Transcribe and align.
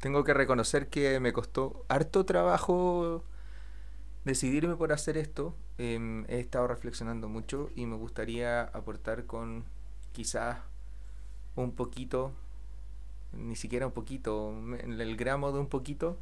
tengo 0.00 0.24
que 0.24 0.34
reconocer 0.34 0.88
que 0.88 1.20
me 1.20 1.32
costó 1.32 1.84
harto 1.88 2.24
trabajo 2.24 3.24
decidirme 4.24 4.76
por 4.76 4.92
hacer 4.92 5.16
esto. 5.16 5.54
Em, 5.78 6.24
he 6.28 6.40
estado 6.40 6.66
reflexionando 6.66 7.28
mucho 7.28 7.70
y 7.76 7.86
me 7.86 7.96
gustaría 7.96 8.62
aportar 8.62 9.26
con 9.26 9.64
quizás 10.12 10.58
un 11.56 11.72
poquito, 11.72 12.32
ni 13.32 13.56
siquiera 13.56 13.86
un 13.86 13.92
poquito, 13.92 14.54
el 14.82 15.16
gramo 15.16 15.52
de 15.52 15.60
un 15.60 15.68
poquito, 15.68 16.18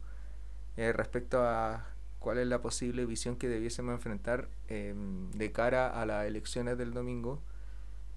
eh, 0.76 0.92
respecto 0.92 1.42
a 1.42 1.86
cuál 2.18 2.38
es 2.38 2.46
la 2.48 2.60
posible 2.60 3.06
visión 3.06 3.36
que 3.36 3.48
debiésemos 3.48 3.94
enfrentar 3.94 4.48
em, 4.68 5.30
de 5.32 5.52
cara 5.52 5.88
a 6.00 6.06
las 6.06 6.26
elecciones 6.26 6.78
del 6.78 6.92
domingo, 6.92 7.40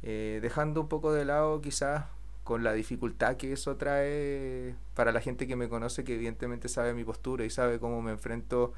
eh, 0.03 0.39
dejando 0.41 0.81
un 0.81 0.87
poco 0.89 1.13
de 1.13 1.25
lado 1.25 1.61
quizás 1.61 2.05
con 2.43 2.63
la 2.63 2.73
dificultad 2.73 3.37
que 3.37 3.53
eso 3.53 3.77
trae 3.77 4.75
para 4.95 5.11
la 5.11 5.21
gente 5.21 5.47
que 5.47 5.55
me 5.55 5.69
conoce, 5.69 6.03
que 6.03 6.15
evidentemente 6.15 6.69
sabe 6.69 6.93
mi 6.93 7.03
postura 7.03 7.45
y 7.45 7.49
sabe 7.49 7.79
cómo 7.79 8.01
me 8.01 8.11
enfrento 8.11 8.73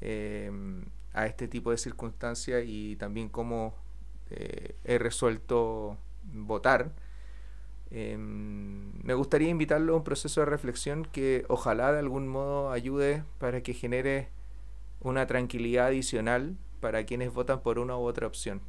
em, 0.00 0.84
a 1.12 1.26
este 1.26 1.48
tipo 1.48 1.70
de 1.70 1.78
circunstancias 1.78 2.62
y 2.66 2.96
también 2.96 3.28
cómo 3.28 3.74
eh, 4.30 4.76
he 4.84 4.98
resuelto 4.98 5.98
votar. 6.32 6.92
Em, 7.90 8.92
me 9.02 9.14
gustaría 9.14 9.48
invitarlo 9.48 9.94
a 9.94 9.96
un 9.96 10.04
proceso 10.04 10.40
de 10.40 10.46
reflexión 10.46 11.04
que 11.04 11.44
ojalá 11.48 11.92
de 11.92 11.98
algún 11.98 12.28
modo 12.28 12.70
ayude 12.70 13.24
para 13.38 13.62
que 13.62 13.74
genere 13.74 14.28
una 15.00 15.26
tranquilidad 15.26 15.86
adicional 15.86 16.56
para 16.80 17.04
quienes 17.04 17.32
votan 17.32 17.60
por 17.62 17.78
una 17.78 17.96
u 17.96 18.02
otra 18.02 18.26
opción. 18.28 18.60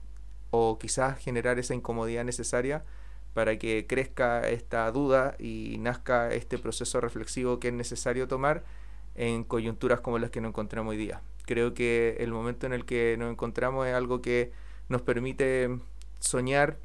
O 0.50 0.80
quizás 0.80 1.20
generar 1.20 1.60
esa 1.60 1.76
incomodidad 1.76 2.26
necesaria 2.26 2.84
para 3.34 3.58
que 3.58 3.86
crezca 3.88 4.48
esta 4.50 4.92
duda 4.92 5.36
y 5.40 5.78
nazca 5.80 6.34
este 6.34 6.58
proceso 6.58 7.00
reflexivo 7.00 7.60
que 7.60 7.70
es 7.70 7.74
necesario 7.74 8.28
tomar 8.28 8.64
en 9.16 9.44
coyunturas 9.44 10.02
como 10.02 10.20
las 10.20 10.32
que 10.32 10.42
nos 10.42 10.50
encontramos 10.50 10.92
hoy 10.92 10.98
día. 10.98 11.22
Creo 11.46 11.74
que 11.74 12.18
el 12.20 12.32
momento 12.32 12.66
en 12.66 12.74
el 12.74 12.86
que 12.86 13.16
nos 13.18 13.32
encontramos 13.32 13.88
es 13.88 13.94
algo 13.94 14.22
que 14.22 14.52
nos 14.90 15.02
permite 15.02 15.80
soñar, 16.20 16.78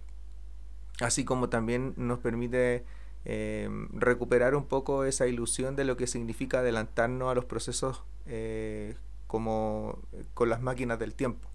así 1.01 1.25
como 1.25 1.49
también 1.49 1.95
nos 1.97 2.19
permite 2.21 2.85
eh, 3.25 3.69
recuperar 3.93 4.55
un 4.55 4.67
poco 4.67 5.05
esa 5.05 5.27
ilusión 5.27 5.77
de 5.77 5.85
lo 5.85 5.97
que 5.97 6.07
significa 6.07 6.61
adelantarnos 6.61 7.31
a 7.31 7.35
los 7.35 7.45
procesos 7.45 8.05
eh, 8.27 8.95
como 9.27 9.99
con 10.35 10.49
las 10.49 10.63
máquinas 10.63 10.99
del 10.99 11.15
tiempo. 11.15 11.49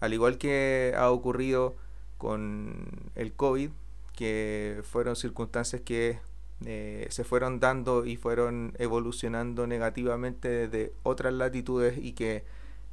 Al 0.00 0.12
igual 0.12 0.38
que 0.38 0.94
ha 0.96 1.10
ocurrido 1.10 1.76
con 2.18 3.10
el 3.14 3.32
COVID, 3.32 3.70
que 4.18 4.80
fueron 4.82 5.14
circunstancias 5.14 5.80
que 5.80 6.18
eh, 6.66 7.06
se 7.08 7.22
fueron 7.22 7.60
dando 7.60 8.04
y 8.04 8.16
fueron 8.16 8.74
evolucionando 8.80 9.68
negativamente 9.68 10.48
desde 10.48 10.92
otras 11.04 11.32
latitudes 11.32 11.96
y 11.98 12.14
que 12.14 12.42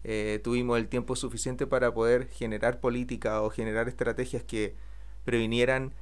eh, 0.04 0.40
tuvimos 0.44 0.78
el 0.78 0.88
tiempo 0.88 1.16
suficiente 1.16 1.66
para 1.66 1.92
poder 1.96 2.28
generar 2.28 2.80
política 2.80 3.42
o 3.42 3.50
generar 3.50 3.88
estrategias 3.88 4.44
que 4.44 4.76
previnieran 5.24 5.94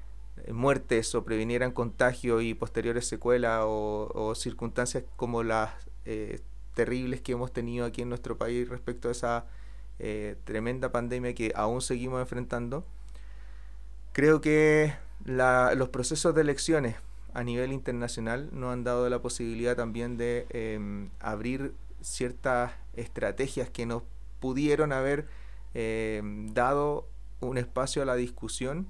eh, 0.43 0.51
muertes 0.51 1.15
o 1.15 1.23
previnieran 1.23 1.71
contagio 1.71 2.41
y 2.41 2.53
posteriores 2.53 3.07
secuelas 3.07 3.61
o, 3.63 4.33
circunstancias 4.35 5.05
como 5.15 5.41
las 5.41 5.71
terribles 6.73 7.21
que 7.21 7.31
hemos 7.31 7.53
tenido 7.53 7.85
aquí 7.85 8.01
en 8.01 8.09
nuestro 8.09 8.37
país 8.37 8.67
respecto 8.67 9.07
a 9.07 9.11
esa 9.11 9.45
tremenda 10.43 10.91
pandemia 10.91 11.33
que 11.33 11.53
aún 11.55 11.79
seguimos 11.79 12.19
enfrentando. 12.19 12.85
Creo 14.11 14.41
que 14.41 14.93
los 15.25 15.89
procesos 15.89 16.35
de 16.35 16.41
elecciones 16.41 16.95
a 17.33 17.43
nivel 17.43 17.71
internacional 17.73 18.49
nos 18.51 18.73
han 18.73 18.83
dado 18.83 19.09
la 19.09 19.21
posibilidad 19.21 19.75
también 19.75 20.17
de 20.17 20.45
em, 20.49 21.09
abrir 21.19 21.73
ciertas 22.01 22.71
estrategias 22.93 23.69
que 23.69 23.85
nos 23.85 24.03
pudieron 24.39 24.91
haber 24.91 25.27
em, 25.73 26.53
dado 26.53 27.07
un 27.39 27.57
espacio 27.57 28.01
a 28.01 28.05
la 28.05 28.15
discusión 28.15 28.87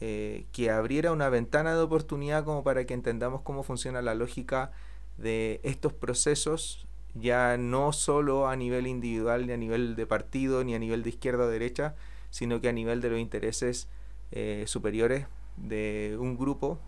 eh, 0.00 0.46
que 0.52 0.70
abriera 0.70 1.12
una 1.12 1.28
ventana 1.28 1.74
de 1.74 1.80
oportunidad 1.80 2.44
como 2.44 2.62
para 2.62 2.86
que 2.86 2.94
entendamos 2.94 3.42
cómo 3.42 3.64
funciona 3.64 4.00
la 4.00 4.14
lógica 4.14 4.70
de 5.16 5.60
estos 5.64 5.92
procesos 5.92 6.86
ya 7.14 7.56
no 7.58 7.92
solo 7.92 8.48
a 8.48 8.54
nivel 8.54 8.86
individual 8.86 9.46
ni 9.46 9.52
a 9.52 9.56
nivel 9.56 9.96
de 9.96 10.06
partido 10.06 10.62
ni 10.62 10.74
a 10.74 10.78
nivel 10.78 11.02
de 11.02 11.10
izquierda 11.10 11.44
o 11.44 11.48
derecha 11.48 11.96
sino 12.30 12.60
que 12.60 12.68
a 12.68 12.72
nivel 12.72 13.00
de 13.00 13.10
los 13.10 13.18
intereses 13.18 13.88
eh, 14.30 14.64
superiores 14.66 15.26
de 15.62 16.16
un 16.18 16.36
grupo 16.36 16.78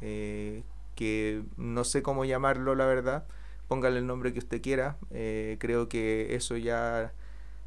eh, 0.00 0.62
que 0.94 1.42
no 1.56 1.84
sé 1.84 2.02
cómo 2.02 2.24
llamarlo, 2.24 2.74
la 2.74 2.86
verdad. 2.86 3.24
Póngale 3.68 3.98
el 3.98 4.06
nombre 4.06 4.32
que 4.32 4.38
usted 4.38 4.62
quiera. 4.62 4.96
Eh, 5.10 5.56
creo 5.60 5.88
que 5.88 6.34
eso 6.34 6.56
ya 6.56 7.12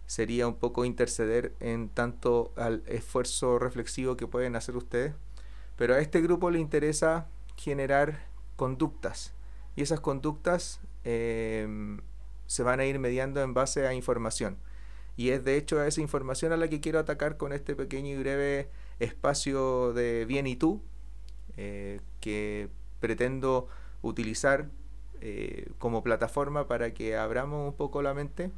sería 0.08 0.48
un 0.48 0.56
poco 0.56 0.84
interceder 0.84 1.54
en 1.60 1.88
tanto 1.88 2.52
al 2.58 2.84
esfuerzo 2.88 3.60
reflexivo 3.60 4.18
que 4.18 4.28
pueden 4.28 4.56
hacer 4.56 4.76
ustedes. 4.76 5.14
Pero 5.78 5.96
a 5.96 6.00
este 6.00 6.22
grupo 6.22 6.52
le 6.52 6.60
interesa 6.60 7.28
generar 7.56 8.28
conductas. 8.56 9.34
Y 9.76 9.84
esas 9.84 10.02
conductas 10.02 10.82
em, 11.04 12.02
se 12.48 12.64
van 12.64 12.80
a 12.80 12.86
ir 12.86 13.00
mediando 13.00 13.42
en 13.42 13.54
base 13.54 13.88
a 13.88 13.94
información. 13.94 14.58
Y 15.16 15.30
es 15.30 15.44
de 15.44 15.56
hecho 15.58 15.80
a 15.80 15.88
esa 15.88 16.02
información 16.02 16.52
a 16.52 16.58
la 16.58 16.68
que 16.68 16.82
quiero 16.82 17.00
atacar 17.00 17.38
con 17.38 17.54
este 17.54 17.76
pequeño 17.76 18.10
y 18.10 18.18
breve 18.18 18.70
espacio 19.02 19.94
de 19.94 20.26
bien 20.26 20.48
y 20.48 20.56
tú 20.56 20.82
eh, 21.58 22.00
que 22.20 22.70
pretendo 23.00 23.68
utilizar 24.02 24.70
eh, 25.22 25.70
como 25.80 26.04
plataforma 26.04 26.68
para 26.68 26.94
que 26.94 27.18
abramos 27.18 27.70
un 27.70 27.76
poco 27.76 28.02
la 28.02 28.14
mente, 28.14 28.52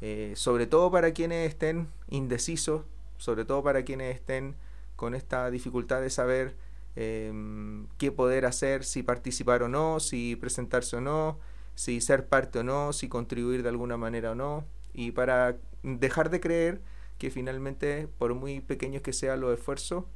eh, 0.00 0.32
sobre 0.36 0.66
todo 0.66 0.90
para 0.90 1.12
quienes 1.12 1.48
estén 1.48 1.88
indecisos, 2.08 2.84
sobre 3.18 3.44
todo 3.44 3.62
para 3.62 3.84
quienes 3.84 4.14
estén 4.14 4.54
con 4.96 5.14
esta 5.14 5.50
dificultad 5.50 6.00
de 6.00 6.10
saber 6.10 6.56
qué 6.94 8.12
poder 8.14 8.44
hacer, 8.44 8.84
si 8.84 9.02
participar 9.02 9.62
o 9.62 9.68
no, 9.68 9.98
si 9.98 10.36
presentarse 10.36 10.96
o 10.96 11.00
no, 11.00 11.38
si 11.74 12.02
ser 12.02 12.28
parte 12.28 12.58
o 12.58 12.62
no, 12.64 12.92
si 12.92 13.08
contribuir 13.08 13.62
de 13.62 13.70
alguna 13.70 13.96
manera 13.96 14.32
o 14.32 14.34
no, 14.34 14.66
y 14.92 15.12
para 15.12 15.56
dejar 15.82 16.28
de 16.28 16.40
creer 16.40 16.82
que 17.22 17.30
finalmente, 17.30 18.08
por 18.18 18.34
muy 18.34 18.60
pequeños 18.60 19.00
que 19.00 19.12
sean 19.12 19.40
los 19.40 19.56
esfuerzos, 19.56 20.06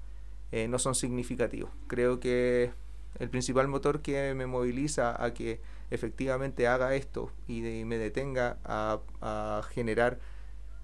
eh, 0.51 0.67
no 0.67 0.81
son 0.81 0.97
significativos. 0.97 1.71
Creo 1.87 2.19
que 2.19 2.73
el 3.21 3.31
principal 3.31 3.69
motor 3.69 4.03
que 4.03 4.35
me 4.35 4.47
moviliza 4.47 5.25
a 5.25 5.33
que 5.33 5.61
efectivamente 5.93 6.67
haga 6.67 6.97
esto 6.97 7.31
y 7.47 7.61
me 7.61 7.97
detenga 7.99 8.59
a, 8.65 9.63
generar 9.71 10.19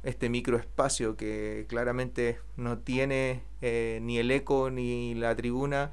este 0.05 0.28
microespacio 0.28 1.16
que 1.16 1.66
claramente 1.69 2.38
no 2.56 2.78
tiene 2.78 3.43
eh, 3.61 3.99
ni 4.00 4.19
el 4.19 4.31
eco 4.31 4.71
ni 4.71 5.16
la 5.16 5.34
tribuna 5.34 5.91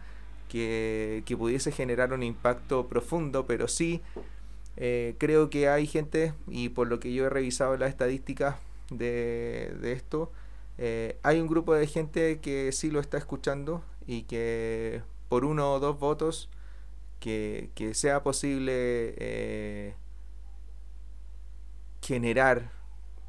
que, 0.47 1.23
pudiese 1.39 1.71
generar 1.71 2.13
un 2.13 2.21
impacto 2.21 2.85
profundo, 2.85 3.47
pero 3.47 3.67
sí 3.67 4.03
eh, 4.77 5.15
creo 5.17 5.49
que 5.49 5.69
hay 5.69 5.87
gente, 5.87 6.33
y 6.47 6.69
por 6.69 6.87
lo 6.87 6.99
que 6.99 7.13
yo 7.13 7.25
he 7.25 7.29
revisado 7.29 7.75
las 7.77 7.89
estadísticas, 7.89 8.57
de, 8.91 9.91
esto, 9.91 10.31
eh, 10.77 11.19
hay 11.23 11.39
un 11.39 11.47
grupo 11.47 11.73
de 11.73 11.87
gente 11.87 12.39
que 12.39 12.71
sí 12.71 12.89
lo 12.91 12.99
está 12.99 13.17
escuchando 13.17 13.83
y 14.05 14.23
que 14.23 15.01
por 15.27 15.45
uno 15.45 15.73
o 15.73 15.79
dos 15.79 15.99
votos 15.99 16.49
que, 17.19 17.69
sea 17.93 18.23
posible 18.23 18.73
eh, 19.17 19.95
generar 22.01 22.71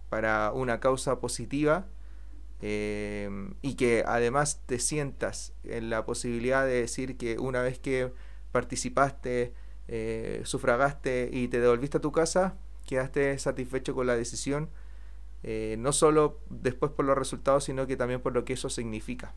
para 0.09 0.53
una 0.53 0.81
causa 0.81 1.21
positiva 1.21 1.87
eh, 2.63 3.29
y 3.63 3.75
que 3.75 4.05
además 4.07 4.61
te 4.67 4.79
sientas 4.79 5.53
en 5.65 5.91
la 5.91 6.05
posibilidad 6.05 6.65
de 6.65 6.81
decir 6.81 7.17
que 7.17 7.39
una 7.39 7.63
vez 7.63 7.79
que 7.79 8.13
participaste, 8.53 9.55
sufragaste 10.45 11.31
y 11.33 11.49
te 11.49 11.59
devolviste 11.59 11.97
a 11.97 12.01
tu 12.01 12.13
casa, 12.13 12.57
quedaste 12.87 13.37
satisfecho 13.39 13.95
con 13.95 14.07
la 14.07 14.15
decisión 14.15 14.71
eh, 15.43 15.77
no 15.79 15.93
solo 15.93 16.39
después 16.51 16.93
por 16.93 17.05
los 17.05 17.17
resultados, 17.17 17.65
sino 17.65 17.87
que 17.87 17.97
también 17.97 18.21
por 18.21 18.35
lo 18.35 18.45
que 18.45 18.53
eso 18.53 18.69
significa. 18.69 19.35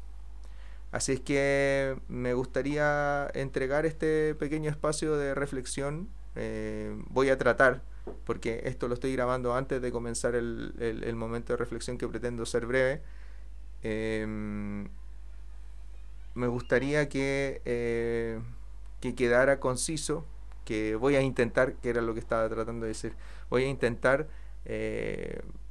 Así 0.91 1.13
es 1.13 1.19
que 1.21 1.97
me 2.07 2.33
gustaría 2.33 3.27
entregar 3.33 3.85
este 3.85 4.35
pequeño 4.35 4.69
espacio 4.69 5.17
de 5.17 5.33
reflexión. 5.33 6.09
Eh, 6.35 6.95
voy 7.09 7.29
a 7.29 7.37
tratar, 7.37 7.81
porque 8.25 8.61
esto 8.65 8.87
lo 8.87 8.93
estoy 8.93 9.13
grabando 9.13 9.55
antes 9.55 9.81
de 9.81 9.91
comenzar 9.91 10.35
el, 10.35 11.15
momento 11.15 11.53
de 11.53 11.57
reflexión 11.57 11.97
que 11.97 12.07
pretendo 12.07 12.45
ser 12.45 12.65
breve. 12.67 13.01
Em, 13.81 14.87
me 16.35 16.47
gustaría 16.47 17.09
que, 17.09 17.61
eh, 17.65 18.39
que 19.01 19.15
quedara 19.15 19.59
conciso, 19.59 20.25
que 20.65 20.95
voy 20.95 21.15
a 21.15 21.21
intentar, 21.21 21.73
que 21.75 21.89
era 21.89 22.01
lo 22.01 22.13
que 22.13 22.19
estaba 22.19 22.47
tratando 22.49 22.83
de 22.85 22.89
decir, 22.89 23.13
voy 23.49 23.63
a 23.63 23.67
intentar 23.67 24.27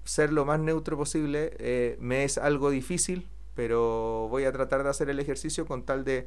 ser 0.05 0.33
lo 0.33 0.45
más 0.45 0.61
neutro 0.61 0.97
posible. 0.97 1.55
Eh, 1.59 1.97
me 2.01 2.25
es 2.25 2.39
algo 2.39 2.71
difícil, 2.71 3.29
pero 3.55 4.29
voy 4.31 4.45
a 4.45 4.53
tratar 4.53 4.83
de 4.83 4.91
hacer 4.91 5.11
el 5.11 5.21
ejercicio 5.21 5.67
con 5.67 5.85
tal 5.85 6.05
de, 6.05 6.27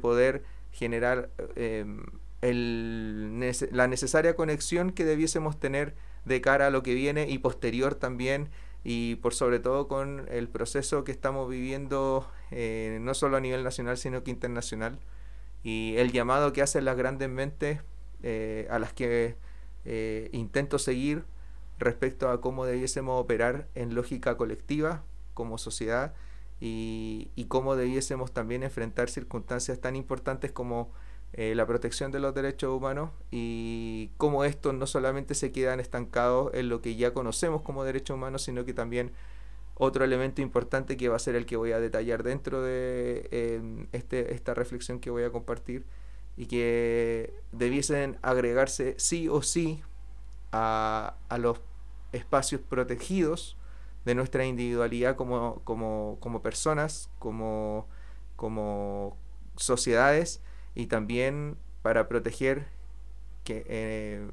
poder 0.00 0.44
generar 0.72 1.30
em, 1.54 2.04
la 2.42 3.86
necesaria 3.86 4.36
conexión 4.36 4.90
que 4.90 5.04
debiésemos 5.04 5.58
tener 5.58 5.94
de 6.24 6.40
cara 6.40 6.66
a 6.66 6.70
lo 6.70 6.82
que 6.82 6.94
viene 6.94 7.28
y 7.28 7.38
posterior 7.38 7.94
también 7.94 8.50
y 8.88 9.16
por 9.16 9.34
sobre 9.34 9.58
todo 9.58 9.88
con 9.88 10.26
el 10.30 10.48
proceso 10.48 11.02
que 11.02 11.10
estamos 11.10 11.48
viviendo 11.48 12.30
eh, 12.52 12.98
no 13.00 13.14
solo 13.14 13.36
a 13.36 13.40
nivel 13.40 13.64
nacional 13.64 13.96
sino 13.96 14.22
que 14.22 14.30
internacional 14.30 15.00
y 15.64 15.94
el 15.96 16.12
llamado 16.12 16.52
que 16.52 16.62
hacen 16.62 16.84
las 16.84 16.96
grandes 16.96 17.28
mentes 17.28 17.80
eh, 18.22 18.68
a 18.70 18.78
las 18.78 18.92
que 18.92 19.34
eh, 19.84 20.28
intento 20.32 20.78
seguir 20.78 21.24
respecto 21.78 22.30
a 22.30 22.40
cómo 22.40 22.64
debiésemos 22.66 23.20
operar 23.20 23.68
en 23.74 23.94
lógica 23.94 24.36
colectiva 24.36 25.04
como 25.34 25.58
sociedad 25.58 26.14
y, 26.60 27.30
y 27.34 27.44
cómo 27.46 27.76
debiésemos 27.76 28.32
también 28.32 28.62
enfrentar 28.62 29.10
circunstancias 29.10 29.80
tan 29.80 29.96
importantes 29.96 30.52
como 30.52 30.90
eh, 31.32 31.54
la 31.54 31.66
protección 31.66 32.12
de 32.12 32.20
los 32.20 32.34
derechos 32.34 32.74
humanos 32.74 33.10
y 33.30 34.10
cómo 34.16 34.44
estos 34.44 34.72
no 34.72 34.86
solamente 34.86 35.34
se 35.34 35.52
quedan 35.52 35.80
estancados 35.80 36.54
en 36.54 36.70
lo 36.70 36.80
que 36.80 36.96
ya 36.96 37.12
conocemos 37.12 37.60
como 37.60 37.84
derechos 37.84 38.14
humanos, 38.14 38.42
sino 38.42 38.64
que 38.64 38.72
también 38.72 39.12
otro 39.74 40.04
elemento 40.04 40.40
importante 40.40 40.96
que 40.96 41.10
va 41.10 41.16
a 41.16 41.18
ser 41.18 41.36
el 41.36 41.44
que 41.44 41.56
voy 41.56 41.72
a 41.72 41.80
detallar 41.80 42.22
dentro 42.22 42.62
de 42.62 43.28
em, 43.32 43.86
este, 43.92 44.32
esta 44.34 44.54
reflexión 44.54 44.98
que 44.98 45.10
voy 45.10 45.24
a 45.24 45.30
compartir 45.30 45.84
y 46.38 46.46
que 46.46 47.34
debiesen 47.52 48.18
agregarse 48.22 48.94
sí 48.96 49.28
o 49.28 49.42
sí 49.42 49.82
a, 50.56 51.38
los 51.38 51.60
espacios 52.12 52.60
protegidos 52.60 53.56
de 54.04 54.14
nuestra 54.14 54.44
individualidad 54.44 55.16
como, 55.16 55.60
como, 55.64 56.18
como 56.20 56.42
personas, 56.42 57.10
como, 57.18 57.88
como 58.36 59.16
sociedades 59.56 60.40
y 60.74 60.86
también 60.86 61.56
para 61.82 62.08
proteger 62.08 62.66
que, 63.44 63.64
eh, 63.68 64.28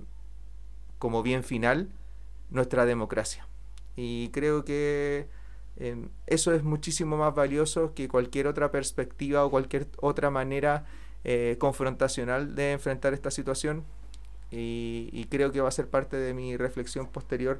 como 1.00 1.24
bien 1.24 1.44
final 1.44 1.90
nuestra 2.50 2.86
democracia. 2.86 3.48
Y 3.96 4.30
creo 4.30 4.64
que 4.64 5.28
em, 5.78 6.10
eso 6.28 6.54
es 6.54 6.64
muchísimo 6.64 7.18
más 7.18 7.34
valioso 7.34 7.94
que 7.94 8.08
cualquier 8.08 8.48
otra 8.48 8.72
perspectiva 8.72 9.46
o 9.46 9.50
cualquier 9.50 9.88
otra 10.02 10.30
manera 10.30 10.86
eh, 11.24 11.58
confrontacional 11.60 12.56
de 12.56 12.74
enfrentar 12.74 13.14
esta 13.14 13.32
situación. 13.32 13.84
Y, 14.54 15.10
y, 15.12 15.26
creo 15.26 15.52
que 15.52 15.62
va 15.62 15.68
a 15.68 15.72
ser 15.72 15.90
parte 15.90 16.16
de 16.18 16.34
mi 16.34 16.58
reflexión 16.58 17.08
posterior 17.08 17.60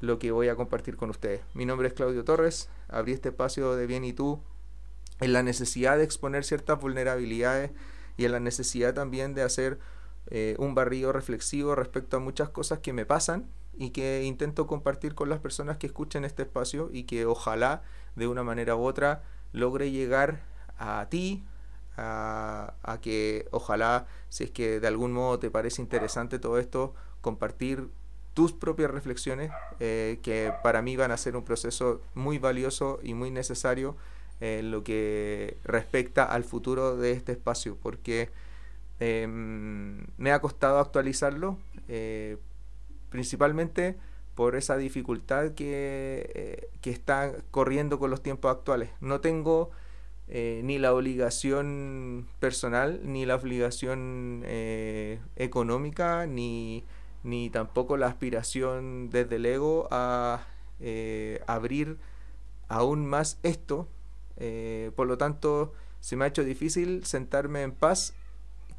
lo 0.00 0.18
que 0.18 0.30
voy 0.30 0.48
a 0.48 0.56
compartir 0.56 0.96
con 0.96 1.10
ustedes. 1.10 1.42
Mi 1.52 1.66
nombre 1.66 1.88
es 1.88 1.94
Claudio 1.94 2.24
Torres, 2.24 2.70
abrí 2.88 3.12
este 3.12 3.28
espacio 3.28 3.76
de 3.76 3.86
Bien 3.86 4.04
y 4.04 4.12
Tú 4.12 4.40
en 5.20 5.32
la 5.32 5.42
necesidad 5.42 5.98
de 5.98 6.04
exponer 6.04 6.44
ciertas 6.44 6.80
vulnerabilidades 6.80 7.70
y 8.16 8.24
en 8.24 8.32
la 8.32 8.40
necesidad 8.40 8.94
también 8.94 9.34
de 9.34 9.42
hacer 9.42 9.78
eh, 10.28 10.56
un 10.58 10.74
barrido 10.74 11.12
reflexivo 11.12 11.74
respecto 11.74 12.16
a 12.16 12.20
muchas 12.20 12.48
cosas 12.48 12.78
que 12.78 12.92
me 12.92 13.06
pasan 13.06 13.46
y 13.76 13.90
que 13.90 14.22
intento 14.24 14.66
compartir 14.66 15.14
con 15.14 15.28
las 15.28 15.40
personas 15.40 15.76
que 15.76 15.86
escuchen 15.86 16.24
este 16.24 16.42
espacio 16.42 16.90
y 16.92 17.04
que 17.04 17.26
ojalá 17.26 17.82
de 18.16 18.28
una 18.28 18.42
manera 18.42 18.76
u 18.76 18.84
otra 18.84 19.22
logre 19.52 19.90
llegar 19.90 20.42
a 20.78 21.06
ti, 21.10 21.44
a, 21.96 22.98
que 23.02 23.46
ojalá, 23.50 24.06
si 24.28 24.44
es 24.44 24.50
que 24.50 24.80
de 24.80 24.86
algún 24.86 25.12
modo 25.12 25.38
te 25.38 25.50
parece 25.50 25.82
interesante 25.82 26.38
todo 26.38 26.58
esto, 26.58 26.94
compartir 27.20 27.88
tus 28.34 28.52
propias 28.52 28.90
reflexiones, 28.90 29.52
eh, 29.80 30.18
que 30.22 30.52
para 30.62 30.82
mí 30.82 30.96
van 30.96 31.12
a 31.12 31.16
ser 31.16 31.36
un 31.36 31.44
proceso 31.44 32.00
muy 32.14 32.38
valioso 32.38 32.98
y 33.02 33.14
muy 33.14 33.30
necesario 33.30 33.96
en 34.40 34.70
lo 34.70 34.82
que 34.82 35.56
respecta 35.62 36.24
al 36.24 36.44
futuro 36.44 36.96
de 36.96 37.12
este 37.12 37.32
espacio, 37.32 37.76
porque 37.80 38.30
em, 38.98 40.06
me 40.16 40.32
ha 40.32 40.40
costado 40.40 40.80
actualizarlo, 40.80 41.58
eh, 41.88 42.38
principalmente 43.10 43.96
por 44.34 44.56
esa 44.56 44.76
dificultad 44.76 45.52
que, 45.52 46.30
eh, 46.34 46.68
que, 46.80 46.90
está 46.90 47.32
corriendo 47.52 48.00
con 48.00 48.10
los 48.10 48.20
tiempos 48.22 48.50
actuales. 48.50 48.90
No 49.00 49.20
tengo 49.20 49.70
eh, 50.28 50.60
ni 50.64 50.78
la 50.78 50.94
obligación 50.94 52.26
personal, 52.40 53.00
ni 53.04 53.26
la 53.26 53.36
obligación 53.36 54.44
económica, 55.36 56.26
ni, 56.26 56.84
ni 57.22 57.50
tampoco 57.50 57.96
la 57.96 58.06
aspiración 58.06 59.10
desde 59.10 59.36
el 59.36 59.46
ego 59.46 59.88
a 59.90 60.46
abrir 61.46 61.98
aún 62.68 63.06
más 63.06 63.38
esto 63.42 63.88
eh, 64.36 64.90
por 64.96 65.06
lo 65.06 65.18
tanto, 65.18 65.72
se 66.00 66.16
me 66.16 66.24
ha 66.24 66.28
hecho 66.28 66.44
difícil 66.44 67.04
sentarme 67.04 67.62
en 67.62 67.72
paz, 67.72 68.14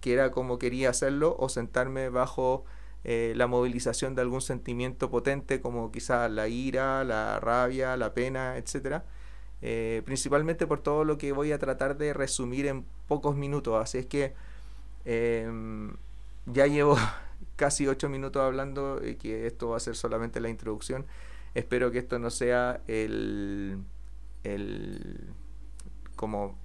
que 0.01 0.13
era 0.13 0.31
como 0.31 0.59
quería 0.59 0.89
hacerlo, 0.89 1.35
o 1.39 1.49
sentarme 1.49 2.09
bajo 2.09 2.65
eh, 3.03 3.33
la 3.35 3.47
movilización 3.47 4.15
de 4.15 4.21
algún 4.21 4.41
sentimiento 4.41 5.09
potente, 5.09 5.61
como 5.61 5.91
quizá 5.91 6.27
la 6.29 6.47
ira, 6.47 7.03
la 7.03 7.39
rabia, 7.39 7.97
la 7.97 8.13
pena, 8.13 8.57
etc. 8.57 9.03
Eh, 9.67 10.03
principalmente 10.05 10.67
por 10.67 10.79
todo 10.79 11.03
lo 11.03 11.17
que 11.17 11.31
voy 11.31 11.51
a 11.51 11.57
tratar 11.57 11.97
de 11.97 12.13
resumir 12.13 12.67
en 12.67 12.85
pocos 13.07 13.35
minutos. 13.35 13.81
Así 13.81 13.97
es 13.97 14.05
que 14.05 14.35
em, 15.05 15.95
ya 16.45 16.67
llevo 16.67 16.97
casi 17.55 17.87
ocho 17.87 18.07
minutos 18.07 18.43
hablando 18.43 19.01
y 19.03 19.15
que 19.15 19.47
esto 19.47 19.69
va 19.69 19.77
a 19.77 19.79
ser 19.79 19.95
solamente 19.95 20.39
la 20.39 20.49
introducción. 20.49 21.07
Espero 21.55 21.89
que 21.89 21.97
esto 21.97 22.19
no 22.19 22.29
sea 22.29 22.81
el, 22.87 23.79
el 24.43 25.29
como, 26.15 26.55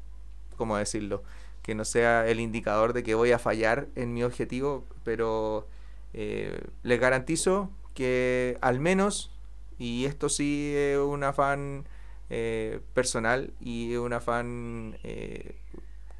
¿cómo 0.58 0.76
decirlo? 0.76 1.22
Que 1.62 1.74
no 1.74 1.86
sea 1.86 2.28
el 2.28 2.38
indicador 2.38 2.92
de 2.92 3.02
que 3.02 3.14
voy 3.14 3.32
a 3.32 3.38
fallar 3.38 3.88
en 3.94 4.12
mi 4.12 4.24
objetivo, 4.24 4.84
pero 5.04 5.66
eh, 6.12 6.66
les 6.82 7.00
garantizo 7.00 7.70
que 7.94 8.58
al 8.60 8.78
menos, 8.78 9.30
y 9.78 10.04
esto 10.04 10.28
sí 10.28 10.74
es 10.76 10.98
un 10.98 11.24
afán 11.24 11.86
eh, 12.30 12.80
personal 12.94 13.52
y 13.60 13.96
un 13.96 14.12
afán 14.12 14.96
eh, 15.02 15.56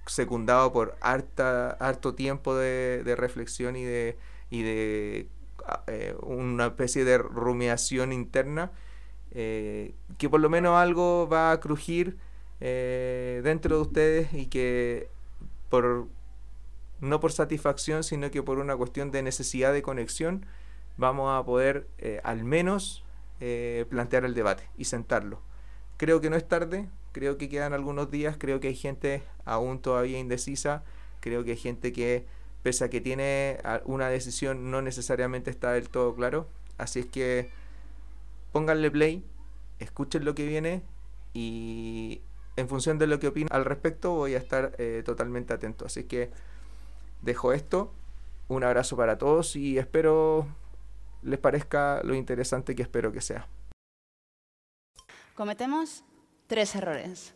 secundado 0.07 0.73
por 0.73 0.97
harta, 1.01 1.71
harto 1.81 2.15
tiempo 2.15 2.55
de, 2.55 3.15
reflexión 3.17 3.77
y 3.77 3.85
de, 3.85 4.19
y 4.51 4.63
de 4.63 5.29
eh, 5.87 6.15
una 6.23 6.67
especie 6.67 7.05
de 7.05 7.19
rumiación 7.19 8.13
interna, 8.13 8.73
que 9.33 10.29
por 10.29 10.41
lo 10.41 10.51
menos 10.51 10.77
algo 10.77 11.29
va 11.29 11.53
a 11.53 11.61
crujir 11.61 12.19
eh, 12.61 13.41
dentro 13.43 13.77
de 13.77 13.83
ustedes 13.83 14.35
y 14.35 14.47
que 14.47 15.09
por 15.71 16.09
no 17.01 17.21
por 17.21 17.33
satisfacción, 17.33 18.05
sino 18.05 18.31
que 18.31 18.43
por 18.43 18.59
una 18.59 18.77
cuestión 18.77 19.11
de 19.11 19.23
necesidad 19.23 19.73
de 19.73 19.81
conexión, 19.81 20.45
vamos 20.99 21.31
a 21.35 21.43
poder 21.45 21.89
eh, 21.99 22.21
al 22.25 22.45
menos 22.45 23.03
eh, 23.41 23.87
plantear 23.89 24.27
el 24.27 24.35
debate 24.35 24.69
y 24.77 24.85
sentarlo. 24.85 25.41
Creo 26.01 26.23
que 26.23 26.31
no 26.31 26.37
es 26.37 26.49
tarde, 26.49 26.89
creo 27.13 27.37
que 27.37 27.51
quedan 27.51 27.75
algunos 27.75 28.11
días, 28.11 28.37
creo 28.39 28.59
que 28.59 28.69
hay 28.69 28.75
gente 28.75 29.23
aún 29.45 29.83
todavía 29.83 30.19
indecisa, 30.19 30.83
creo 31.21 31.45
que 31.45 31.51
hay 31.51 31.57
gente 31.59 31.93
que 31.93 32.25
pese 32.63 32.85
a 32.85 32.89
que 32.89 33.03
tiene 33.03 33.59
una 33.85 34.09
decisión 34.09 34.71
no 34.71 34.81
necesariamente 34.81 35.51
está 35.51 35.73
del 35.73 35.91
todo 35.91 36.15
claro, 36.15 36.49
así 36.79 37.01
es 37.01 37.05
que 37.07 37.51
pónganle 38.51 38.91
play, 38.91 39.23
escuchen 39.79 40.25
lo 40.25 40.35
que 40.35 40.47
viene 40.47 40.81
y 41.35 42.23
en 42.57 42.67
función 42.67 42.97
de 42.97 43.07
lo 43.07 43.21
que 43.21 43.29
opino 43.29 43.49
al 43.51 43.67
respecto, 43.67 44.15
voy 44.15 44.37
a 44.37 44.39
estar 44.39 44.73
eh, 44.79 45.03
totalmente 45.05 45.53
atento. 45.53 45.85
Así 45.85 46.05
que 46.05 46.31
dejo 47.21 47.53
esto. 47.53 47.93
Un 48.49 48.65
abrazo 48.65 48.97
para 48.97 49.19
todos 49.19 49.55
y 49.55 49.77
espero 49.77 50.49
les 51.23 51.39
parezca 51.39 52.01
lo 52.05 52.15
interesante 52.15 52.75
que 52.75 52.81
espero 52.81 53.13
que 53.13 53.21
sea. 53.21 53.47
Cometemos 55.41 56.05
tres 56.49 56.75
errores. 56.75 57.33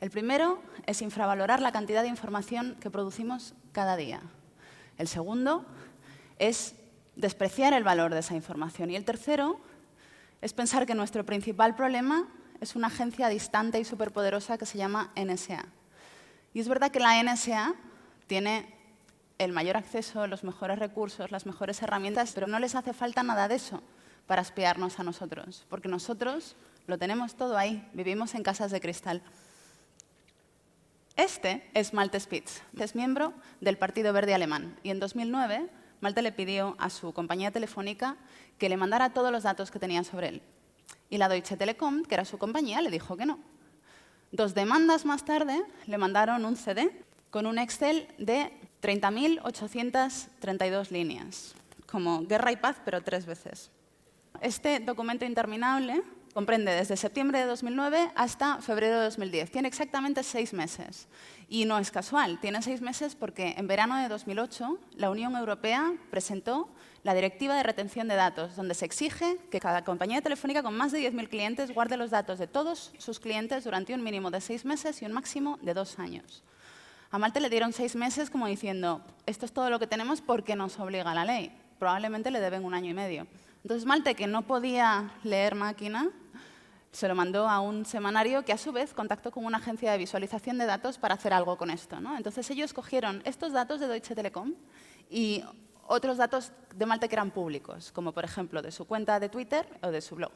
El 0.00 0.10
primero 0.10 0.60
es 0.86 1.02
infravalorar 1.02 1.62
la 1.62 1.70
cantidad 1.70 2.02
de 2.02 2.08
información 2.08 2.76
que 2.80 2.90
producimos 2.90 3.54
cada 3.70 3.94
día. 3.94 4.22
El 4.98 5.06
segundo 5.06 5.64
es 6.40 6.74
despreciar 7.14 7.72
el 7.72 7.84
valor 7.84 8.12
de 8.12 8.18
esa 8.18 8.34
información. 8.34 8.90
Y 8.90 8.96
el 8.96 9.04
tercero 9.04 9.60
es 10.42 10.52
pensar 10.52 10.84
que 10.84 10.96
nuestro 10.96 11.24
principal 11.24 11.76
problema 11.76 12.26
es 12.60 12.74
una 12.74 12.88
agencia 12.88 13.28
distante 13.28 13.78
y 13.78 13.84
superpoderosa 13.84 14.58
que 14.58 14.66
se 14.66 14.78
llama 14.78 15.12
NSA. 15.14 15.64
Y 16.54 16.58
es 16.58 16.66
verdad 16.66 16.90
que 16.90 16.98
la 16.98 17.22
NSA 17.22 17.76
tiene 18.26 18.74
el 19.38 19.52
mayor 19.52 19.76
acceso, 19.76 20.26
los 20.26 20.42
mejores 20.42 20.80
recursos, 20.80 21.30
las 21.30 21.46
mejores 21.46 21.80
herramientas, 21.82 22.32
pero 22.34 22.48
no 22.48 22.58
les 22.58 22.74
hace 22.74 22.92
falta 22.92 23.22
nada 23.22 23.46
de 23.46 23.54
eso 23.54 23.80
para 24.26 24.42
espiarnos 24.42 24.98
a 24.98 25.04
nosotros, 25.04 25.66
porque 25.68 25.86
nosotros 25.86 26.56
lo 26.86 26.98
tenemos 26.98 27.34
todo 27.34 27.56
ahí, 27.56 27.88
vivimos 27.92 28.34
en 28.34 28.42
casas 28.42 28.70
de 28.70 28.80
cristal. 28.80 29.22
Este 31.16 31.68
es 31.74 31.94
Malte 31.94 32.18
Spitz, 32.18 32.62
es 32.78 32.94
miembro 32.94 33.32
del 33.60 33.78
Partido 33.78 34.12
Verde 34.12 34.34
Alemán 34.34 34.76
y 34.82 34.90
en 34.90 35.00
2009 35.00 35.68
Malte 36.00 36.22
le 36.22 36.32
pidió 36.32 36.76
a 36.78 36.90
su 36.90 37.12
compañía 37.12 37.50
telefónica 37.50 38.16
que 38.58 38.68
le 38.68 38.76
mandara 38.76 39.14
todos 39.14 39.32
los 39.32 39.44
datos 39.44 39.70
que 39.70 39.78
tenía 39.78 40.04
sobre 40.04 40.28
él. 40.28 40.42
Y 41.08 41.18
la 41.18 41.28
Deutsche 41.28 41.56
Telekom, 41.56 42.02
que 42.02 42.14
era 42.14 42.24
su 42.24 42.36
compañía, 42.36 42.82
le 42.82 42.90
dijo 42.90 43.16
que 43.16 43.26
no. 43.26 43.38
Dos 44.32 44.54
demandas 44.54 45.06
más 45.06 45.24
tarde 45.24 45.64
le 45.86 45.96
mandaron 45.96 46.44
un 46.44 46.56
CD 46.56 46.90
con 47.30 47.46
un 47.46 47.58
Excel 47.58 48.08
de 48.18 48.52
30.832 48.82 50.90
líneas, 50.90 51.54
como 51.86 52.26
guerra 52.26 52.52
y 52.52 52.56
paz, 52.56 52.76
pero 52.84 53.02
tres 53.02 53.24
veces. 53.24 53.70
Este 54.40 54.80
documento 54.80 55.24
interminable 55.24 56.02
comprende 56.34 56.72
desde 56.72 56.96
septiembre 56.96 57.38
de 57.38 57.46
2009 57.46 58.10
hasta 58.16 58.60
febrero 58.60 58.98
de 58.98 59.04
2010. 59.04 59.52
Tiene 59.52 59.68
exactamente 59.68 60.24
seis 60.24 60.52
meses. 60.52 61.06
Y 61.48 61.64
no 61.64 61.78
es 61.78 61.92
casual, 61.92 62.40
tiene 62.40 62.60
seis 62.60 62.80
meses 62.80 63.14
porque 63.14 63.54
en 63.56 63.68
verano 63.68 63.96
de 63.96 64.08
2008 64.08 64.78
la 64.96 65.10
Unión 65.10 65.36
Europea 65.36 65.94
presentó 66.10 66.68
la 67.04 67.14
Directiva 67.14 67.56
de 67.56 67.62
Retención 67.62 68.08
de 68.08 68.16
Datos, 68.16 68.56
donde 68.56 68.74
se 68.74 68.84
exige 68.84 69.38
que 69.50 69.60
cada 69.60 69.84
compañía 69.84 70.22
telefónica 70.22 70.62
con 70.62 70.76
más 70.76 70.90
de 70.90 71.08
10.000 71.08 71.28
clientes 71.28 71.72
guarde 71.72 71.96
los 71.96 72.10
datos 72.10 72.40
de 72.40 72.48
todos 72.48 72.92
sus 72.98 73.20
clientes 73.20 73.62
durante 73.62 73.94
un 73.94 74.02
mínimo 74.02 74.30
de 74.32 74.40
seis 74.40 74.64
meses 74.64 75.00
y 75.02 75.04
un 75.04 75.12
máximo 75.12 75.58
de 75.62 75.72
dos 75.72 75.98
años. 76.00 76.42
A 77.12 77.18
Malte 77.18 77.38
le 77.38 77.48
dieron 77.48 77.72
seis 77.72 77.94
meses 77.94 78.28
como 78.28 78.48
diciendo, 78.48 79.02
esto 79.26 79.46
es 79.46 79.52
todo 79.52 79.70
lo 79.70 79.78
que 79.78 79.86
tenemos 79.86 80.20
porque 80.20 80.56
nos 80.56 80.80
obliga 80.80 81.14
la 81.14 81.24
ley. 81.24 81.56
Probablemente 81.78 82.32
le 82.32 82.40
deben 82.40 82.64
un 82.64 82.74
año 82.74 82.90
y 82.90 82.94
medio. 82.94 83.28
Entonces 83.62 83.86
Malte, 83.86 84.16
que 84.16 84.26
no 84.26 84.42
podía 84.42 85.12
leer 85.22 85.54
máquina, 85.54 86.10
se 86.94 87.08
lo 87.08 87.16
mandó 87.16 87.48
a 87.48 87.58
un 87.58 87.84
semanario 87.84 88.44
que 88.44 88.52
a 88.52 88.58
su 88.58 88.70
vez 88.70 88.94
contactó 88.94 89.32
con 89.32 89.44
una 89.44 89.58
agencia 89.58 89.90
de 89.90 89.98
visualización 89.98 90.58
de 90.58 90.64
datos 90.64 90.96
para 90.96 91.16
hacer 91.16 91.32
algo 91.32 91.58
con 91.58 91.70
esto. 91.70 91.98
¿no? 92.00 92.16
Entonces 92.16 92.48
ellos 92.50 92.72
cogieron 92.72 93.20
estos 93.24 93.52
datos 93.52 93.80
de 93.80 93.88
Deutsche 93.88 94.14
Telekom 94.14 94.54
y 95.10 95.42
otros 95.88 96.18
datos 96.18 96.52
de 96.72 96.86
Malte 96.86 97.08
que 97.08 97.16
eran 97.16 97.32
públicos, 97.32 97.90
como 97.90 98.12
por 98.12 98.24
ejemplo 98.24 98.62
de 98.62 98.70
su 98.70 98.84
cuenta 98.86 99.18
de 99.18 99.28
Twitter 99.28 99.66
o 99.82 99.88
de 99.90 100.00
su 100.00 100.14
blog. 100.14 100.30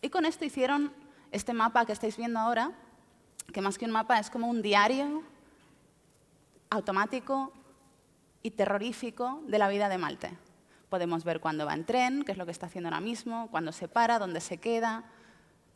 Y 0.00 0.08
con 0.08 0.24
esto 0.24 0.46
hicieron 0.46 0.94
este 1.30 1.52
mapa 1.52 1.84
que 1.84 1.92
estáis 1.92 2.16
viendo 2.16 2.40
ahora, 2.40 2.72
que 3.52 3.60
más 3.60 3.76
que 3.76 3.84
un 3.84 3.90
mapa 3.90 4.18
es 4.18 4.30
como 4.30 4.48
un 4.48 4.62
diario 4.62 5.22
automático 6.70 7.52
y 8.42 8.52
terrorífico 8.52 9.42
de 9.46 9.58
la 9.58 9.68
vida 9.68 9.90
de 9.90 9.98
Malte. 9.98 10.38
Podemos 10.88 11.22
ver 11.22 11.40
cuándo 11.40 11.66
va 11.66 11.74
en 11.74 11.84
tren, 11.84 12.22
qué 12.24 12.32
es 12.32 12.38
lo 12.38 12.46
que 12.46 12.50
está 12.50 12.64
haciendo 12.64 12.88
ahora 12.88 13.02
mismo, 13.02 13.48
cuándo 13.50 13.72
se 13.72 13.88
para, 13.88 14.18
dónde 14.18 14.40
se 14.40 14.56
queda, 14.56 15.04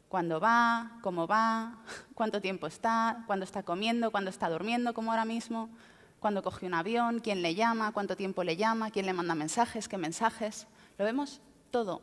cuándo 0.08 0.40
va, 0.40 0.98
cómo 1.02 1.26
va, 1.26 1.78
cuánto 2.14 2.40
tiempo 2.40 2.66
está, 2.66 3.24
cuándo 3.26 3.44
está 3.44 3.62
comiendo, 3.62 4.10
cuándo 4.10 4.30
está 4.30 4.48
durmiendo, 4.48 4.94
como 4.94 5.10
ahora 5.10 5.24
mismo, 5.24 5.68
cuándo 6.20 6.42
coge 6.42 6.66
un 6.66 6.74
avión, 6.74 7.20
quién 7.20 7.42
le 7.42 7.54
llama, 7.54 7.92
cuánto 7.92 8.16
tiempo 8.16 8.44
le 8.44 8.56
llama, 8.56 8.90
quién 8.90 9.06
le 9.06 9.12
manda 9.12 9.34
mensajes, 9.34 9.88
qué 9.88 9.98
mensajes. 9.98 10.66
Lo 10.98 11.04
vemos 11.04 11.40
todo. 11.70 12.02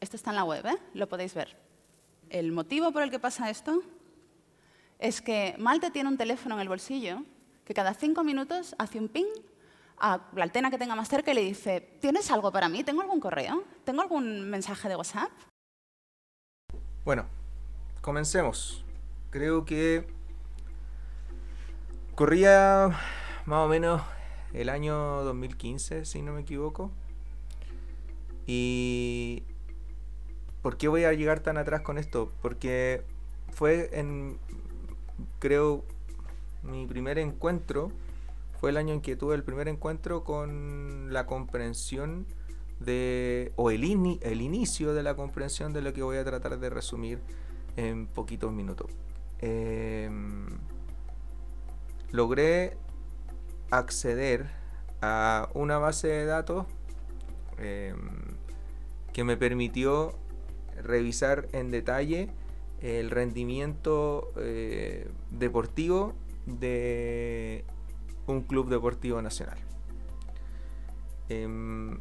Esto 0.00 0.16
está 0.16 0.30
en 0.30 0.36
la 0.36 0.44
web, 0.44 0.64
¿eh? 0.66 0.78
lo 0.94 1.08
podéis 1.08 1.34
ver. 1.34 1.56
El 2.30 2.52
motivo 2.52 2.92
por 2.92 3.02
el 3.02 3.10
que 3.10 3.18
pasa 3.18 3.50
esto 3.50 3.82
es 4.98 5.22
que 5.22 5.54
Malte 5.58 5.90
tiene 5.90 6.08
un 6.08 6.16
teléfono 6.16 6.54
en 6.54 6.60
el 6.60 6.68
bolsillo 6.68 7.22
que 7.64 7.74
cada 7.74 7.94
cinco 7.94 8.24
minutos 8.24 8.74
hace 8.78 8.98
un 8.98 9.08
ping 9.08 9.26
a 10.00 10.28
la 10.34 10.44
altena 10.44 10.70
que 10.70 10.78
tenga 10.78 10.94
más 10.94 11.08
cerca 11.08 11.30
y 11.30 11.34
le 11.34 11.42
dice, 11.42 11.80
¿tienes 12.00 12.30
algo 12.30 12.52
para 12.52 12.68
mí? 12.68 12.84
¿Tengo 12.84 13.02
algún 13.02 13.20
correo? 13.20 13.64
¿Tengo 13.84 14.02
algún 14.02 14.48
mensaje 14.50 14.88
de 14.88 14.96
WhatsApp? 14.96 15.30
Bueno, 17.04 17.26
comencemos. 18.00 18.84
Creo 19.30 19.64
que 19.64 20.06
corría 22.14 22.90
más 23.46 23.64
o 23.64 23.68
menos 23.68 24.02
el 24.52 24.68
año 24.68 25.22
2015, 25.24 26.04
si 26.04 26.22
no 26.22 26.32
me 26.32 26.40
equivoco. 26.40 26.90
Y... 28.46 29.42
¿Por 30.62 30.76
qué 30.76 30.88
voy 30.88 31.04
a 31.04 31.12
llegar 31.12 31.40
tan 31.40 31.56
atrás 31.56 31.82
con 31.82 31.98
esto? 31.98 32.32
Porque 32.42 33.04
fue 33.52 33.90
en, 33.92 34.38
creo, 35.38 35.84
mi 36.62 36.86
primer 36.86 37.18
encuentro 37.18 37.92
fue 38.58 38.70
el 38.70 38.76
año 38.76 38.92
en 38.94 39.00
que 39.00 39.16
tuve 39.16 39.34
el 39.34 39.44
primer 39.44 39.68
encuentro 39.68 40.24
con 40.24 41.12
la 41.12 41.26
comprensión 41.26 42.26
de, 42.80 43.52
o 43.56 43.70
el, 43.70 44.18
el 44.22 44.40
inicio 44.40 44.94
de 44.94 45.02
la 45.02 45.14
comprensión 45.14 45.72
de 45.72 45.82
lo 45.82 45.92
que 45.92 46.02
voy 46.02 46.16
a 46.16 46.24
tratar 46.24 46.58
de 46.58 46.70
resumir 46.70 47.20
en 47.76 48.06
poquitos 48.06 48.52
minutos. 48.52 48.90
Em, 49.40 50.46
logré 52.10 52.76
acceder 53.70 54.50
a 55.00 55.48
una 55.54 55.78
base 55.78 56.08
de 56.08 56.24
datos 56.24 56.66
em, 57.58 57.96
que 59.12 59.22
me 59.22 59.36
permitió 59.36 60.14
revisar 60.82 61.48
en 61.52 61.70
detalle 61.70 62.30
el 62.80 63.10
rendimiento 63.10 64.32
eh, 64.36 65.08
deportivo 65.30 66.14
de 66.46 67.64
un 68.32 68.42
club 68.42 68.68
deportivo 68.68 69.20
nacional. 69.22 69.58
Em, 71.28 71.98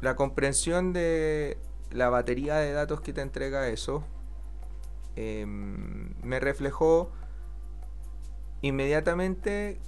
la 0.00 0.16
comprensión 0.16 0.92
de 0.92 1.58
la 1.90 2.08
batería 2.08 2.56
de 2.56 2.72
datos 2.72 3.00
que 3.00 3.12
te 3.12 3.20
entrega 3.20 3.68
eso 3.68 4.04
em, 5.16 6.14
me 6.22 6.40
reflejó 6.40 7.10
inmediatamente 8.62 9.80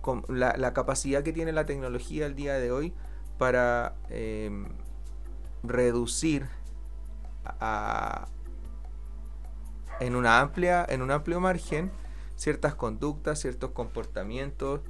con 0.00 0.24
la, 0.28 0.72
capacidad 0.72 1.22
que 1.22 1.32
tiene 1.32 1.52
la 1.52 1.64
tecnología 1.64 2.26
el 2.26 2.34
día 2.34 2.54
de 2.54 2.72
hoy 2.72 2.92
para 3.38 3.94
em, 4.10 4.68
reducir 5.62 6.46
en 10.00 10.16
una 10.16 10.40
amplia 10.40 10.84
en 10.88 11.02
un 11.02 11.10
amplio 11.10 11.40
margen 11.40 11.90
ciertas 12.44 12.74
conductas, 12.74 13.40
ciertos 13.40 13.70
comportamientos, 13.70 14.82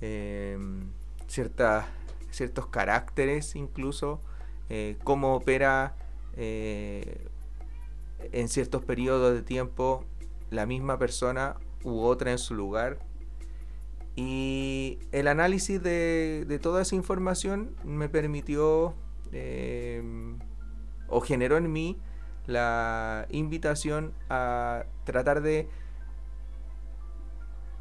em, 0.00 0.90
ciertos 1.26 2.66
caracteres 2.70 3.54
incluso, 3.54 4.22
eh, 4.70 4.96
cómo 5.04 5.34
opera 5.34 5.94
eh, 6.36 7.28
en 8.32 8.48
ciertos 8.48 8.82
periodos 8.82 9.34
de 9.34 9.42
tiempo 9.42 10.06
la 10.48 10.64
misma 10.64 10.98
persona 10.98 11.56
u 11.84 12.00
otra 12.00 12.30
en 12.30 12.38
su 12.38 12.54
lugar. 12.54 12.98
Y 14.16 15.00
el 15.12 15.28
análisis 15.28 15.82
de, 15.82 16.58
toda 16.62 16.80
esa 16.80 16.94
información 16.94 17.76
me 17.84 18.08
permitió 18.08 18.94
em, 19.32 20.38
o 21.08 21.20
generó 21.20 21.58
en 21.58 21.70
mí 21.70 21.98
la 22.46 23.26
invitación 23.28 24.14
a 24.30 24.86
tratar 25.04 25.42
de 25.42 25.68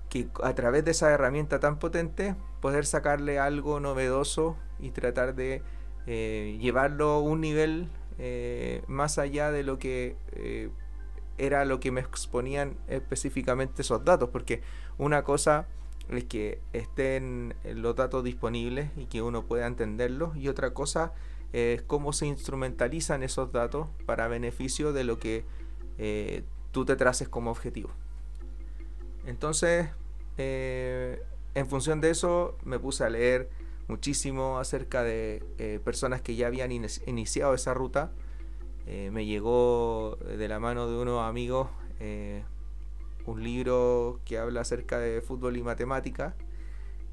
que 0.10 0.28
a 0.44 0.54
través 0.56 0.84
de 0.84 0.92
esa 0.92 1.12
herramienta 1.12 1.60
tan 1.60 1.80
potente 1.80 2.36
poder 2.62 2.86
sacarle 2.86 3.40
algo 3.40 3.80
novedoso 3.80 4.58
y 4.80 4.92
tratar 4.92 5.36
de 5.36 5.62
eh, 6.08 6.58
llevarlo 6.60 7.20
un 7.20 7.42
nivel 7.42 7.90
eh, 8.18 8.84
más 8.88 9.20
allá 9.20 9.52
de 9.52 9.64
lo 9.64 9.78
que 9.78 10.16
eh, 10.34 10.70
era 11.38 11.64
lo 11.64 11.80
que 11.80 11.92
me 11.92 12.02
exponían 12.02 12.78
específicamente 12.88 13.84
esos 13.84 14.04
datos, 14.04 14.30
porque 14.30 14.62
una 14.98 15.24
cosa 15.24 15.68
es 16.10 16.24
que 16.26 16.60
estén 16.74 17.56
los 17.64 17.96
datos 17.96 18.24
disponibles 18.24 18.90
y 18.98 19.06
que 19.06 19.22
uno 19.22 19.46
pueda 19.46 19.68
entenderlos 19.68 20.36
y 20.36 20.48
otra 20.48 20.74
cosa 20.74 21.14
es 21.54 21.82
cómo 21.84 22.14
se 22.14 22.26
instrumentalizan 22.26 23.24
esos 23.24 23.52
datos 23.52 23.88
para 24.06 24.28
beneficio 24.28 24.92
de 24.92 25.04
lo 25.04 25.20
que 25.20 25.46
tú 26.72 26.86
te 26.86 26.96
traces 26.96 27.30
como 27.30 27.52
objetivo. 27.52 27.92
Entonces, 29.26 29.90
eh, 30.38 31.22
en 31.54 31.68
función 31.68 32.02
de 32.02 32.12
eso, 32.12 32.58
me 32.64 32.80
puse 32.80 33.04
a 33.04 33.10
leer 33.10 33.50
muchísimo 33.88 34.60
acerca 34.60 35.04
de 35.04 35.44
eh, 35.58 35.80
personas 35.84 36.22
que 36.22 36.36
ya 36.36 36.48
habían 36.48 36.72
iniciado 36.72 37.54
esa 37.54 37.74
ruta. 37.74 38.12
Eh, 38.88 39.10
me 39.12 39.26
llegó 39.26 40.18
de 40.38 40.48
la 40.48 40.60
mano 40.60 40.90
de 40.90 40.98
unos 40.98 41.22
amigos 41.22 41.68
un 43.26 43.44
libro 43.44 44.22
que 44.24 44.38
habla 44.38 44.62
acerca 44.62 44.98
de 44.98 45.22
fútbol 45.22 45.58
y 45.58 45.62
matemática. 45.62 46.36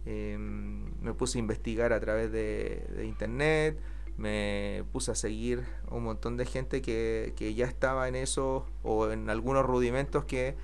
Em, 0.06 0.84
me 1.02 1.12
puse 1.12 1.38
a 1.38 1.40
investigar 1.40 1.92
a 1.92 1.98
través 1.98 2.30
de, 2.30 3.04
internet, 3.04 3.76
me 4.16 4.84
puse 4.92 5.10
a 5.10 5.14
seguir 5.16 5.64
un 5.90 6.04
montón 6.04 6.36
de 6.36 6.46
gente 6.46 6.80
que, 6.80 7.34
que, 7.36 7.54
ya 7.54 7.66
estaba 7.66 8.06
en 8.08 8.14
eso 8.14 8.64
o 8.84 9.10
en 9.10 9.28
algunos 9.28 9.66
rudimentos 9.66 10.24
que 10.24 10.54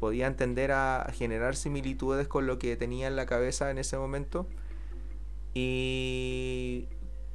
podía 0.00 0.26
entender 0.26 0.72
a, 0.72 1.06
generar 1.12 1.54
similitudes 1.54 2.26
con 2.26 2.46
lo 2.46 2.58
que 2.58 2.76
tenía 2.76 3.06
en 3.06 3.16
la 3.16 3.26
cabeza 3.26 3.70
en 3.70 3.78
ese 3.78 3.98
momento. 3.98 4.48
Y 5.54 6.88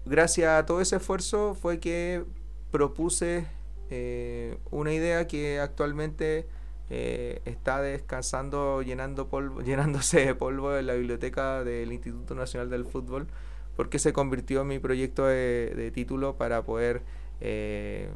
gracias 0.06 0.60
a 0.60 0.66
todo 0.66 0.82
ese 0.82 0.98
esfuerzo 0.98 1.54
fue 1.54 1.80
que 1.80 2.26
propuse 2.72 3.46
eh, 3.90 4.58
una 4.72 4.94
idea 4.94 5.28
que 5.28 5.60
actualmente 5.60 6.48
eh, 6.90 7.42
está 7.46 7.82
descansando, 7.82 8.82
llenando 8.82 9.30
polvo, 9.30 9.62
llenándose 9.64 10.26
de 10.26 10.36
polvo 10.36 10.76
en 10.76 10.88
la 10.88 10.94
biblioteca 10.94 11.64
del 11.64 11.94
Instituto 11.94 12.34
Nacional 12.36 12.70
del 12.70 12.86
Fútbol, 12.86 13.28
porque 13.76 14.00
se 14.00 14.12
convirtió 14.12 14.62
en 14.62 14.68
mi 14.68 14.80
proyecto 14.80 15.26
de, 15.26 15.92
título 15.94 16.36
para 16.38 16.64
poder 16.64 17.04
eh, 17.42 18.10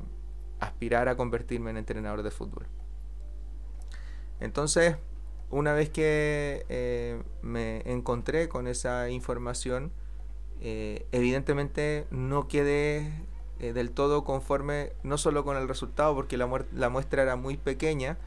aspirar 0.60 1.08
a 1.08 1.16
convertirme 1.16 1.70
en 1.70 1.78
entrenador 1.78 2.24
de 2.24 2.32
fútbol. 2.32 2.66
Entonces, 4.40 4.96
una 5.52 5.74
vez 5.74 5.90
que 5.90 6.66
eh, 6.70 7.22
me 7.42 7.82
encontré 7.92 8.50
con 8.50 8.68
esa 8.68 9.10
información, 9.10 9.92
eh, 10.62 11.06
evidentemente 11.12 12.06
no 12.12 12.48
quedé 12.48 13.12
eh, 13.60 13.74
del 13.74 13.92
todo 13.92 14.24
conforme, 14.24 14.94
no 15.04 15.18
solo 15.18 15.44
con 15.44 15.58
el 15.58 15.68
resultado, 15.68 16.16
porque 16.16 16.38
la, 16.38 16.66
la 16.74 16.90
muestra 16.90 17.24
era 17.24 17.36
muy 17.36 17.58
pequeña, 17.58 18.18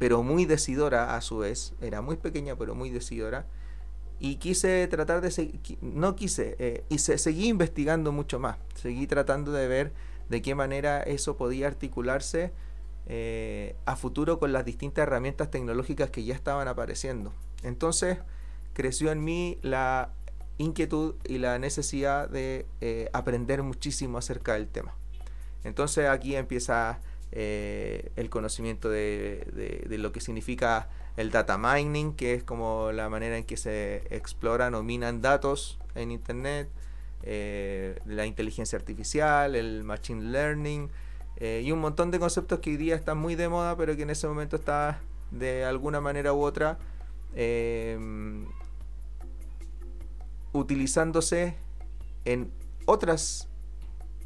pero 0.00 0.24
muy 0.24 0.46
decidora 0.46 1.14
a 1.14 1.20
su 1.20 1.38
vez, 1.38 1.74
era 1.80 2.02
muy 2.02 2.16
pequeña 2.16 2.56
pero 2.56 2.74
muy 2.74 2.90
decidora, 2.90 3.46
y 4.18 4.34
quise 4.36 4.88
tratar 4.88 5.20
de 5.20 5.60
no 5.80 6.16
quise, 6.16 6.82
y 6.88 6.98
se, 6.98 7.18
seguí 7.18 7.46
investigando 7.46 8.10
mucho 8.10 8.40
más, 8.40 8.56
seguí 8.74 9.06
tratando 9.06 9.52
de 9.52 9.68
ver 9.68 9.92
de 10.28 10.42
qué 10.42 10.56
manera 10.56 11.00
eso 11.02 11.36
podía 11.36 11.68
articularse 11.68 12.52
eh, 13.12 13.74
a 13.86 13.96
futuro 13.96 14.38
con 14.38 14.52
las 14.52 14.64
distintas 14.64 15.02
herramientas 15.02 15.50
tecnológicas 15.50 16.10
que 16.10 16.22
ya 16.22 16.32
estaban 16.32 16.68
apareciendo. 16.68 17.32
Entonces 17.64 18.18
creció 18.72 19.10
en 19.10 19.24
mí 19.24 19.58
la 19.62 20.10
inquietud 20.58 21.16
y 21.26 21.38
la 21.38 21.58
necesidad 21.58 22.28
de 22.28 22.66
eh, 22.80 23.10
aprender 23.12 23.64
muchísimo 23.64 24.18
acerca 24.18 24.52
del 24.52 24.68
tema. 24.68 24.94
Entonces 25.64 26.08
aquí 26.08 26.36
empieza 26.36 27.00
eh, 27.32 28.12
el 28.14 28.30
conocimiento 28.30 28.88
de, 28.88 29.88
lo 29.88 30.12
que 30.12 30.20
significa 30.20 30.88
el 31.16 31.32
data 31.32 31.58
mining, 31.58 32.12
que 32.12 32.34
es 32.34 32.44
como 32.44 32.92
la 32.92 33.08
manera 33.08 33.36
en 33.36 33.42
que 33.42 33.56
se 33.56 34.04
exploran 34.14 34.76
o 34.76 34.84
minan 34.84 35.20
datos 35.20 35.80
en 35.96 36.12
Internet, 36.12 36.68
la 37.24 38.24
inteligencia 38.24 38.78
artificial, 38.78 39.56
el 39.56 39.82
machine 39.82 40.30
learning, 40.30 40.90
eh, 41.40 41.62
y 41.64 41.72
un 41.72 41.80
montón 41.80 42.10
de 42.10 42.18
conceptos 42.18 42.60
que 42.60 42.70
hoy 42.70 42.76
día 42.76 42.94
están 42.94 43.18
muy 43.18 43.34
de 43.34 43.48
moda, 43.48 43.76
pero 43.76 43.96
que 43.96 44.02
en 44.02 44.10
ese 44.10 44.28
momento 44.28 44.56
está 44.56 45.00
de 45.30 45.64
alguna 45.64 46.00
manera 46.00 46.34
u 46.34 46.42
otra 46.42 46.78
em, 47.34 48.46
utilizándose 50.52 51.56
en 52.26 52.50
otras 52.84 53.48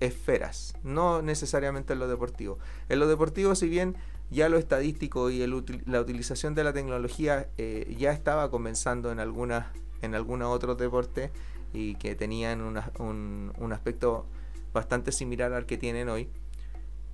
esferas, 0.01 0.75
no 0.83 1.23
necesariamente 1.23 1.93
en 1.93 2.01
lo 2.01 2.09
deportivo. 2.09 2.59
En 2.89 2.99
lo 2.99 3.07
deportivo, 3.07 3.55
si 3.55 3.69
bien 3.69 3.97
ya 4.31 4.49
lo 4.49 4.59
estadístico 4.59 5.31
y 5.31 5.47
la 5.47 6.01
utilización 6.01 6.55
de 6.55 6.65
la 6.65 6.73
tecnología 6.73 7.49
eh, 7.59 7.95
ya 7.99 8.13
estaba 8.13 8.51
comenzando 8.51 9.13
en 9.13 9.21
algunas 9.21 9.67
en 10.03 10.15
algunos 10.15 10.55
otros 10.55 10.77
deportes 10.77 11.31
y 11.73 11.95
que 11.95 12.15
tenían 12.15 12.61
un, 12.61 13.53
un 13.57 13.73
aspecto 13.73 14.27
bastante 14.73 15.13
similar 15.13 15.53
al 15.53 15.67
que 15.67 15.79
tienen 15.79 16.09
hoy. 16.09 16.29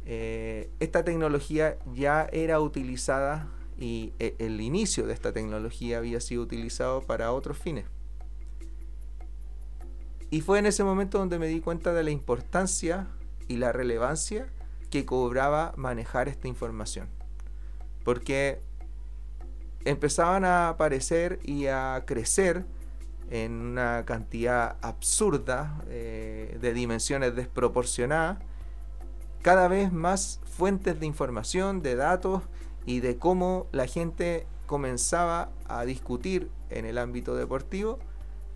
Eh, 0.06 0.70
esta 0.80 1.04
tecnología 1.04 1.78
ya 1.94 2.28
era 2.32 2.60
utilizada 2.60 3.48
y 3.78 4.12
e, 4.18 4.34
el 4.38 4.60
inicio 4.60 5.06
de 5.06 5.12
esta 5.12 5.32
tecnología 5.32 5.98
había 5.98 6.20
sido 6.20 6.42
utilizado 6.42 7.02
para 7.02 7.32
otros 7.32 7.58
fines. 7.58 7.86
Y 10.30 10.42
fue 10.42 10.58
en 10.58 10.66
ese 10.66 10.84
momento 10.84 11.18
donde 11.18 11.38
me 11.38 11.48
di 11.48 11.60
cuenta 11.60 11.92
de 11.92 12.04
la 12.04 12.10
importancia 12.10 13.08
y 13.48 13.56
la 13.56 13.72
relevancia 13.72 14.48
que 14.90 15.04
cobraba 15.04 15.72
manejar 15.76 16.28
esta 16.28 16.46
información. 16.46 17.08
Porque 18.04 18.60
empezaban 19.84 20.44
a 20.44 20.68
aparecer 20.68 21.40
y 21.42 21.66
a 21.66 22.04
crecer 22.06 22.64
en 23.30 23.52
una 23.52 24.04
cantidad 24.04 24.76
absurda 24.82 25.82
eh, 25.88 26.58
de 26.60 26.72
dimensiones 26.74 27.34
desproporcionadas 27.34 28.38
cada 29.42 29.68
vez 29.68 29.92
más 29.92 30.40
fuentes 30.44 31.00
de 31.00 31.06
información, 31.06 31.82
de 31.82 31.96
datos 31.96 32.42
y 32.86 33.00
de 33.00 33.16
cómo 33.16 33.66
la 33.72 33.86
gente 33.86 34.46
comenzaba 34.66 35.50
a 35.66 35.84
discutir 35.84 36.50
en 36.68 36.84
el 36.84 36.98
ámbito 36.98 37.34
deportivo 37.34 37.98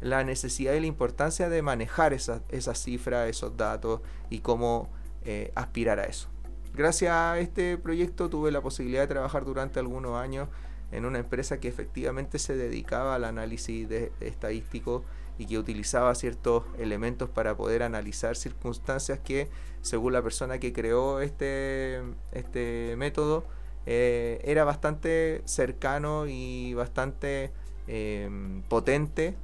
la 0.01 0.23
necesidad 0.23 0.75
y 0.75 0.81
la 0.81 0.87
importancia 0.87 1.49
de 1.49 1.63
manejar 1.63 2.13
esas 2.13 2.43
esa 2.51 2.75
cifras, 2.75 3.29
esos 3.29 3.57
datos 3.57 4.01
y 4.29 4.41
cómo 4.41 4.89
eh, 5.25 5.51
aspirar 5.55 5.99
a 5.99 6.05
eso. 6.05 6.29
Gracias 6.75 7.13
a 7.13 7.39
este 7.39 7.79
proyecto 7.79 8.29
tuve 8.29 8.51
la 8.51 8.61
posibilidad 8.61 9.01
de 9.01 9.07
trabajar 9.07 9.45
durante 9.45 9.79
algunos 9.79 10.17
años 10.17 10.49
en 10.93 11.07
una 11.07 11.19
empresa 11.19 11.59
que 11.59 11.69
efectivamente 11.69 12.39
se 12.39 12.57
dedicaba 12.57 13.15
al 13.15 13.25
análisis 13.25 13.89
de, 13.89 14.13
estadístico 14.21 15.05
y 15.39 15.47
que 15.47 15.59
utilizaba 15.59 16.15
ciertos 16.15 16.65
elementos 16.79 17.29
para 17.29 17.57
poder 17.57 17.83
analizar 17.83 18.37
circunstancias 18.37 19.19
que, 19.19 19.49
según 19.83 20.13
la 20.13 20.23
persona 20.23 20.59
que 20.59 20.73
creó 20.73 21.21
este, 21.21 22.03
este 22.33 22.95
método, 22.97 23.45
eh, 23.87 24.41
era 24.45 24.65
bastante 24.65 25.43
cercano 25.45 26.27
y 26.27 26.75
bastante 26.75 27.53
em, 27.87 28.63
potente 28.63 29.35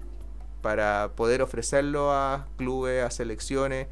para 0.63 1.13
poder 1.17 1.43
ofrecerlo 1.43 2.13
a 2.13 2.47
clubes, 2.57 3.05
a 3.05 3.11
selecciones 3.11 3.89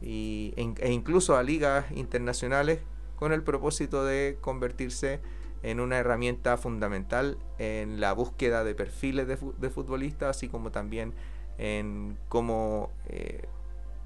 y, 0.00 0.54
e 0.56 0.92
incluso 0.92 1.36
a 1.36 1.42
ligas 1.42 1.84
internacionales 1.92 2.80
con 3.16 3.32
el 3.32 3.42
propósito 3.42 4.04
de 4.04 4.38
convertirse 4.40 5.20
en 5.62 5.78
una 5.78 5.98
herramienta 5.98 6.56
fundamental 6.56 7.38
en 7.58 8.00
la 8.00 8.12
búsqueda 8.12 8.64
de 8.64 8.74
perfiles 8.74 9.28
de, 9.28 9.38
de 9.58 9.70
futbolistas, 9.70 10.36
así 10.36 10.48
como 10.48 10.72
también 10.72 11.14
en 11.62 12.18
cómo 12.28 12.90
eh, 13.06 13.46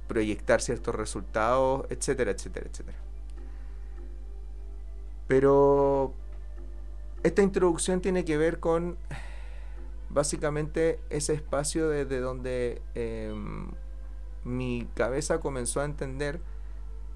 proyectar 0.09 0.61
ciertos 0.61 0.95
resultados, 0.95 1.87
etcétera, 1.89 2.31
etcétera, 2.33 2.67
etcétera. 2.71 2.99
Pero 5.27 6.13
esta 7.23 7.41
introducción 7.41 8.03
tiene 8.03 8.27
que 8.27 8.37
ver 8.37 8.61
con 8.61 8.99
básicamente 10.11 11.01
ese 11.09 11.33
espacio 11.33 11.89
desde 11.89 12.21
donde 12.21 12.83
em, 12.95 13.71
mi 14.45 14.87
cabeza 14.95 15.41
comenzó 15.41 15.81
a 15.81 15.87
entender 15.87 16.41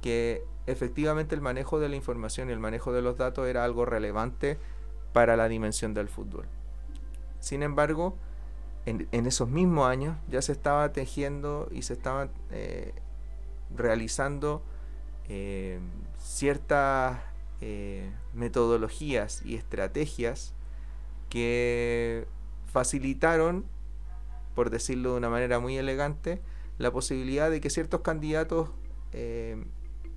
que 0.00 0.42
efectivamente 0.66 1.34
el 1.34 1.42
manejo 1.42 1.80
de 1.80 1.90
la 1.90 1.96
información 1.96 2.48
y 2.48 2.52
el 2.52 2.60
manejo 2.60 2.94
de 2.94 3.02
los 3.02 3.18
datos 3.18 3.46
era 3.46 3.62
algo 3.62 3.84
relevante 3.84 4.56
para 5.12 5.36
la 5.36 5.48
dimensión 5.48 5.92
del 5.92 6.08
fútbol. 6.08 6.46
Sin 7.40 7.62
embargo, 7.62 8.16
en, 8.86 9.26
esos 9.26 9.48
mismos 9.48 9.88
años 9.88 10.16
ya 10.28 10.42
se 10.42 10.52
estaba 10.52 10.92
tejiendo 10.92 11.68
y 11.70 11.82
se 11.82 11.92
estaban 11.92 12.30
eh, 12.50 12.94
realizando 13.76 14.62
eh, 15.28 15.78
ciertas 16.18 17.20
eh, 17.60 18.10
metodologías 18.34 19.42
y 19.44 19.54
estrategias 19.54 20.54
que 21.28 22.26
facilitaron, 22.66 23.64
por 24.54 24.70
decirlo 24.70 25.12
de 25.12 25.18
una 25.18 25.28
manera 25.28 25.60
muy 25.60 25.76
elegante, 25.76 26.40
la 26.78 26.90
posibilidad 26.90 27.50
de 27.50 27.60
que 27.60 27.70
ciertos 27.70 28.00
candidatos 28.00 28.70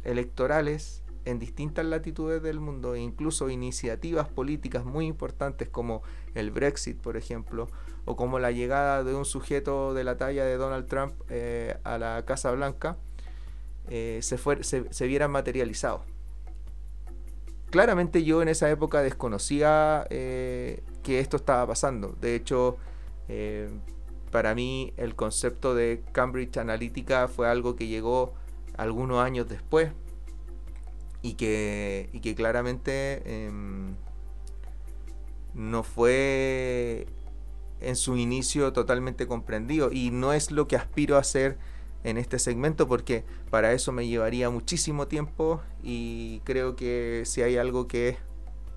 electorales 0.04 1.03
en 1.26 1.40
distintas 1.40 1.86
latitudes 1.86 2.42
del 2.42 2.60
mundo, 2.60 2.96
e 2.96 3.00
incluso 3.00 3.50
iniciativas 3.50 4.28
políticas 4.28 4.86
muy 4.86 5.06
importantes 5.06 5.70
como 5.70 6.04
el 6.36 6.52
Brexit, 6.52 7.00
por 7.00 7.18
ejemplo, 7.18 7.68
o 8.06 8.16
como 8.16 8.40
la 8.40 8.52
llegada 8.52 9.04
de 9.04 9.16
un 9.16 9.26
sujeto 9.26 9.94
de 9.94 10.04
la 10.04 10.18
talla 10.18 10.46
de 10.46 10.58
Donald 10.58 10.88
Trump 10.88 11.14
eh, 11.30 11.78
a 11.84 11.98
la 11.98 12.24
Casa 12.26 12.52
Blanca, 12.52 12.98
eh, 13.90 14.20
se, 14.22 14.38
se, 14.64 15.08
vieran 15.08 15.32
materializados. 15.32 16.02
Claramente 17.70 18.24
yo 18.24 18.42
en 18.42 18.50
esa 18.50 18.70
época 18.70 19.02
desconocía 19.02 20.06
eh, 20.10 20.84
que 21.02 21.20
esto 21.20 21.38
estaba 21.38 21.66
pasando. 21.66 22.16
De 22.22 22.36
hecho, 22.36 22.78
para 24.32 24.54
mí 24.54 24.94
el 24.98 25.16
concepto 25.16 25.74
de 25.74 26.04
Cambridge 26.12 26.58
Analytica 26.58 27.28
fue 27.28 27.48
algo 27.48 27.76
que 27.76 27.88
llegó 27.88 28.34
algunos 28.78 29.24
años 29.24 29.48
después 29.48 29.92
y 31.24 31.34
que, 31.34 32.10
y 32.14 32.20
que 32.20 32.36
claramente 32.36 33.24
em, 33.26 33.96
no 35.56 35.82
fue 35.82 37.08
en 37.80 37.96
su 37.96 38.18
inicio 38.18 38.74
totalmente 38.74 39.26
comprendido. 39.26 39.92
Y 39.92 40.12
no 40.12 40.34
es 40.34 40.52
lo 40.52 40.68
que 40.68 40.76
aspiro 40.76 41.16
a 41.16 41.20
hacer 41.20 41.58
en 42.04 42.18
este 42.18 42.38
segmento 42.38 42.88
porque 42.88 43.24
para 43.50 43.72
eso 43.72 43.92
me 43.92 44.06
llevaría 44.06 44.50
muchísimo 44.50 45.08
tiempo 45.08 45.62
y 45.82 46.42
creo 46.44 46.76
que 46.76 47.24
si 47.26 47.42
hay 47.42 47.56
algo 47.56 47.88
que 47.88 48.18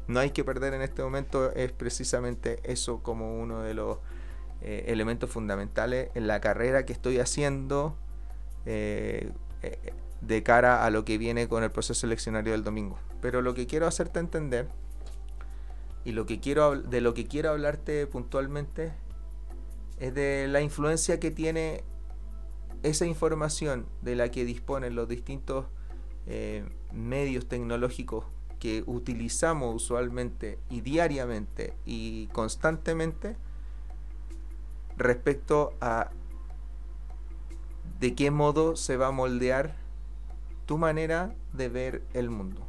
no 0.06 0.20
hay 0.20 0.30
que 0.30 0.44
perder 0.44 0.74
en 0.74 0.82
este 0.82 1.02
momento 1.02 1.50
es 1.52 1.72
precisamente 1.72 2.60
eso 2.62 3.02
como 3.02 3.40
uno 3.40 3.62
de 3.62 3.74
los 3.74 3.98
eh, 4.62 4.84
elementos 4.86 5.28
fundamentales 5.28 6.10
en 6.14 6.28
la 6.28 6.40
carrera 6.40 6.86
que 6.86 6.92
estoy 6.92 7.18
haciendo 7.18 7.96
eh, 8.64 9.32
eh, 9.62 9.92
de 10.26 10.42
cara 10.42 10.84
a 10.84 10.90
lo 10.90 11.04
que 11.04 11.18
viene 11.18 11.48
con 11.48 11.62
el 11.62 11.70
proceso 11.70 12.06
eleccionario 12.06 12.52
del 12.52 12.64
domingo. 12.64 12.98
Pero 13.20 13.42
lo 13.42 13.54
que 13.54 13.66
quiero 13.66 13.86
hacerte 13.86 14.18
entender 14.18 14.68
y 16.04 16.12
lo 16.12 16.26
que 16.26 16.40
quiero 16.40 16.80
de 16.80 17.00
lo 17.00 17.14
que 17.14 17.26
quiero 17.26 17.50
hablarte 17.50 18.06
puntualmente 18.06 18.92
es 19.98 20.14
de 20.14 20.46
la 20.48 20.60
influencia 20.60 21.18
que 21.18 21.30
tiene 21.30 21.82
esa 22.82 23.06
información 23.06 23.86
de 24.02 24.16
la 24.16 24.30
que 24.30 24.44
disponen 24.44 24.94
los 24.94 25.08
distintos 25.08 25.66
eh, 26.26 26.64
medios 26.92 27.48
tecnológicos 27.48 28.24
que 28.58 28.84
utilizamos 28.86 29.74
usualmente 29.74 30.58
y 30.70 30.80
diariamente 30.80 31.74
y 31.84 32.26
constantemente 32.28 33.36
respecto 34.96 35.74
a 35.80 36.10
de 38.00 38.14
qué 38.14 38.30
modo 38.30 38.76
se 38.76 38.96
va 38.96 39.08
a 39.08 39.10
moldear 39.10 39.74
tu 40.66 40.78
manera 40.78 41.34
de 41.52 41.68
ver 41.68 42.02
el 42.12 42.28
mundo. 42.28 42.66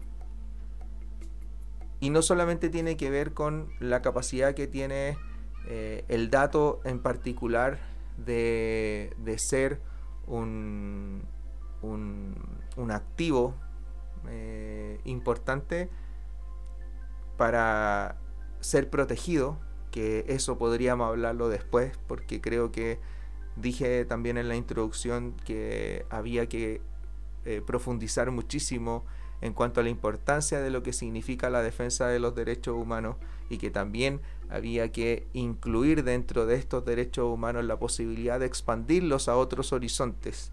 Y 2.00 2.12
no 2.12 2.22
solamente 2.22 2.70
tiene 2.70 2.96
que 2.96 3.10
ver 3.10 3.34
con 3.34 3.70
la 3.80 4.02
capacidad 4.02 4.54
que 4.54 4.68
tiene 4.68 5.18
eh, 5.68 6.06
el 6.08 6.30
dato 6.30 6.80
en 6.86 7.00
particular 7.00 7.80
de, 8.18 9.14
ser 9.38 9.82
un, 10.28 11.24
un, 11.82 12.92
activo 12.92 13.56
eh, 14.30 15.00
importante 15.06 15.90
para 17.36 18.18
ser 18.60 18.90
protegido, 18.90 19.60
que 19.92 20.26
eso 20.28 20.58
podríamos 20.58 21.10
hablarlo 21.10 21.50
después, 21.50 21.98
porque 22.08 22.42
creo 22.42 22.72
que 22.72 23.00
dije 23.56 24.06
también 24.06 24.38
en 24.38 24.48
la 24.48 24.56
introducción 24.56 25.34
que 25.46 26.06
había 26.10 26.48
que 26.48 26.82
eh, 27.50 27.62
profundizar 27.66 28.30
muchísimo 28.30 29.06
en 29.40 29.54
cuanto 29.54 29.80
a 29.80 29.84
la 29.84 29.90
importancia 29.90 30.60
de 30.60 30.70
lo 30.70 30.84
que 30.84 30.92
significa 30.92 31.50
la 31.50 31.62
defensa 31.62 32.08
de 32.08 32.20
los 32.20 32.36
derechos 32.36 32.76
humanos 32.76 33.16
y 33.50 33.58
que 33.58 33.72
también 33.72 34.20
había 34.50 34.92
que 34.92 35.26
incluir 35.32 36.04
dentro 36.04 36.46
de 36.46 36.56
estos 36.56 36.84
derechos 36.84 37.34
humanos 37.34 37.64
la 37.64 37.80
posibilidad 37.80 38.38
de 38.38 38.48
expandirlos 38.48 39.30
a 39.30 39.38
otros 39.38 39.72
horizontes, 39.72 40.52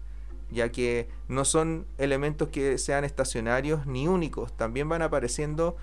ya 0.49 0.71
que 0.71 1.09
no 1.27 1.43
son 1.43 1.85
elementos 1.97 2.47
que 2.47 2.77
sean 2.77 3.03
estacionarios 3.03 3.85
ni 3.85 4.07
únicos, 4.07 4.55
también 4.55 4.87
van 4.87 5.01
apareciendo 5.01 5.75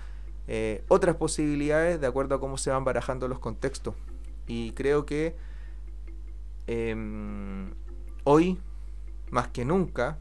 eh, 0.47 0.83
otras 0.87 1.17
posibilidades 1.17 2.01
de 2.01 2.07
acuerdo 2.07 2.33
a 2.33 2.39
cómo 2.39 2.57
se 2.57 2.71
van 2.71 2.85
barajando 2.85 3.27
los 3.27 3.37
contextos. 3.37 3.93
Y 4.47 4.71
creo 4.71 5.05
que 5.05 5.35
em, 6.65 7.75
hoy, 8.23 8.59
más 9.29 9.49
que 9.49 9.63
nunca, 9.63 10.17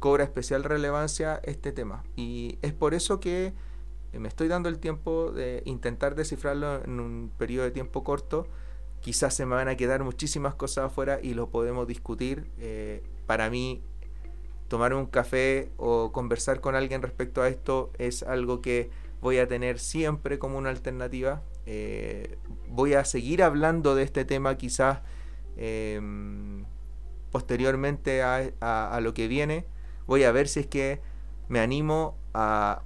cobra 0.00 0.24
especial 0.24 0.64
relevancia 0.64 1.40
este 1.44 1.70
tema. 1.70 2.02
Y 2.16 2.58
es 2.62 2.72
por 2.72 2.94
eso 2.94 3.20
que 3.20 3.52
me 4.12 4.26
estoy 4.26 4.48
dando 4.48 4.68
el 4.68 4.80
tiempo 4.80 5.30
de 5.30 5.62
intentar 5.66 6.16
descifrarlo 6.16 6.82
en 6.82 6.98
un 6.98 7.30
periodo 7.38 7.66
de 7.66 7.70
tiempo 7.70 8.02
corto. 8.02 8.48
Quizás 9.00 9.34
se 9.34 9.46
me 9.46 9.54
van 9.54 9.68
a 9.68 9.76
quedar 9.76 10.02
muchísimas 10.02 10.54
cosas 10.54 10.86
afuera 10.86 11.20
y 11.22 11.34
lo 11.34 11.50
podemos 11.50 11.86
discutir. 11.86 12.50
Eh, 12.58 13.02
para 13.26 13.48
mí, 13.50 13.82
tomar 14.68 14.94
un 14.94 15.06
café 15.06 15.70
o 15.76 16.10
conversar 16.12 16.60
con 16.60 16.74
alguien 16.74 17.02
respecto 17.02 17.42
a 17.42 17.48
esto 17.48 17.90
es 17.98 18.22
algo 18.22 18.60
que 18.60 18.90
voy 19.20 19.38
a 19.38 19.46
tener 19.46 19.78
siempre 19.78 20.38
como 20.38 20.58
una 20.58 20.70
alternativa. 20.70 21.42
Eh, 21.66 22.38
voy 22.68 22.94
a 22.94 23.04
seguir 23.04 23.42
hablando 23.42 23.94
de 23.94 24.02
este 24.02 24.24
tema 24.24 24.56
quizás 24.56 25.00
em, 25.56 26.64
posteriormente 27.30 28.22
a 28.22 28.98
lo 29.02 29.14
que 29.14 29.28
viene 29.28 29.66
voy 30.10 30.24
a 30.24 30.32
ver 30.32 30.48
si 30.48 30.58
es 30.58 30.66
que 30.66 31.00
me 31.46 31.60
animo 31.60 32.18
a, 32.34 32.82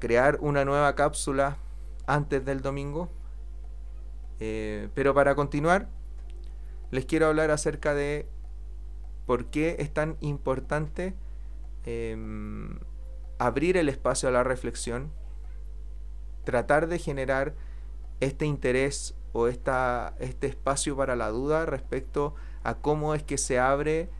crear 0.00 0.38
una 0.40 0.64
nueva 0.64 0.96
cápsula 0.96 1.58
antes 2.08 2.44
del 2.44 2.60
domingo. 2.60 3.08
Eh, 4.40 4.88
pero 4.94 5.14
para 5.14 5.36
continuar, 5.36 5.86
les 6.90 7.04
quiero 7.06 7.28
hablar 7.28 7.52
acerca 7.52 7.94
de 7.94 8.26
por 9.26 9.46
qué 9.46 9.76
es 9.78 9.94
tan 9.94 10.16
importante 10.18 11.14
em, 11.84 12.80
abrir 13.38 13.76
el 13.76 13.88
espacio 13.88 14.28
a 14.28 14.32
la 14.32 14.42
reflexión, 14.42 15.12
tratar 16.42 16.88
de 16.88 16.98
generar 16.98 17.54
este 18.18 18.44
interés 18.44 19.14
o 19.32 19.46
esta, 19.46 20.16
este 20.18 20.48
espacio 20.48 20.96
para 20.96 21.14
la 21.14 21.28
duda 21.28 21.64
respecto 21.64 22.34
a 22.64 22.74
cómo 22.74 23.14
es 23.14 23.22
que 23.22 23.38
se 23.38 23.60
abre 23.60 24.10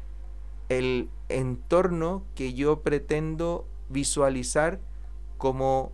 el 0.68 1.10
entorno 1.30 2.24
que 2.34 2.54
yo 2.54 2.80
pretendo 2.80 3.66
visualizar 3.88 4.80
como 5.38 5.92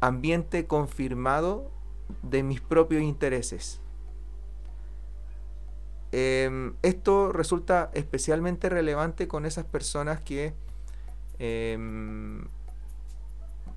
ambiente 0.00 0.66
confirmado 0.66 1.70
de 2.22 2.42
mis 2.42 2.60
propios 2.60 3.02
intereses. 3.02 3.80
Em, 6.12 6.74
esto 6.82 7.32
resulta 7.32 7.90
especialmente 7.94 8.68
relevante 8.68 9.26
con 9.26 9.46
esas 9.46 9.64
personas 9.64 10.20
que 10.20 10.54
em, 11.40 12.46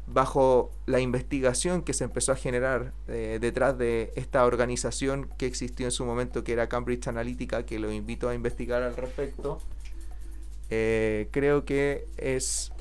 bajo 0.05 0.71
la 0.85 0.99
investigación 0.99 1.81
que 1.81 1.93
se 1.93 2.03
empezó 2.03 2.31
a 2.31 2.35
generar 2.35 2.93
eh, 3.07 3.39
detrás 3.41 3.77
de 3.77 4.13
esta 4.15 4.45
organización 4.45 5.29
que 5.37 5.47
existió 5.47 5.87
en 5.87 5.91
su 5.91 6.05
momento, 6.05 6.43
que 6.43 6.53
era 6.53 6.69
Cambridge 6.69 7.07
Analytica, 7.07 7.65
que 7.65 7.79
lo 7.79 7.91
invito 7.91 8.29
a 8.29 8.35
investigar 8.35 8.83
al 8.83 8.95
respecto, 8.95 9.59
eh, 10.69 11.29
creo 11.31 11.65
que 11.65 12.05
es 12.17 12.71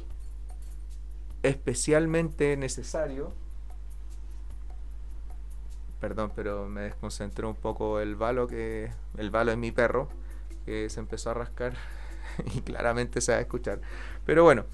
especialmente 1.42 2.56
necesario. 2.56 3.32
Perdón, 6.00 6.32
pero 6.34 6.68
me 6.68 6.82
desconcentró 6.82 7.48
un 7.48 7.56
poco 7.56 8.00
el 8.00 8.16
balo 8.16 8.46
que. 8.46 8.90
El 9.16 9.30
balo 9.30 9.52
es 9.52 9.58
mi 9.58 9.72
perro. 9.72 10.08
Que 10.64 10.90
se 10.90 11.00
empezó 11.00 11.30
a 11.30 11.34
rascar. 11.34 11.74
y 12.54 12.60
claramente 12.60 13.20
se 13.20 13.32
va 13.32 13.38
a 13.38 13.40
escuchar. 13.40 13.80
Pero 14.24 14.44
bueno 14.44 14.64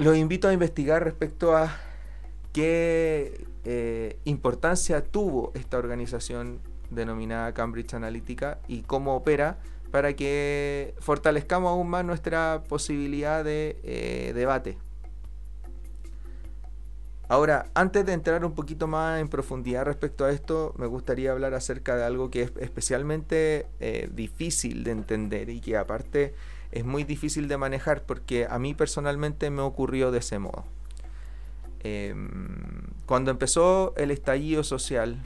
los 0.00 0.16
invito 0.16 0.48
a 0.48 0.54
investigar 0.54 1.04
respecto 1.04 1.54
a 1.54 1.76
qué 2.54 3.46
eh, 3.64 4.16
importancia 4.24 5.04
tuvo 5.04 5.52
esta 5.54 5.76
organización 5.76 6.58
denominada 6.88 7.52
Cambridge 7.52 7.92
Analytica 7.92 8.60
y 8.66 8.80
cómo 8.80 9.14
opera 9.14 9.58
para 9.90 10.14
que 10.14 10.94
fortalezcamos 11.00 11.70
aún 11.70 11.88
más 11.88 12.04
nuestra 12.04 12.62
posibilidad 12.68 13.44
de 13.44 13.78
eh, 13.82 14.32
debate. 14.34 14.78
Ahora, 17.28 17.70
antes 17.74 18.04
de 18.04 18.12
entrar 18.12 18.44
un 18.44 18.56
poquito 18.56 18.88
más 18.88 19.20
en 19.20 19.28
profundidad 19.28 19.84
respecto 19.84 20.24
a 20.24 20.32
esto, 20.32 20.74
me 20.76 20.86
gustaría 20.86 21.30
hablar 21.30 21.54
acerca 21.54 21.94
de 21.94 22.02
algo 22.02 22.28
que 22.28 22.42
es 22.42 22.52
especialmente 22.58 23.66
eh, 23.78 24.08
difícil 24.12 24.82
de 24.82 24.90
entender 24.90 25.48
y 25.48 25.60
que 25.60 25.76
aparte 25.76 26.34
es 26.72 26.84
muy 26.84 27.04
difícil 27.04 27.46
de 27.46 27.56
manejar 27.56 28.02
porque 28.02 28.48
a 28.50 28.58
mí 28.58 28.74
personalmente 28.74 29.48
me 29.50 29.62
ocurrió 29.62 30.10
de 30.10 30.18
ese 30.18 30.40
modo. 30.40 30.64
Em, 31.84 32.82
cuando 33.06 33.30
empezó 33.30 33.94
el 33.96 34.10
estallido 34.10 34.64
social 34.64 35.22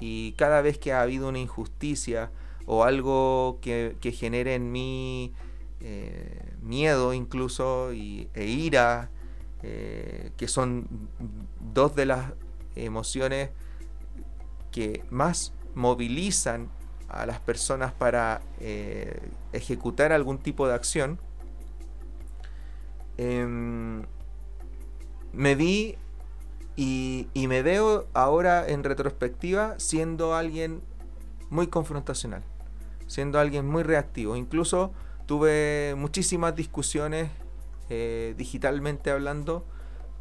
y 0.00 0.32
cada 0.32 0.62
vez 0.62 0.78
que 0.78 0.92
ha 0.92 1.00
habido 1.00 1.28
una 1.28 1.38
injusticia 1.38 2.30
o 2.66 2.84
algo 2.84 3.58
que, 3.62 3.96
genere 4.12 4.54
en 4.54 4.72
mí 4.72 5.32
eh, 5.80 6.52
miedo 6.62 7.14
incluso 7.14 7.92
y, 7.92 8.28
e 8.34 8.46
ira, 8.46 9.10
eh, 9.62 10.32
que 10.36 10.48
son 10.48 10.88
dos 11.72 11.94
de 11.94 12.06
las 12.06 12.32
emociones 12.74 13.50
que 14.70 15.02
más 15.10 15.52
movilizan 15.74 16.68
a 17.08 17.24
las 17.26 17.40
personas 17.40 17.92
para 17.92 18.42
eh, 18.60 19.20
ejecutar 19.52 20.12
algún 20.12 20.38
tipo 20.38 20.66
de 20.66 20.74
acción, 20.74 21.18
em, 23.16 24.02
me 25.32 25.54
vi 25.54 25.96
y, 26.74 27.28
y, 27.32 27.46
me 27.46 27.62
veo 27.62 28.06
ahora 28.12 28.68
en 28.68 28.84
retrospectiva 28.84 29.78
siendo 29.78 30.34
alguien 30.34 30.82
muy 31.48 31.68
confrontacional, 31.68 32.42
siendo 33.06 33.38
alguien 33.38 33.66
muy 33.66 33.82
reactivo. 33.82 34.36
Incluso 34.36 34.92
tuve 35.26 35.94
muchísimas 35.96 36.54
discusiones 36.54 37.30
eh, 37.88 38.34
digitalmente 38.36 39.10
hablando 39.10 39.64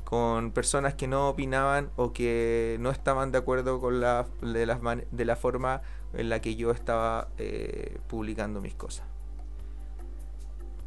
con 0.04 0.52
personas 0.52 0.94
que 0.94 1.08
no 1.08 1.30
opinaban 1.30 1.90
o 1.96 2.14
que 2.14 2.78
no 2.80 2.92
estaban 2.92 3.32
de 3.32 3.40
acuerdo 3.40 3.80
con 3.80 4.00
la, 4.00 4.28
de, 4.42 4.66
las 4.66 4.80
de 5.12 5.26
la 5.26 5.36
forma 5.36 5.82
en 6.14 6.30
la 6.30 6.42
que 6.42 6.56
yo 6.56 6.72
estaba 6.72 7.30
eh, 7.38 7.98
publicando 8.08 8.62
mis 8.62 8.76
cosas. 8.76 9.06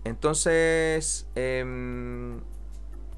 Entonces, 0.05 1.27
em, 1.35 2.41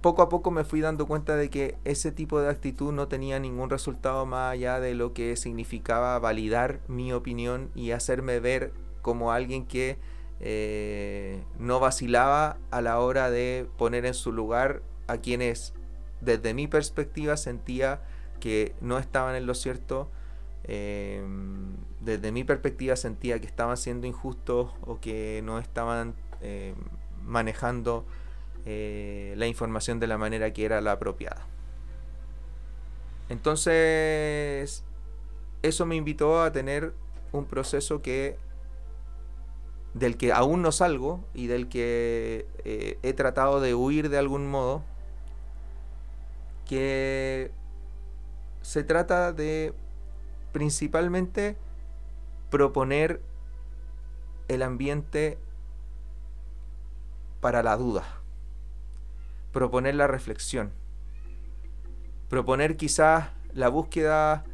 poco 0.00 0.22
a 0.22 0.28
poco 0.28 0.50
me 0.50 0.64
fui 0.64 0.80
dando 0.80 1.06
cuenta 1.06 1.36
de 1.36 1.50
que 1.50 1.76
ese 1.84 2.10
tipo 2.10 2.40
de 2.40 2.48
actitud 2.48 2.92
no 2.92 3.08
tenía 3.08 3.38
ningún 3.38 3.68
resultado 3.70 4.24
más 4.26 4.52
allá 4.52 4.80
de 4.80 4.94
lo 4.94 5.12
que 5.12 5.36
significaba 5.36 6.18
validar 6.18 6.80
mi 6.88 7.12
opinión 7.12 7.70
y 7.74 7.90
hacerme 7.90 8.40
ver 8.40 8.72
como 9.02 9.32
alguien 9.32 9.66
que 9.66 9.98
eh, 10.40 11.42
no 11.58 11.80
vacilaba 11.80 12.56
a 12.70 12.80
la 12.80 12.98
hora 12.98 13.30
de 13.30 13.68
poner 13.76 14.06
en 14.06 14.14
su 14.14 14.32
lugar 14.32 14.82
a 15.06 15.18
quienes 15.18 15.74
desde 16.22 16.54
mi 16.54 16.66
perspectiva 16.66 17.36
sentía 17.36 18.00
que 18.40 18.74
no 18.80 18.98
estaban 18.98 19.34
en 19.36 19.46
lo 19.46 19.54
cierto. 19.54 20.10
Em, 20.64 21.76
desde 22.00 22.32
mi 22.32 22.44
perspectiva 22.44 22.96
sentía 22.96 23.38
que 23.38 23.46
estaban 23.46 23.76
siendo 23.76 24.06
injustos 24.06 24.72
o 24.82 24.98
que 25.00 25.42
no 25.44 25.58
estaban 25.58 26.14
em, 26.40 26.74
manejando 27.22 28.06
eh, 28.66 29.34
la 29.36 29.46
información 29.46 30.00
de 30.00 30.06
la 30.06 30.18
manera 30.18 30.52
que 30.52 30.64
era 30.64 30.80
la 30.80 30.92
apropiada. 30.92 31.46
Entonces, 33.28 34.84
eso 35.62 35.86
me 35.86 35.96
invitó 35.96 36.42
a 36.42 36.52
tener 36.52 36.92
un 37.32 37.44
proceso 37.44 38.02
que 38.02 38.36
del 39.94 40.16
que 40.16 40.32
aún 40.32 40.62
no 40.62 40.72
salgo 40.72 41.24
y 41.34 41.46
del 41.48 41.68
que 41.68 42.46
eh, 42.64 42.98
he 43.02 43.12
tratado 43.12 43.60
de 43.60 43.74
huir 43.74 44.08
de 44.08 44.18
algún 44.18 44.48
modo, 44.48 44.82
que 46.66 47.50
se 48.62 48.84
trata 48.84 49.32
de 49.32 49.74
principalmente 50.52 51.56
proponer 52.50 53.20
el 54.48 54.62
ambiente 54.62 55.38
para 57.40 57.62
la 57.62 57.76
duda, 57.76 58.19
proponer 59.52 59.94
la 59.94 60.06
reflexión, 60.06 60.72
proponer 62.28 62.76
quizás 62.76 63.30
la 63.52 63.68
búsqueda 63.68 64.44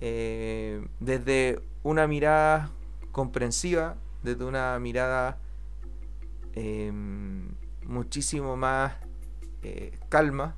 eh, 0.00 0.86
desde 1.00 1.60
una 1.82 2.06
mirada 2.06 2.70
comprensiva, 3.12 3.96
desde 4.22 4.44
una 4.44 4.78
mirada 4.78 5.38
em, 6.54 7.48
muchísimo 7.84 8.56
más 8.56 8.94
eh, 9.62 9.98
calma, 10.08 10.56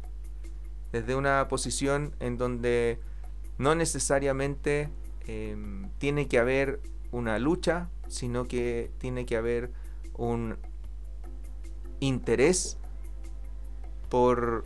desde 0.92 1.14
una 1.14 1.46
posición 1.48 2.14
en 2.20 2.37
donde 2.37 3.00
no 3.59 3.74
necesariamente 3.74 4.90
em, 5.26 5.88
tiene 5.98 6.29
que 6.29 6.38
haber 6.38 6.81
una 7.12 7.38
lucha, 7.38 7.88
sino 8.09 8.44
que 8.44 8.90
tiene 8.98 9.26
que 9.26 9.37
haber 9.37 9.70
un 10.14 10.57
interés 12.00 12.80
por 14.11 14.64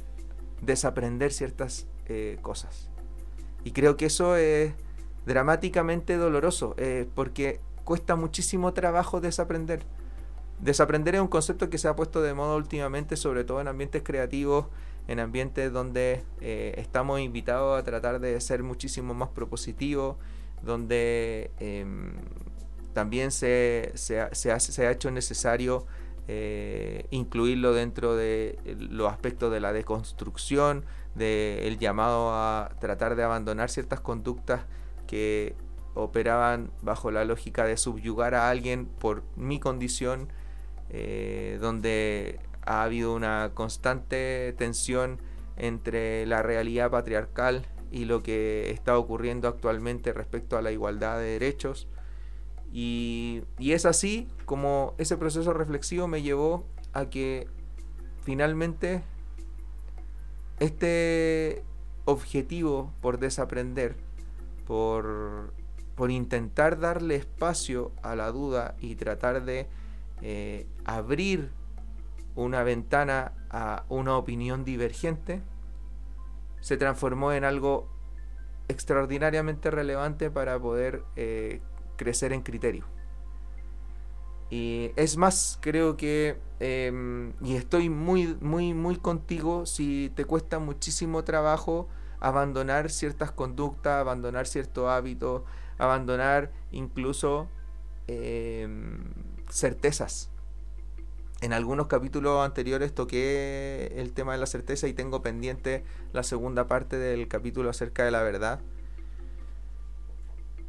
desaprender 0.60 1.32
ciertas 1.32 1.86
eh, 2.06 2.38
cosas. 2.42 2.88
Y 3.62 3.70
creo 3.70 3.96
que 3.96 4.06
eso 4.06 4.36
es 4.36 4.72
dramáticamente 5.26 6.16
doloroso, 6.16 6.74
eh, 6.76 7.08
porque 7.14 7.60
cuesta 7.84 8.16
muchísimo 8.16 8.72
trabajo 8.72 9.20
desaprender. 9.20 9.84
Desaprender 10.60 11.14
es 11.14 11.20
un 11.20 11.28
concepto 11.28 11.70
que 11.70 11.78
se 11.78 11.88
ha 11.88 11.96
puesto 11.96 12.22
de 12.22 12.34
moda 12.34 12.56
últimamente, 12.56 13.16
sobre 13.16 13.44
todo 13.44 13.60
en 13.60 13.68
ambientes 13.68 14.02
creativos, 14.02 14.66
en 15.08 15.20
ambientes 15.20 15.72
donde 15.72 16.22
eh, 16.40 16.74
estamos 16.78 17.20
invitados 17.20 17.78
a 17.78 17.84
tratar 17.84 18.20
de 18.20 18.40
ser 18.40 18.62
muchísimo 18.62 19.14
más 19.14 19.28
propositivos, 19.28 20.16
donde 20.62 21.50
em, 21.58 22.12
también 22.94 23.30
se, 23.30 23.92
se, 23.94 24.20
ha, 24.20 24.34
se, 24.34 24.86
ha, 24.86 24.90
hecho 24.90 25.10
necesario 25.10 25.86
eh, 26.26 27.06
incluirlo 27.10 27.72
dentro 27.72 28.16
de 28.16 28.58
los 28.78 29.12
aspectos 29.12 29.52
de 29.52 29.60
la 29.60 29.72
deconstrucción, 29.72 30.84
del 31.14 31.78
llamado 31.78 32.30
a 32.32 32.70
tratar 32.80 33.14
de 33.14 33.22
abandonar 33.22 33.70
ciertas 33.70 34.00
conductas 34.00 34.62
que 35.06 35.54
operaban 35.94 36.70
bajo 36.82 37.10
la 37.10 37.24
lógica 37.24 37.64
de 37.64 37.76
subyugar 37.76 38.34
a 38.34 38.50
alguien 38.50 38.86
por 38.86 39.22
mi 39.36 39.60
condición, 39.60 40.28
eh, 40.90 41.58
donde 41.60 42.40
ha 42.66 42.82
habido 42.82 43.14
una 43.14 43.52
constante 43.54 44.54
tensión 44.58 45.20
entre 45.56 46.26
la 46.26 46.42
realidad 46.42 46.90
patriarcal 46.90 47.64
y 47.90 48.06
lo 48.06 48.22
que 48.22 48.70
está 48.70 48.98
ocurriendo 48.98 49.46
actualmente 49.46 50.12
respecto 50.12 50.56
a 50.56 50.62
la 50.62 50.72
igualdad 50.72 51.18
de 51.18 51.24
derechos. 51.24 51.86
Y, 52.76 53.44
es 53.60 53.86
así 53.86 54.28
como 54.46 54.94
ese 54.98 55.16
proceso 55.16 55.52
reflexivo 55.52 56.08
me 56.08 56.22
llevó 56.22 56.66
a 56.92 57.08
que 57.08 57.46
finalmente 58.24 59.02
este 60.58 61.62
objetivo 62.04 62.92
por 63.00 63.18
desaprender, 63.18 63.94
por 64.66 65.52
por 65.94 66.10
intentar 66.10 66.80
darle 66.80 67.16
espacio 67.16 67.92
a 68.02 68.16
la 68.16 68.30
duda 68.32 68.74
y 68.80 68.96
tratar 68.96 69.44
de 69.44 69.68
eh, 70.22 70.66
abrir 70.84 71.50
una 72.34 72.64
ventana 72.64 73.32
a 73.50 73.84
una 73.88 74.16
opinión 74.16 74.64
divergente, 74.64 75.40
se 76.60 76.76
transformó 76.76 77.32
en 77.32 77.44
algo 77.44 77.88
extraordinariamente 78.66 79.70
relevante 79.70 80.30
para 80.30 80.58
poder 80.58 81.04
eh, 81.14 81.60
crecer 81.96 82.32
en 82.32 82.42
criterio. 82.42 82.86
Y 84.50 84.92
es 84.96 85.16
más, 85.16 85.58
creo 85.60 85.96
que, 85.96 86.38
em, 86.60 87.32
y 87.42 87.56
estoy 87.56 87.88
muy, 87.88 88.36
muy, 88.40 88.74
muy 88.74 88.96
contigo, 88.96 89.66
si 89.66 90.12
te 90.14 90.24
cuesta 90.24 90.58
muchísimo 90.58 91.24
trabajo 91.24 91.88
abandonar 92.20 92.90
ciertas 92.90 93.32
conductas, 93.32 94.00
abandonar 94.00 94.46
ciertos 94.46 94.88
hábitos, 94.88 95.42
abandonar 95.78 96.52
incluso 96.72 97.48
em, 98.06 99.12
certezas. 99.50 100.30
En 101.40 101.52
algunos 101.52 101.86
capítulos 101.86 102.44
anteriores 102.44 102.94
toqué 102.94 103.92
el 103.96 104.12
tema 104.12 104.32
de 104.32 104.38
la 104.38 104.46
certeza 104.46 104.88
y 104.88 104.94
tengo 104.94 105.22
pendiente 105.22 105.84
la 106.12 106.22
segunda 106.22 106.66
parte 106.66 106.96
del 106.98 107.28
capítulo 107.28 107.70
acerca 107.70 108.04
de 108.04 108.10
la 108.10 108.22
verdad. 108.22 108.60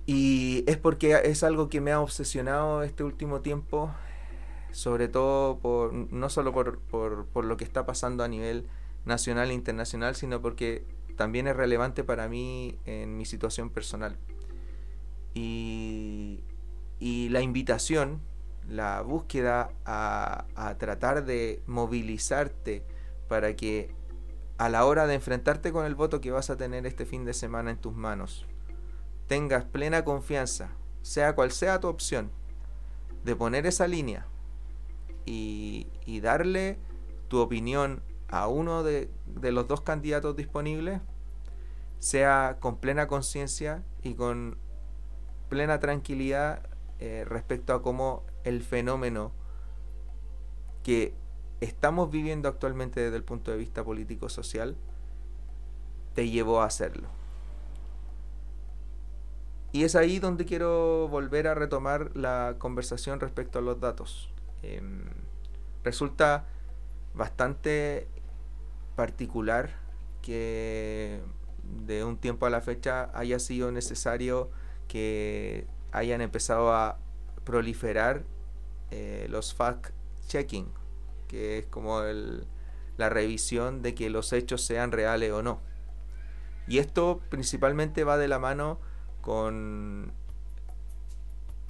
Y 0.05 0.63
es 0.67 0.77
porque 0.77 1.19
es 1.23 1.43
algo 1.43 1.69
que 1.69 1.81
me 1.81 1.91
ha 1.91 1.99
obsesionado 1.99 2.83
este 2.83 3.03
último 3.03 3.41
tiempo, 3.41 3.91
sobre 4.71 5.07
todo 5.07 5.59
por, 5.59 5.93
no 5.93 6.29
solo 6.29 6.53
por, 6.53 6.79
por 6.79 7.45
lo 7.45 7.57
que 7.57 7.63
está 7.63 7.85
pasando 7.85 8.23
a 8.23 8.27
nivel 8.27 8.67
nacional 9.05 9.51
e 9.51 9.53
internacional, 9.53 10.15
sino 10.15 10.41
porque 10.41 10.85
también 11.15 11.47
es 11.47 11.55
relevante 11.55 12.03
para 12.03 12.27
mí 12.27 12.77
en 12.85 13.17
mi 13.17 13.25
situación 13.25 13.69
personal. 13.69 14.17
Y, 15.33 16.43
la 17.29 17.41
invitación, 17.41 18.21
la 18.69 19.01
búsqueda 19.01 19.71
a, 19.85 20.45
tratar 20.79 21.25
de 21.25 21.61
movilizarte 21.67 22.83
para 23.27 23.55
que 23.55 23.93
a 24.57 24.69
la 24.69 24.85
hora 24.85 25.05
de 25.05 25.15
enfrentarte 25.15 25.71
con 25.71 25.85
el 25.85 25.95
voto 25.95 26.21
que 26.21 26.31
vas 26.31 26.49
a 26.49 26.55
tener 26.55 26.85
este 26.85 27.05
fin 27.05 27.25
de 27.25 27.33
semana 27.33 27.71
en 27.71 27.77
tus 27.77 27.93
manos, 27.93 28.47
tengas 29.27 29.65
plena 29.65 30.03
confianza, 30.03 30.69
sea 31.01 31.35
cual 31.35 31.51
sea 31.51 31.79
tu 31.79 31.87
opción, 31.87 32.31
de 33.23 33.35
poner 33.35 33.65
esa 33.65 33.87
línea 33.87 34.27
y, 35.25 35.87
darle 36.21 36.77
tu 37.27 37.39
opinión 37.39 38.01
a 38.29 38.47
uno 38.47 38.83
de, 38.83 39.09
los 39.41 39.67
dos 39.67 39.81
candidatos 39.81 40.35
disponibles, 40.35 41.01
sea 41.99 42.57
con 42.59 42.77
plena 42.77 43.07
conciencia 43.07 43.83
y 44.03 44.13
con 44.13 44.57
plena 45.49 45.79
tranquilidad 45.79 46.67
eh, 46.99 47.25
respecto 47.27 47.73
a 47.73 47.81
cómo 47.81 48.23
el 48.43 48.61
fenómeno 48.61 49.31
que 50.83 51.13
estamos 51.61 52.11
viviendo 52.11 52.47
actualmente 52.47 52.99
desde 52.99 53.17
el 53.17 53.23
punto 53.23 53.51
de 53.51 53.57
vista 53.57 53.83
político-social 53.83 54.75
te 56.13 56.29
llevó 56.29 56.61
a 56.61 56.65
hacerlo. 56.65 57.09
Y 59.75 59.83
es 59.83 59.97
ahí 59.97 60.19
donde 60.19 60.45
quiero 60.45 61.09
volver 61.09 61.49
a 61.49 61.53
retomar 61.53 62.15
la 62.15 62.55
conversación 62.59 63.19
respecto 63.19 63.59
a 63.59 63.61
los 63.61 63.81
datos. 63.81 64.31
Em, 64.63 65.03
resulta 65.83 66.45
bastante 67.13 68.07
particular 68.95 69.71
que 70.21 71.19
de 71.85 72.05
un 72.05 72.15
tiempo 72.15 72.45
a 72.45 72.49
la 72.49 72.61
fecha 72.61 73.11
haya 73.13 73.37
sido 73.37 73.69
necesario 73.73 74.49
que 74.87 75.67
hayan 75.91 76.21
empezado 76.21 76.73
a 76.73 76.97
proliferar 77.43 78.23
eh, 78.91 79.27
los 79.29 79.53
fact-checking, 79.57 80.67
que 81.27 81.57
es 81.57 81.65
como 81.65 81.99
la 82.95 83.09
revisión 83.09 83.81
de 83.81 83.93
que 83.93 84.09
los 84.09 84.31
hechos 84.31 84.61
sean 84.61 84.93
reales 84.93 85.33
o 85.33 85.43
no. 85.43 85.59
Y 86.65 86.77
esto 86.77 87.19
principalmente 87.27 88.05
va 88.05 88.17
de 88.17 88.29
la 88.29 88.39
mano 88.39 88.79
con 89.25 90.13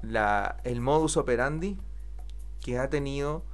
la, 0.02 0.58
el 0.66 0.82
modus 0.82 1.16
operandi 1.16 1.78
que 2.60 2.78
ha 2.78 2.90
tenido 2.90 3.46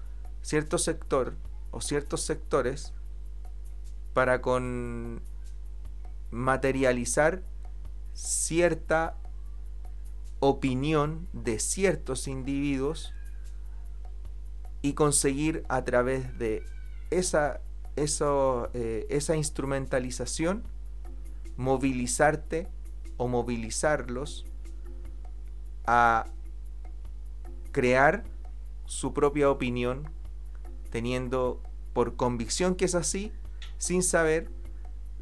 cierto 0.42 0.80
sector 0.80 1.36
o 1.70 1.82
ciertos 1.82 2.24
sectores 2.24 2.94
para 4.16 4.42
con 4.42 5.22
materializar 6.32 7.44
cierta 8.14 9.18
opinión 10.40 11.28
de 11.32 11.60
ciertos 11.60 12.28
individuos 12.28 13.14
y 14.82 14.94
conseguir 14.94 15.64
a 15.70 15.84
través 15.86 16.40
de 16.40 16.66
esa, 17.12 17.62
eh, 17.96 19.06
esa 19.12 19.36
instrumentalización 19.36 20.64
movilizarte 21.56 22.68
o 23.22 23.28
movilizarlos 23.28 24.48
a 25.86 26.26
crear 27.72 28.24
su 28.86 29.14
propia 29.14 29.52
opinión 29.52 30.10
teniendo 30.90 31.62
por 31.94 32.16
convicción 32.16 32.74
que 32.74 32.86
es 32.86 32.96
así, 32.96 33.32
sin 33.78 34.02
saber 34.02 34.50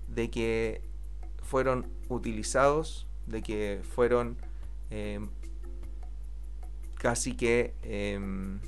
de 0.08 0.30
que 0.30 0.82
fueron 1.44 1.92
utilizados, 2.08 3.06
de 3.28 3.42
que 3.42 3.82
fueron 3.84 4.38
em, 4.92 5.28
casi 6.94 7.36
que 7.36 7.76
em, 7.82 8.62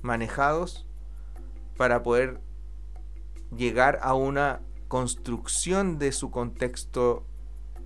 manejados 0.00 0.86
para 1.76 2.02
poder 2.02 2.40
llegar 3.54 3.98
a 4.00 4.14
una 4.14 4.62
construcción 4.88 5.98
de 5.98 6.10
su 6.12 6.30
contexto 6.30 7.26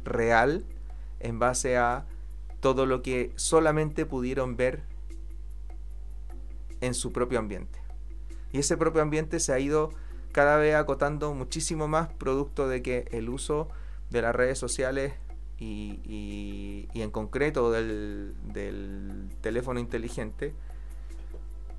real 0.06 0.64
en 1.20 1.38
base 1.38 1.76
a 1.76 2.06
todo 2.60 2.86
lo 2.86 3.02
que 3.02 3.32
solamente 3.36 4.06
pudieron 4.06 4.56
ver 4.56 4.82
en 6.80 6.94
su 6.94 7.12
propio 7.12 7.38
ambiente. 7.38 7.78
Y 8.52 8.58
ese 8.58 8.76
propio 8.76 9.02
ambiente 9.02 9.40
se 9.40 9.52
ha 9.52 9.58
ido 9.58 9.90
cada 10.32 10.56
vez 10.56 10.74
acotando 10.74 11.34
muchísimo 11.34 11.88
más 11.88 12.08
producto 12.08 12.68
de 12.68 12.82
que 12.82 13.08
el 13.10 13.28
uso 13.28 13.68
de 14.10 14.22
las 14.22 14.34
redes 14.34 14.58
sociales 14.58 15.14
y, 15.58 16.88
en 16.94 17.10
concreto 17.10 17.70
del, 17.72 18.34
teléfono 19.40 19.80
inteligente 19.80 20.54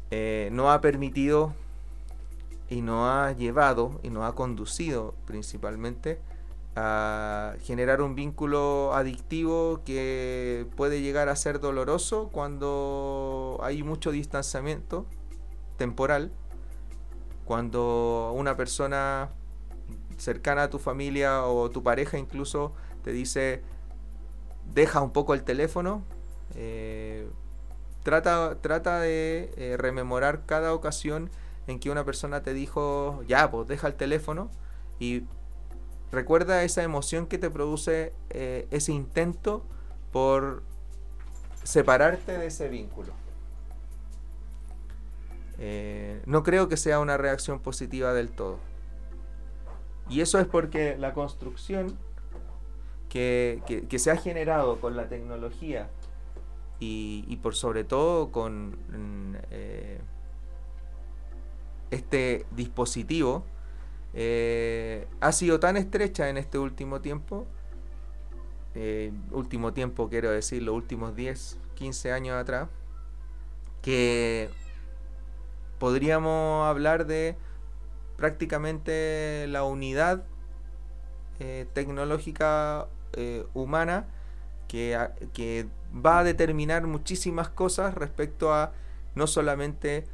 eh, 0.09 0.49
no 0.51 0.71
ha 0.71 0.81
permitido 0.81 1.53
y 2.69 2.81
no 2.81 3.09
ha 3.09 3.31
llevado 3.33 3.99
y 4.03 4.09
no 4.09 4.25
ha 4.25 4.35
conducido 4.35 5.13
principalmente 5.25 6.19
a 6.79 7.55
generar 7.63 8.03
un 8.03 8.13
vínculo 8.13 8.93
adictivo 8.93 9.81
que 9.83 10.67
puede 10.75 11.01
llegar 11.01 11.27
a 11.27 11.35
ser 11.35 11.59
doloroso 11.59 12.29
cuando 12.31 13.59
hay 13.63 13.81
mucho 13.81 14.11
distanciamiento 14.11 15.07
temporal, 15.77 16.31
cuando 17.45 18.31
una 18.35 18.55
persona 18.55 19.31
cercana 20.17 20.63
a 20.63 20.69
tu 20.69 20.77
familia 20.77 21.45
o 21.45 21.71
tu 21.71 21.81
pareja 21.81 22.19
incluso 22.19 22.73
te 23.03 23.11
dice 23.11 23.63
deja 24.73 25.01
un 25.01 25.11
poco 25.11 25.33
el 25.33 25.43
teléfono, 25.43 26.03
eh, 26.55 27.27
trata, 28.03 28.59
trata 28.61 28.99
de 28.99 29.51
eh, 29.57 29.77
rememorar 29.77 30.45
cada 30.45 30.75
ocasión 30.75 31.31
en 31.65 31.79
que 31.79 31.89
una 31.89 32.05
persona 32.05 32.43
te 32.43 32.53
dijo, 32.53 33.23
ya, 33.27 33.49
pues 33.49 33.67
deja 33.67 33.87
el 33.87 33.95
teléfono 33.95 34.51
y 34.99 35.23
recuerda 36.11 36.63
esa 36.63 36.83
emoción 36.83 37.27
que 37.27 37.37
te 37.37 37.49
produce 37.49 38.13
eh, 38.29 38.67
ese 38.71 38.91
intento 38.93 39.63
por 40.11 40.63
separarte 41.63 42.37
de 42.37 42.47
ese 42.47 42.69
vínculo. 42.69 43.13
Eh, 45.59 46.21
no 46.25 46.43
creo 46.43 46.69
que 46.69 46.77
sea 46.77 46.99
una 46.99 47.17
reacción 47.17 47.59
positiva 47.59 48.13
del 48.13 48.29
todo. 48.29 48.59
Y 50.09 50.21
eso 50.21 50.39
es 50.39 50.47
porque 50.47 50.97
la 50.97 51.13
construcción 51.13 51.97
que, 53.09 53.61
se 53.97 54.11
ha 54.11 54.17
generado 54.17 54.79
con 54.79 54.95
la 54.95 55.09
tecnología 55.09 55.89
y, 56.79 57.35
por 57.41 57.55
sobre 57.55 57.83
todo 57.83 58.31
con 58.31 58.69
mm, 58.69 59.35
eh, 59.51 59.99
este 61.89 62.45
dispositivo 62.55 63.43
eh, 64.19 65.07
ha 65.21 65.31
sido 65.31 65.59
tan 65.59 65.77
estrecha 65.77 66.27
en 66.27 66.37
este 66.37 66.57
último 66.57 67.01
tiempo, 67.01 67.45
eh, 68.73 69.13
último 69.29 69.73
tiempo 69.73 70.09
quiero 70.09 70.31
decir, 70.31 70.63
los 70.63 70.73
últimos 70.73 71.15
10, 71.15 71.59
15 71.75 72.11
años 72.11 72.35
atrás, 72.35 72.67
que 73.83 74.49
podríamos 75.77 76.65
hablar 76.65 77.05
de 77.05 77.35
prácticamente 78.15 79.45
la 79.49 79.63
unidad 79.63 80.23
eh, 81.39 81.67
tecnológica 81.73 82.87
humana 83.53 84.07
que, 84.67 84.97
que 85.33 85.67
va 85.93 86.19
a 86.19 86.23
determinar 86.23 86.87
muchísimas 86.87 87.49
cosas 87.49 87.93
respecto 87.93 88.51
a 88.51 88.73
no 89.13 89.27
solamente 89.27 90.05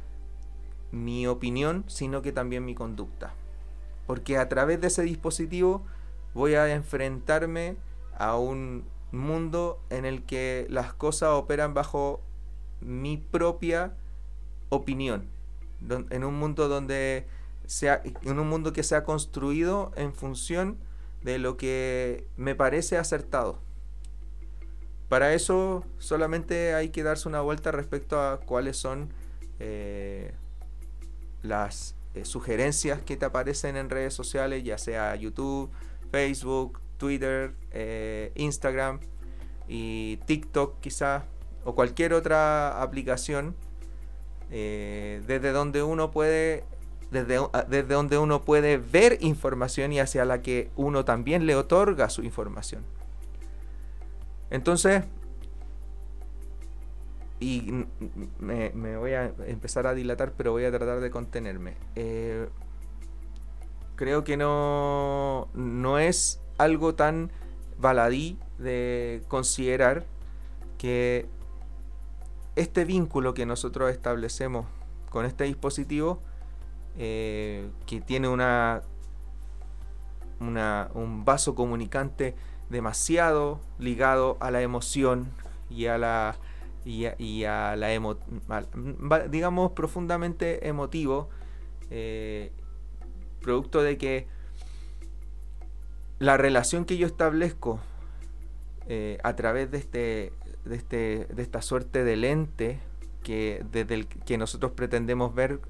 mi 0.92 1.26
opinión, 1.26 1.84
sino 1.86 2.20
que 2.20 2.32
también 2.32 2.66
mi 2.66 2.74
conducta. 2.74 3.32
Porque 4.06 4.38
a 4.38 4.48
través 4.48 4.80
de 4.80 4.88
ese 4.88 5.02
dispositivo 5.02 5.84
voy 6.34 6.54
a 6.54 6.72
enfrentarme 6.74 7.76
a 8.16 8.36
un 8.36 8.84
mundo 9.12 9.80
en 9.90 10.04
el 10.04 10.24
que 10.24 10.66
las 10.68 10.92
cosas 10.92 11.30
operan 11.30 11.74
bajo 11.74 12.20
mi 12.80 13.16
propia 13.16 13.94
opinión. 14.68 15.28
En 16.10 16.24
un 16.24 16.38
mundo 16.38 16.68
donde 16.68 17.26
sea, 17.66 18.02
en 18.22 18.38
un 18.38 18.48
mundo 18.48 18.72
que 18.72 18.82
se 18.82 18.96
ha 18.96 19.04
construido 19.04 19.92
en 19.96 20.14
función 20.14 20.78
de 21.22 21.38
lo 21.38 21.56
que 21.56 22.26
me 22.36 22.54
parece 22.54 22.98
acertado. 22.98 23.58
Para 25.08 25.34
eso 25.34 25.84
solamente 25.98 26.74
hay 26.74 26.88
que 26.88 27.02
darse 27.02 27.28
una 27.28 27.40
vuelta 27.40 27.70
respecto 27.70 28.20
a 28.20 28.40
cuáles 28.40 28.76
son 28.76 29.10
eh, 29.58 30.34
las 31.42 31.94
eh, 32.14 32.24
sugerencias 32.24 33.00
que 33.02 33.16
te 33.16 33.24
aparecen 33.24 33.76
en 33.76 33.90
redes 33.90 34.14
sociales, 34.14 34.62
ya 34.62 34.78
sea 34.78 35.16
YouTube, 35.16 35.70
Facebook, 36.12 36.80
Twitter, 36.96 37.54
eh, 37.72 38.30
Instagram 38.36 39.00
y 39.66 40.18
TikTok 40.26 40.80
quizás, 40.80 41.24
o 41.64 41.74
cualquier 41.74 42.12
otra 42.12 42.80
aplicación, 42.82 43.56
eh, 44.50 45.22
desde 45.26 45.50
donde 45.50 45.82
uno 45.82 46.10
puede 46.12 46.64
desde, 47.10 47.38
desde, 47.68 47.94
donde 47.94 48.18
uno 48.18 48.42
puede 48.42 48.76
ver 48.78 49.18
información 49.20 49.92
y 49.92 50.00
hacia 50.00 50.24
la 50.24 50.42
que 50.42 50.70
uno 50.76 51.04
también 51.04 51.46
le 51.46 51.56
otorga 51.56 52.10
su 52.10 52.22
información. 52.22 52.84
Entonces, 54.50 55.04
y 57.44 57.86
me, 58.38 58.96
voy 58.96 59.12
a 59.12 59.34
empezar 59.46 59.86
a 59.86 59.92
dilatar, 59.92 60.32
pero 60.32 60.52
voy 60.52 60.64
a 60.64 60.70
tratar 60.70 61.00
de 61.00 61.10
contenerme. 61.10 61.74
Eh, 61.94 62.48
creo 63.96 64.24
que 64.24 64.38
no, 64.38 65.48
no 65.52 65.98
es 65.98 66.40
algo 66.56 66.94
tan 66.94 67.30
baladí 67.78 68.38
de 68.56 69.22
considerar 69.28 70.06
que 70.78 71.26
este 72.56 72.86
vínculo 72.86 73.34
que 73.34 73.44
nosotros 73.44 73.90
establecemos 73.90 74.64
con 75.10 75.26
este 75.26 75.44
dispositivo, 75.44 76.22
eh, 76.96 77.68
que 77.84 78.00
tiene 78.00 78.28
una, 78.28 78.80
una, 80.40 80.88
un 80.94 81.26
vaso 81.26 81.54
comunicante 81.54 82.36
demasiado 82.70 83.60
ligado 83.78 84.38
a 84.40 84.50
la 84.50 84.62
emoción 84.62 85.28
y 85.68 85.86
a 85.86 85.98
la 85.98 86.36
y 86.84 87.44
a, 87.44 87.76
la 87.76 87.92
emo, 87.92 88.18
digamos 89.30 89.72
profundamente 89.72 90.68
emotivo, 90.68 91.30
eh, 91.90 92.52
producto 93.40 93.82
de 93.82 93.98
que 93.98 94.26
la 96.18 96.36
relación 96.36 96.84
que 96.84 96.96
yo 96.96 97.06
establezco 97.06 97.80
eh, 98.86 99.18
a 99.22 99.34
través 99.34 99.70
de 99.70 99.78
este, 99.78 100.32
de 100.64 100.76
este 100.76 101.26
de 101.34 101.42
esta 101.42 101.62
suerte 101.62 102.04
de 102.04 102.16
lente 102.16 102.80
que 103.22 103.64
desde 103.72 103.94
el 103.94 104.06
que 104.06 104.38
nosotros 104.38 104.72
pretendemos 104.72 105.34
ver 105.34 105.60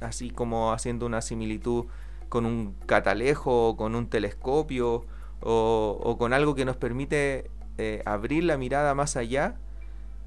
así 0.00 0.30
como 0.30 0.72
haciendo 0.72 1.06
una 1.06 1.20
similitud 1.20 1.86
con 2.28 2.46
un 2.46 2.74
catalejo 2.86 3.68
o 3.68 3.76
con 3.76 3.94
un 3.94 4.08
telescopio 4.08 5.04
o, 5.40 6.16
con 6.18 6.32
algo 6.32 6.54
que 6.54 6.64
nos 6.64 6.76
permite 6.76 7.50
eh, 7.76 8.02
abrir 8.06 8.44
la 8.44 8.56
mirada 8.56 8.94
más 8.94 9.16
allá 9.16 9.56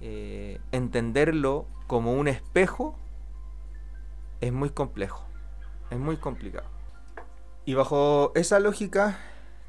eh, 0.01 0.59
entenderlo 0.71 1.65
como 1.87 2.13
un 2.13 2.27
espejo 2.27 2.97
es 4.41 4.53
muy 4.53 4.69
complejo, 4.69 5.25
es 5.89 5.97
muy 5.97 6.17
complicado. 6.17 6.67
Y 7.65 7.73
bajo 7.73 8.31
esa 8.35 8.59
lógica, 8.59 9.19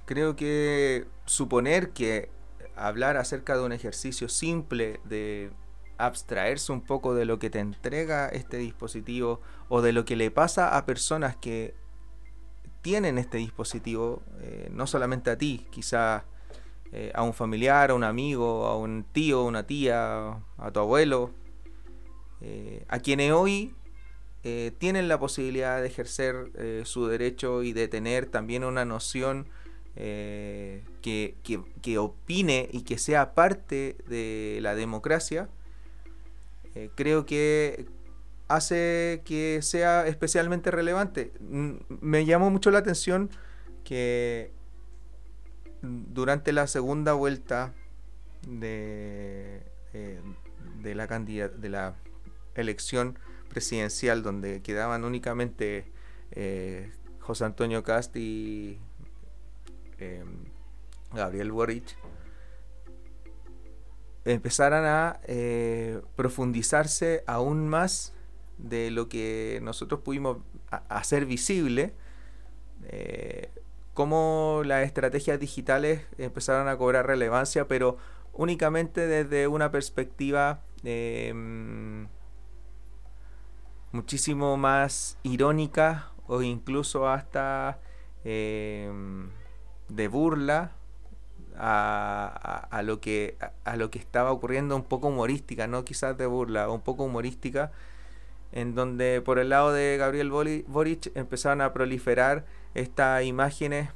creo 0.05 0.37
que 0.37 1.07
suponer 1.25 1.91
que 1.91 2.31
hablar 2.77 3.17
acerca 3.17 3.57
de 3.57 3.65
un 3.65 3.73
ejercicio 3.73 4.29
simple 4.29 5.01
de 5.05 5.51
abstraerse 5.97 6.73
un 6.73 6.81
poco 6.81 7.15
de 7.15 7.25
lo 7.25 7.39
que 7.39 7.51
te 7.51 7.59
entrega 7.59 8.29
este 8.29 8.57
dispositivo 8.57 9.41
o 9.69 9.83
de 9.83 9.93
lo 9.93 10.05
que 10.05 10.17
le 10.17 10.31
pasa 10.31 10.77
a 10.77 10.87
personas 10.87 11.37
que 11.37 11.75
tienen 12.83 13.19
este 13.19 13.39
dispositivo, 13.39 14.23
eh, 14.41 14.69
no 14.73 14.87
solamente 14.87 15.31
a 15.31 15.37
ti, 15.37 15.67
quizá 15.71 16.25
eh, 16.93 17.13
a 17.15 17.23
un 17.23 17.35
familiar, 17.35 17.91
a 17.91 17.95
un 17.95 18.05
amigo, 18.05 18.67
a 18.67 18.77
un 18.77 19.05
tío, 19.13 19.45
una 19.45 19.67
tía, 19.67 20.41
a 20.57 20.71
tu 20.73 20.81
abuelo, 20.81 21.33
eh, 22.41 22.85
a 22.89 23.01
quienes 23.01 23.33
hoy 23.33 23.75
eh, 24.43 24.73
tienen 24.79 25.07
la 25.07 25.19
posibilidad 25.19 25.83
de 25.83 25.87
ejercer 25.87 26.85
su 26.85 27.07
derecho 27.07 27.63
y 27.63 27.73
de 27.75 27.89
tener 27.89 28.27
también 28.27 28.65
una 28.65 28.85
noción 28.85 29.49
que, 29.95 30.85
que, 31.83 31.99
opine 31.99 32.69
y 32.73 32.83
que 32.83 32.99
sea 32.99 33.35
parte 33.35 33.97
de 34.07 34.61
la 34.63 34.77
democracia, 34.77 35.49
creo 36.95 37.27
que 37.27 37.87
hace 38.47 39.23
que 39.25 39.59
sea 39.61 40.07
especialmente 40.07 40.71
relevante. 40.71 41.33
Me 41.41 42.25
llamó 42.25 42.49
mucho 42.51 42.71
la 42.71 42.79
atención 42.79 43.29
que 43.83 44.53
durante 45.83 46.53
la 46.53 46.67
segunda 46.67 47.13
vuelta 47.13 47.75
de, 48.47 49.63
eh, 49.93 50.21
de 50.83 50.95
la 50.95 51.07
de 51.07 51.69
la 51.69 51.97
elección 52.55 53.19
presidencial 53.49 54.23
donde 54.23 54.63
quedaban 54.63 55.05
únicamente 55.05 55.91
eh, 56.33 56.91
José 57.21 57.45
Antonio 57.45 57.83
Cast 57.83 58.17
y 58.17 58.79
eh, 59.99 60.25
Gabriel 61.13 61.53
Boric 61.53 61.97
empezaran 64.25 64.85
a 64.85 65.21
profundizarse 66.17 67.25
aún 67.27 67.67
más 67.67 68.13
de 68.59 68.91
lo 68.91 69.09
que 69.09 69.61
nosotros 69.63 70.01
pudimos 70.01 70.39
hacer 70.89 71.25
visible 71.25 71.95
cómo 73.99 74.63
las 74.65 74.85
estrategias 74.85 75.41
digitales 75.41 76.07
empezaron 76.19 76.69
a 76.69 76.77
cobrar 76.77 77.09
relevancia, 77.09 77.67
pero 77.67 77.97
únicamente 78.33 79.09
desde 79.09 79.49
una 79.49 79.73
perspectiva 79.73 80.61
em, 80.85 82.07
muchísimo 83.91 84.57
más 84.57 85.19
irónica 85.25 86.13
o 86.29 86.43
incluso 86.43 87.09
hasta 87.09 87.81
em, 88.23 89.31
de 89.89 90.07
burla 90.07 90.77
a, 91.57 92.83
lo 92.85 93.01
que, 93.01 93.37
a, 93.65 93.75
lo 93.75 93.91
que 93.91 93.99
estaba 93.99 94.31
ocurriendo 94.31 94.77
un 94.77 94.85
poco 94.85 95.09
humorística, 95.09 95.67
no 95.67 95.85
quizás 95.85 96.17
de 96.17 96.27
burla, 96.27 96.71
un 96.71 96.83
poco 96.83 97.03
humorística, 97.03 97.73
en 98.53 98.77
donde 98.77 99.21
por 99.23 99.41
el 99.41 99.49
lado 99.49 99.73
de 99.73 99.97
Gabriel 99.97 100.31
Boric 100.31 101.11
empezaron 101.17 101.63
a 101.63 101.73
proliferar 101.73 102.45
estas 102.75 103.25
imágenes 103.25 103.91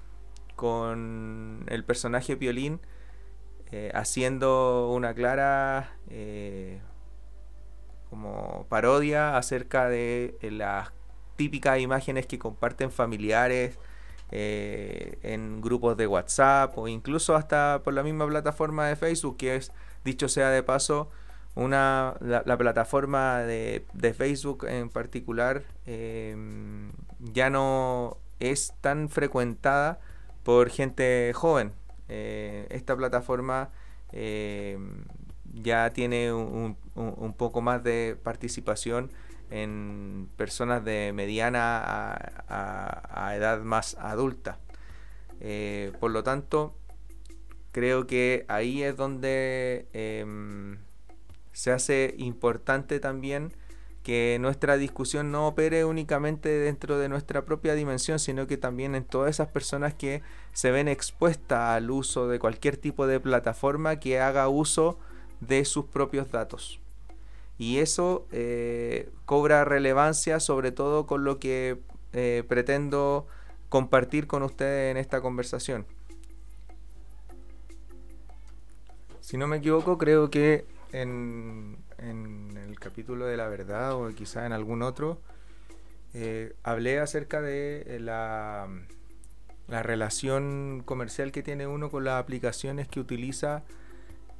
con 0.56 1.64
el 1.68 1.84
personaje 1.84 2.36
Piolín 2.36 2.80
eh, 3.74 3.90
haciendo 3.94 4.90
una 4.92 5.14
clara 5.14 5.96
eh, 6.10 6.78
como 8.10 8.66
parodia 8.68 9.38
acerca 9.38 9.88
de 9.88 10.36
eh, 10.42 10.50
las 10.50 10.92
típicas 11.36 11.80
imágenes 11.80 12.26
que 12.26 12.38
comparten 12.38 12.90
familiares 12.90 13.78
en 14.34 15.60
grupos 15.60 15.94
de 15.96 16.06
WhatsApp 16.06 16.78
o 16.78 16.88
incluso 16.88 17.34
hasta 17.34 17.82
por 17.84 17.92
la 17.92 18.02
misma 18.02 18.26
plataforma 18.26 18.86
de 18.86 18.96
Facebook 18.96 19.36
que 19.36 19.56
es 19.56 19.72
dicho 20.04 20.26
sea 20.28 20.48
de 20.48 20.62
paso 20.62 21.10
una 21.54 22.14
la, 22.20 22.56
plataforma 22.56 23.40
de, 23.40 23.84
de, 23.92 24.14
Facebook 24.14 24.64
en 24.66 24.88
particular 24.88 25.64
ya 27.20 27.50
no 27.50 28.21
es 28.42 28.74
tan 28.80 29.08
frecuentada 29.08 30.00
por 30.42 30.68
gente 30.68 31.32
joven. 31.34 31.72
Eh, 32.08 32.66
esta 32.70 32.96
plataforma 32.96 33.70
eh, 34.12 34.78
ya 35.54 35.90
tiene 35.90 36.32
un, 36.32 36.76
poco 37.36 37.60
más 37.60 37.82
de 37.84 38.18
participación 38.22 39.10
en 39.50 40.28
personas 40.36 40.84
de 40.84 41.12
mediana 41.14 42.18
a, 42.48 43.34
edad 43.36 43.60
más 43.62 43.96
adulta. 44.00 44.58
Eh, 45.40 45.92
por 46.00 46.10
lo 46.10 46.22
tanto, 46.22 46.74
creo 47.70 48.06
que 48.06 48.44
ahí 48.48 48.82
es 48.82 48.96
donde 48.96 49.86
em, 49.92 50.78
se 51.52 51.70
hace 51.70 52.14
importante 52.18 52.98
también 52.98 53.52
que 54.02 54.38
nuestra 54.40 54.76
discusión 54.76 55.30
no 55.30 55.46
opere 55.46 55.84
únicamente 55.84 56.48
dentro 56.48 56.98
de 56.98 57.08
nuestra 57.08 57.44
propia 57.44 57.74
dimensión, 57.74 58.18
sino 58.18 58.46
que 58.46 58.56
también 58.56 58.94
en 58.94 59.04
todas 59.04 59.30
esas 59.30 59.48
personas 59.48 59.94
que 59.94 60.22
se 60.52 60.70
ven 60.70 60.88
expuestas 60.88 61.76
al 61.76 61.90
uso 61.90 62.28
de 62.28 62.38
cualquier 62.38 62.76
tipo 62.76 63.06
de 63.06 63.20
plataforma 63.20 64.00
que 64.00 64.20
haga 64.20 64.48
uso 64.48 64.98
de 65.40 65.64
sus 65.64 65.84
propios 65.84 66.30
datos. 66.30 66.80
Y 67.58 67.78
eso 67.78 68.26
eh, 68.32 69.10
cobra 69.24 69.64
relevancia 69.64 70.40
sobre 70.40 70.72
todo 70.72 71.06
con 71.06 71.24
lo 71.24 71.38
que 71.38 71.78
eh, 72.12 72.42
pretendo 72.48 73.26
compartir 73.68 74.26
con 74.26 74.42
ustedes 74.42 74.90
en 74.90 74.96
esta 74.96 75.20
conversación. 75.20 75.86
Si 79.20 79.36
no 79.36 79.46
me 79.46 79.58
equivoco, 79.58 79.96
creo 79.96 80.28
que 80.28 80.66
en, 80.92 81.78
en 82.02 82.56
el 82.56 82.78
capítulo 82.78 83.26
de 83.26 83.36
la 83.36 83.48
verdad 83.48 83.94
o 83.94 84.08
quizá 84.14 84.46
en 84.46 84.52
algún 84.52 84.82
otro, 84.82 85.20
eh, 86.14 86.54
hablé 86.62 87.00
acerca 87.00 87.40
de 87.40 87.84
eh, 87.86 87.98
la, 87.98 88.68
la, 89.68 89.82
relación 89.82 90.82
comercial 90.84 91.32
que 91.32 91.42
tiene 91.42 91.66
uno 91.66 91.90
con 91.90 92.04
las 92.04 92.20
aplicaciones 92.20 92.86
que 92.86 93.00
utiliza 93.00 93.62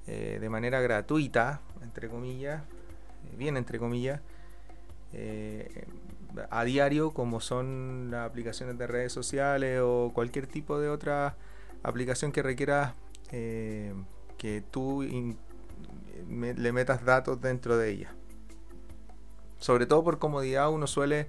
eh, 0.07 0.39
de 0.39 0.49
manera 0.51 0.81
gratuita, 0.81 1.63
entre 1.83 2.09
comillas, 2.09 2.63
bien 3.39 3.57
entre 3.57 3.79
comillas, 3.79 4.21
a 6.51 6.65
diario, 6.65 7.13
como 7.13 7.41
son 7.41 8.11
las 8.11 8.29
aplicaciones 8.29 8.79
de 8.79 8.87
redes 8.87 9.13
sociales 9.13 9.81
o 9.83 10.11
cualquier 10.15 10.47
tipo 10.47 10.79
de 10.79 10.89
otra 10.89 11.37
aplicación 11.83 12.33
que 12.33 12.43
requiera 12.43 12.95
que 13.31 14.63
tú 14.71 15.03
le 16.29 16.73
metas 16.73 17.05
datos 17.05 17.41
dentro 17.41 17.77
de 17.77 17.91
ella. 17.91 18.15
Sobre 19.59 19.87
todo 19.87 20.03
por 20.03 20.19
comodidad 20.19 20.71
uno 20.71 20.87
suele 20.87 21.29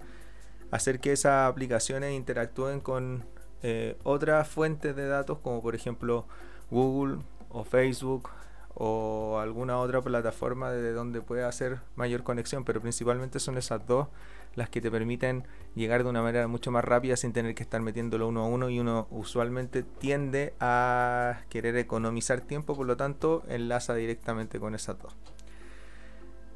hacer 0.72 1.00
que 1.00 1.12
esas 1.12 1.50
aplicaciones 1.50 2.14
interactúen 2.14 2.80
con 2.80 3.24
eh, 3.62 3.98
otras 4.04 4.48
fuentes 4.48 4.96
de 4.96 5.08
datos 5.08 5.38
como 5.40 5.62
por 5.62 5.76
ejemplo 5.76 6.26
Google 6.72 7.20
o 7.50 7.64
Facebook 7.64 8.30
o 8.74 9.38
alguna 9.40 9.78
otra 9.78 10.02
plataforma 10.02 10.72
de 10.72 10.94
donde 10.94 11.22
pueda 11.22 11.48
hacer 11.48 11.80
mayor 11.96 12.24
conexión, 12.24 12.66
pero 12.66 12.82
principalmente 12.82 13.40
son 13.40 13.58
esas 13.58 13.86
dos 13.86 14.08
las 14.56 14.70
que 14.70 14.82
te 14.82 14.92
permiten 14.92 15.46
llegar 15.76 16.04
de 16.04 16.10
una 16.10 16.22
manera 16.22 16.48
mucho 16.48 16.72
más 16.72 16.84
rápida 16.84 17.18
sin 17.18 17.34
tener 17.34 17.56
que 17.56 17.64
estar 17.64 17.82
metiéndolo 17.82 18.28
uno 18.28 18.44
a 18.44 18.48
uno 18.48 18.70
y 18.70 18.80
uno 18.80 19.08
usualmente 19.10 19.84
tiende 19.84 20.54
a 20.60 21.42
querer 21.50 21.76
economizar 21.78 22.42
tiempo, 22.42 22.76
por 22.76 22.86
lo 22.86 22.98
tanto 22.98 23.44
enlaza 23.48 23.96
directamente 23.96 24.60
con 24.60 24.76
esas 24.76 25.00
dos. 25.02 25.16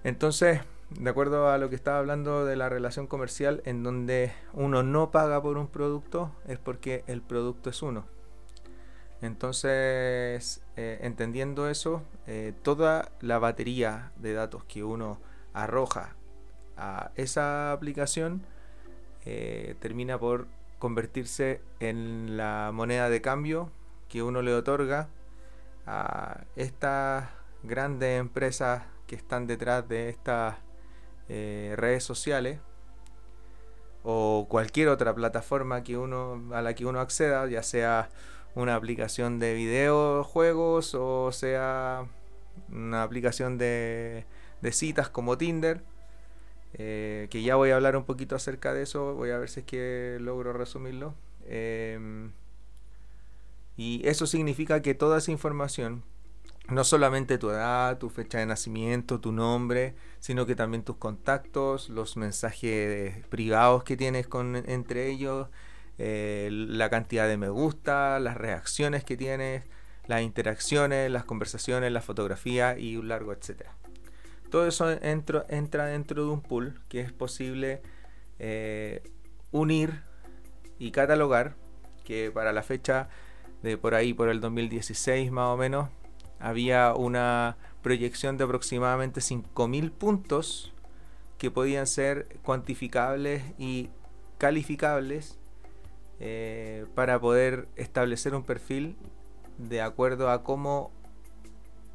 Entonces, 0.04 0.62
de 0.92 1.10
acuerdo 1.10 1.50
a 1.50 1.58
lo 1.58 1.70
que 1.70 1.76
estaba 1.76 2.00
hablando 2.00 2.46
de 2.46 2.56
la 2.56 2.70
relación 2.70 3.08
comercial, 3.08 3.62
en 3.66 3.84
donde 3.84 4.32
uno 4.54 4.84
no 4.84 5.12
paga 5.12 5.42
por 5.42 5.58
un 5.58 5.68
producto, 5.68 6.32
es 6.48 6.60
porque 6.60 7.04
el 7.08 7.22
producto 7.22 7.70
es 7.70 7.82
uno. 7.82 8.06
Entonces, 9.22 10.62
eh, 10.76 11.00
entendiendo 11.02 11.68
eso, 11.70 12.04
eh, 12.28 12.54
toda 12.62 13.12
la 13.20 13.40
batería 13.40 14.12
de 14.18 14.34
datos 14.34 14.64
que 14.66 14.84
uno 14.84 15.20
arroja 15.54 16.17
a 16.78 17.12
esa 17.16 17.72
aplicación 17.72 18.44
eh, 19.26 19.76
termina 19.80 20.20
por 20.20 20.48
convertirse 20.80 21.62
en 21.80 22.38
la 22.38 22.72
moneda 22.74 23.10
de 23.10 23.22
cambio 23.22 23.72
que 24.10 24.24
uno 24.24 24.42
le 24.42 24.54
otorga 24.54 25.10
a 25.86 26.46
estas 26.56 27.30
grandes 27.64 28.20
empresas 28.20 28.84
que 29.08 29.16
están 29.16 29.48
detrás 29.48 29.88
de 29.88 30.10
estas 30.10 30.56
eh, 31.30 31.74
redes 31.78 32.04
sociales 32.04 32.60
o 34.04 34.46
cualquier 34.50 34.90
otra 34.90 35.14
plataforma 35.14 35.84
que 35.84 35.98
uno 35.98 36.42
a 36.54 36.62
la 36.62 36.76
que 36.76 36.86
uno 36.86 37.00
acceda, 37.00 37.46
ya 37.48 37.64
sea 37.64 38.10
una 38.56 38.76
aplicación 38.76 39.40
de 39.40 39.54
videojuegos 39.54 40.96
o 40.96 41.32
sea 41.32 42.06
una 42.70 43.04
aplicación 43.04 43.58
de, 43.58 44.26
de 44.62 44.72
citas 44.72 45.10
como 45.10 45.38
Tinder 45.38 45.84
eh, 46.74 47.28
que 47.30 47.42
ya 47.42 47.56
voy 47.56 47.72
a 47.72 47.76
hablar 47.76 47.96
un 47.96 48.06
poquito 48.06 48.36
acerca 48.36 48.74
de 48.74 48.84
eso, 48.84 49.16
voy 49.16 49.32
a 49.32 49.38
ver 49.38 49.50
si 49.50 49.62
es 49.62 49.66
que 49.66 50.18
logro 50.22 50.54
resumirlo. 50.54 51.16
Em, 51.48 52.32
y 53.78 54.02
eso 54.08 54.26
significa 54.28 54.82
que 54.82 54.94
toda 54.94 55.20
esa 55.20 55.32
información, 55.32 56.04
no 56.70 56.84
solamente 56.84 57.38
tu 57.38 57.50
edad, 57.50 57.98
tu 57.98 58.10
fecha 58.10 58.40
de 58.40 58.46
nacimiento, 58.46 59.20
tu 59.22 59.32
nombre, 59.32 59.96
sino 60.20 60.46
que 60.46 60.56
también 60.56 60.84
tus 60.84 60.98
contactos, 60.98 61.90
los 61.90 62.18
mensajes 62.18 63.26
privados 63.28 63.84
que 63.84 63.98
tienes 63.98 64.28
con, 64.28 64.56
entre 64.56 65.10
ellos, 65.10 65.48
eh, 65.98 66.50
la 66.52 66.90
cantidad 66.90 67.28
de 67.28 67.38
me 67.38 67.50
gusta, 67.50 68.20
las 68.20 68.38
reacciones 68.38 69.04
que 69.04 69.18
tienes, 69.18 69.64
las 70.08 70.22
interacciones, 70.22 71.12
las 71.12 71.26
conversaciones, 71.26 71.92
la 71.92 72.02
fotografía 72.02 72.78
y 72.78 72.98
un 72.98 73.08
largo 73.08 73.34
etcétera. 73.34 73.76
Todo 74.50 74.68
eso 74.68 74.90
entra 74.90 75.86
dentro 75.86 76.26
de 76.26 76.32
un 76.32 76.42
pool 76.42 76.80
que 76.88 77.02
es 77.02 77.12
posible 77.12 77.82
eh, 78.40 79.02
unir 79.52 80.02
y 80.80 80.92
catalogar, 80.92 81.56
que 82.06 82.32
para 82.34 82.54
la 82.54 82.64
fecha 82.64 83.10
de 83.62 83.78
por 83.78 83.96
ahí, 83.96 84.14
por 84.14 84.30
el 84.30 84.40
2016 84.40 85.32
más 85.32 85.48
o 85.48 85.58
menos, 85.58 85.90
había 86.40 86.94
una 86.94 87.58
proyección 87.82 88.38
de 88.38 88.44
aproximadamente 88.44 89.22
5.000 89.22 89.92
puntos 89.92 90.74
que 91.38 91.52
podían 91.52 91.88
ser 91.88 92.40
cuantificables 92.44 93.44
y 93.58 93.90
calificables 94.38 95.38
eh, 96.20 96.86
para 96.96 97.20
poder 97.20 97.68
establecer 97.76 98.34
un 98.36 98.44
perfil 98.44 98.98
de 99.58 99.82
acuerdo 99.82 100.30
a 100.30 100.44
cómo 100.44 100.92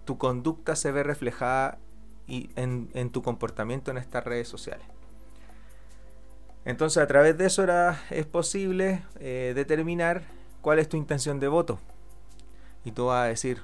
tu 0.04 0.18
conducta 0.18 0.76
se 0.76 0.92
ve 0.92 1.02
reflejada 1.02 1.78
en, 2.56 3.10
tu 3.10 3.22
comportamiento 3.22 3.90
en 3.90 3.98
estas 3.98 4.24
redes 4.24 4.48
sociales. 4.48 4.86
Entonces 6.64 7.02
a 7.02 7.06
través 7.06 7.36
de 7.36 7.46
eso 7.46 7.66
es 8.10 8.26
posible 8.26 9.02
eh, 9.18 9.52
determinar 9.54 10.22
cuál 10.60 10.78
es 10.78 10.88
tu 10.88 10.96
intención 10.96 11.40
de 11.40 11.48
voto. 11.48 11.78
Y 12.84 12.92
tú 12.92 13.06
vas 13.06 13.24
a 13.24 13.28
decir, 13.28 13.62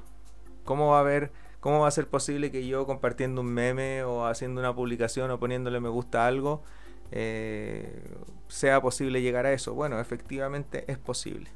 ¿cómo 0.64 0.90
va 0.90 0.98
a 0.98 1.00
haber, 1.00 1.32
cómo 1.60 1.80
va 1.80 1.88
a 1.88 1.92
ser 1.92 2.08
posible 2.08 2.50
que 2.50 2.66
yo 2.66 2.86
compartiendo 2.86 3.40
un 3.40 3.52
meme 3.52 4.02
o 4.02 4.26
haciendo 4.26 4.60
una 4.60 4.74
publicación 4.74 5.30
o 5.30 5.38
poniéndole 5.38 5.80
me 5.80 5.88
gusta 5.88 6.26
algo 6.26 6.62
eh, 7.10 8.02
sea 8.48 8.80
posible 8.80 9.22
llegar 9.22 9.46
a 9.46 9.52
eso? 9.52 9.74
Bueno, 9.74 10.00
efectivamente 10.00 10.84
es 10.90 10.98
posible. 10.98 11.50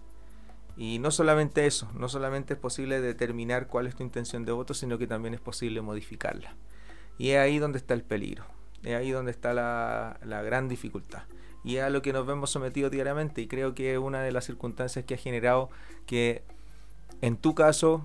Y 0.76 0.98
no 0.98 1.10
solamente 1.10 1.66
eso, 1.66 1.90
no 1.94 2.08
solamente 2.08 2.54
es 2.54 2.58
posible 2.58 3.00
determinar 3.00 3.66
cuál 3.66 3.86
es 3.86 3.94
tu 3.94 4.02
intención 4.02 4.44
de 4.44 4.52
voto, 4.52 4.72
sino 4.72 4.96
que 4.96 5.06
también 5.06 5.34
es 5.34 5.40
posible 5.40 5.82
modificarla. 5.82 6.54
Y 7.18 7.30
es 7.30 7.38
ahí 7.38 7.58
donde 7.58 7.78
está 7.78 7.94
el 7.94 8.02
peligro, 8.02 8.44
es 8.82 8.94
ahí 8.94 9.10
donde 9.10 9.30
está 9.30 9.52
la, 9.54 10.42
gran 10.42 10.68
dificultad. 10.68 11.22
Y 11.64 11.76
es 11.76 11.82
a 11.84 11.90
lo 11.90 12.02
que 12.02 12.12
nos 12.12 12.26
vemos 12.26 12.50
sometidos 12.50 12.90
diariamente 12.90 13.40
y 13.40 13.46
creo 13.46 13.74
que 13.74 13.92
es 13.92 13.98
una 13.98 14.22
de 14.22 14.32
las 14.32 14.44
circunstancias 14.44 15.04
que 15.04 15.14
ha 15.14 15.18
generado 15.18 15.70
que 16.06 16.42
en 17.20 17.36
tu 17.36 17.54
caso 17.54 18.04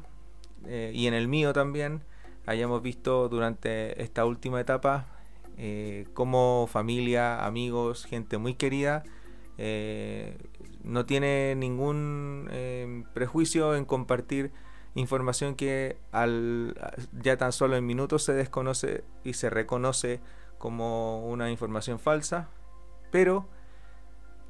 eh, 0.68 0.92
y 0.94 1.08
en 1.08 1.16
el 1.16 1.28
mío 1.28 1.54
también 1.54 2.02
hayamos 2.46 2.84
visto 2.84 3.30
durante 3.30 4.02
esta 4.04 4.26
última 4.26 4.62
etapa 4.62 5.08
eh, 5.58 6.06
como 6.14 6.68
familia, 6.72 7.44
amigos, 7.44 8.06
gente 8.06 8.38
muy 8.38 8.54
querida, 8.54 9.04
eh, 9.58 10.38
no 10.84 11.08
tiene 11.08 11.56
ningún 11.56 12.48
prejuicio 13.16 13.76
en 13.76 13.86
compartir 13.86 14.52
información 14.98 15.56
que 15.56 15.98
al, 16.12 16.76
ya 17.22 17.38
tan 17.38 17.52
solo 17.52 17.76
en 17.76 17.86
minutos 17.86 18.24
se 18.24 18.34
desconoce 18.34 19.04
y 19.24 19.34
se 19.34 19.50
reconoce 19.50 20.20
como 20.58 21.28
una 21.28 21.52
información 21.52 22.00
falsa, 22.00 22.50
pero 23.12 23.48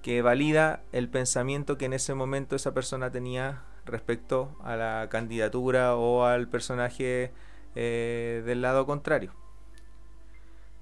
que 0.02 0.22
valida 0.22 0.84
el 0.93 1.10
pensamiento 1.10 1.78
que 1.78 1.86
en 1.86 1.93
ese 1.93 2.14
momento 2.14 2.56
esa 2.56 2.74
persona 2.74 3.12
tenía 3.12 3.64
respecto 3.86 4.56
a 4.64 4.78
la 4.78 5.08
candidatura 5.10 5.95
o 5.95 6.24
al 6.24 6.48
personaje 6.48 7.34
eh, 7.76 8.41
del 8.45 8.62
lado 8.62 8.86
contrario. 8.86 9.34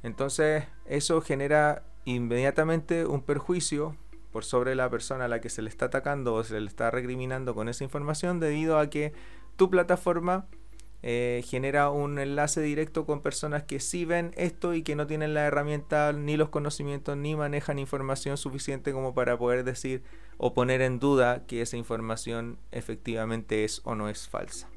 Entonces 0.03 0.66
eso 0.86 1.22
genera 1.22 1.84
inmediatamente 2.05 3.07
un 3.07 3.24
perjuicio 3.24 3.97
por 4.32 4.43
sobre 4.43 4.76
la 4.76 4.89
persona 4.89 5.26
a 5.26 5.28
la 5.28 5.41
que 5.41 5.49
se 5.49 5.63
le 5.63 5.70
está 5.70 5.86
atacando 5.86 6.36
o 6.36 6.43
se 6.43 6.59
le 6.59 6.68
está 6.68 6.91
recriminando 6.91 7.55
con 7.55 7.68
esa 7.68 7.84
información 7.84 8.39
debido 8.39 8.78
a 8.78 8.89
que 8.89 9.13
tu 9.55 9.69
plataforma 9.69 10.47
eh, 11.07 11.43
genera 11.45 11.91
un 11.91 12.17
enlace 12.17 12.61
directo 12.61 13.05
con 13.05 13.21
personas 13.21 13.63
que 13.63 13.79
sí 13.79 14.05
ven 14.05 14.31
esto 14.37 14.73
y 14.73 14.81
que 14.81 14.95
no 14.95 15.05
tienen 15.05 15.35
la 15.35 15.45
herramienta 15.45 16.11
ni 16.13 16.35
los 16.35 16.49
conocimientos 16.49 17.15
ni 17.15 17.35
manejan 17.35 17.77
información 17.77 18.37
suficiente 18.37 18.91
como 18.91 19.13
para 19.13 19.37
poder 19.37 19.63
decir 19.63 20.03
o 20.37 20.53
poner 20.53 20.81
en 20.81 20.99
duda 20.99 21.45
que 21.45 21.61
esa 21.61 21.77
información 21.77 22.57
efectivamente 22.71 23.63
es 23.63 23.81
o 23.83 23.93
no 23.93 24.09
es 24.09 24.27
falsa. 24.27 24.67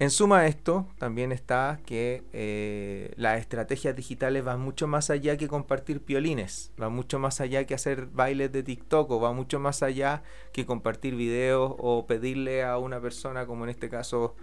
En 0.00 0.10
suma 0.10 0.38
a 0.38 0.46
esto, 0.46 0.86
también 0.96 1.30
está 1.30 1.78
que 1.84 2.22
eh, 2.32 3.12
las 3.16 3.38
estrategias 3.38 3.94
digitales 3.94 4.42
van 4.42 4.58
mucho 4.58 4.86
más 4.86 5.10
allá 5.10 5.36
que 5.36 5.46
compartir 5.46 6.00
piolines, 6.00 6.72
va 6.80 6.88
mucho 6.88 7.18
más 7.18 7.42
allá 7.42 7.66
que 7.66 7.74
hacer 7.74 8.06
bailes 8.06 8.50
de 8.50 8.62
TikTok 8.62 9.10
o 9.10 9.20
va 9.20 9.34
mucho 9.34 9.60
más 9.60 9.82
allá 9.82 10.22
que 10.54 10.64
compartir 10.64 11.16
videos 11.16 11.74
o 11.76 12.06
pedirle 12.06 12.64
a 12.64 12.78
una 12.78 12.98
persona, 12.98 13.44
como 13.44 13.64
en 13.64 13.70
este 13.70 13.90
caso 13.90 14.34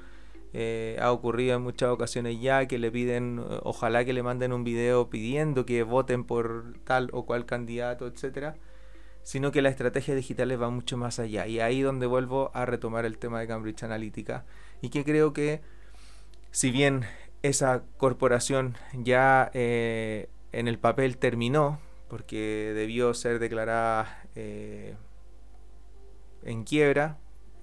eh, 0.54 0.96
ha 1.02 1.12
ocurrido 1.12 1.56
en 1.56 1.64
muchas 1.64 1.90
ocasiones 1.90 2.40
ya, 2.40 2.68
que 2.68 2.78
le 2.78 2.92
piden, 2.92 3.44
ojalá 3.64 4.06
que 4.06 4.14
le 4.14 4.22
manden 4.22 4.54
un 4.54 4.64
video 4.64 5.10
pidiendo 5.10 5.66
que 5.66 5.82
voten 5.82 6.24
por 6.24 6.76
tal 6.84 7.10
o 7.14 7.26
cual 7.26 7.48
candidato, 7.48 8.06
etcétera 8.06 8.58
sino 9.24 9.52
que 9.52 9.62
las 9.62 9.72
estrategias 9.72 10.16
digitales 10.16 10.58
van 10.58 10.74
mucho 10.74 10.96
más 10.96 11.20
allá. 11.20 11.48
Y 11.48 11.60
ahí 11.60 11.82
donde 11.82 12.06
vuelvo 12.06 12.50
a 12.54 12.66
retomar 12.66 13.04
el 13.04 13.18
tema 13.18 13.42
de 13.42 13.48
Cambridge 13.48 13.84
Analytica 13.84 14.46
y 14.82 14.90
que 14.90 15.04
creo 15.04 15.34
que 15.34 15.62
si 16.52 16.72
bien 16.72 17.06
esa 17.44 17.84
corporación 17.98 18.76
ya 18.94 19.52
eh, 19.54 20.30
en 20.52 20.68
el 20.68 20.80
papel 20.80 21.18
terminó, 21.18 21.80
porque 22.10 22.72
debió 22.74 23.14
ser 23.14 23.40
declarada 23.40 24.24
eh, 24.36 24.96
en 26.44 26.64
quiebra, 26.64 27.18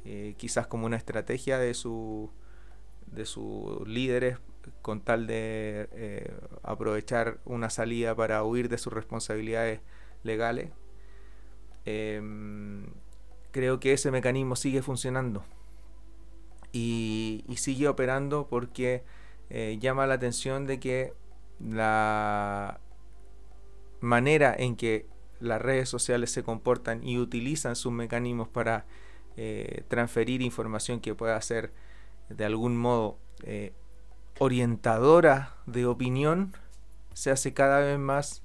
eh, 0.04 0.34
quizás 0.36 0.66
como 0.66 0.86
una 0.86 0.96
estrategia 0.96 1.58
de, 1.58 1.74
su, 1.74 2.30
de 3.06 3.26
sus 3.26 3.86
líderes 3.88 4.38
con 4.80 5.00
tal 5.00 5.26
de 5.26 6.32
aprovechar 6.62 7.38
una 7.44 7.68
salida 7.68 8.14
para 8.14 8.42
huir 8.44 8.68
de 8.68 8.78
sus 8.78 8.92
responsabilidades 8.92 9.80
legales. 10.22 10.70
Creo 11.84 13.78
que 13.78 13.92
ese 13.92 14.10
mecanismo 14.10 14.56
sigue 14.56 14.80
funcionando 14.80 15.44
y, 16.74 17.44
sigue 17.56 17.88
operando 17.88 18.48
porque 18.48 19.04
eh, 19.48 19.78
llama 19.80 20.06
la 20.06 20.14
atención 20.14 20.66
de 20.66 20.80
que 20.80 21.14
la 21.60 22.80
manera 24.00 24.54
en 24.58 24.74
que 24.76 25.06
las 25.40 25.62
redes 25.62 25.88
sociales 25.88 26.32
se 26.32 26.42
comportan 26.42 27.06
y 27.06 27.18
utilizan 27.18 27.76
sus 27.76 27.92
mecanismos 27.92 28.48
para 28.48 28.86
eh, 29.36 29.84
transferir 29.88 30.42
información 30.42 31.00
que 31.00 31.14
pueda 31.14 31.40
ser 31.40 31.72
de 32.28 32.44
algún 32.44 32.76
modo 32.76 33.18
eh, 33.44 33.72
orientadora 34.40 35.54
de 35.66 35.86
opinión 35.86 36.52
se 37.12 37.30
hace 37.30 37.54
cada 37.54 37.78
vez 37.80 37.98
más 37.98 38.42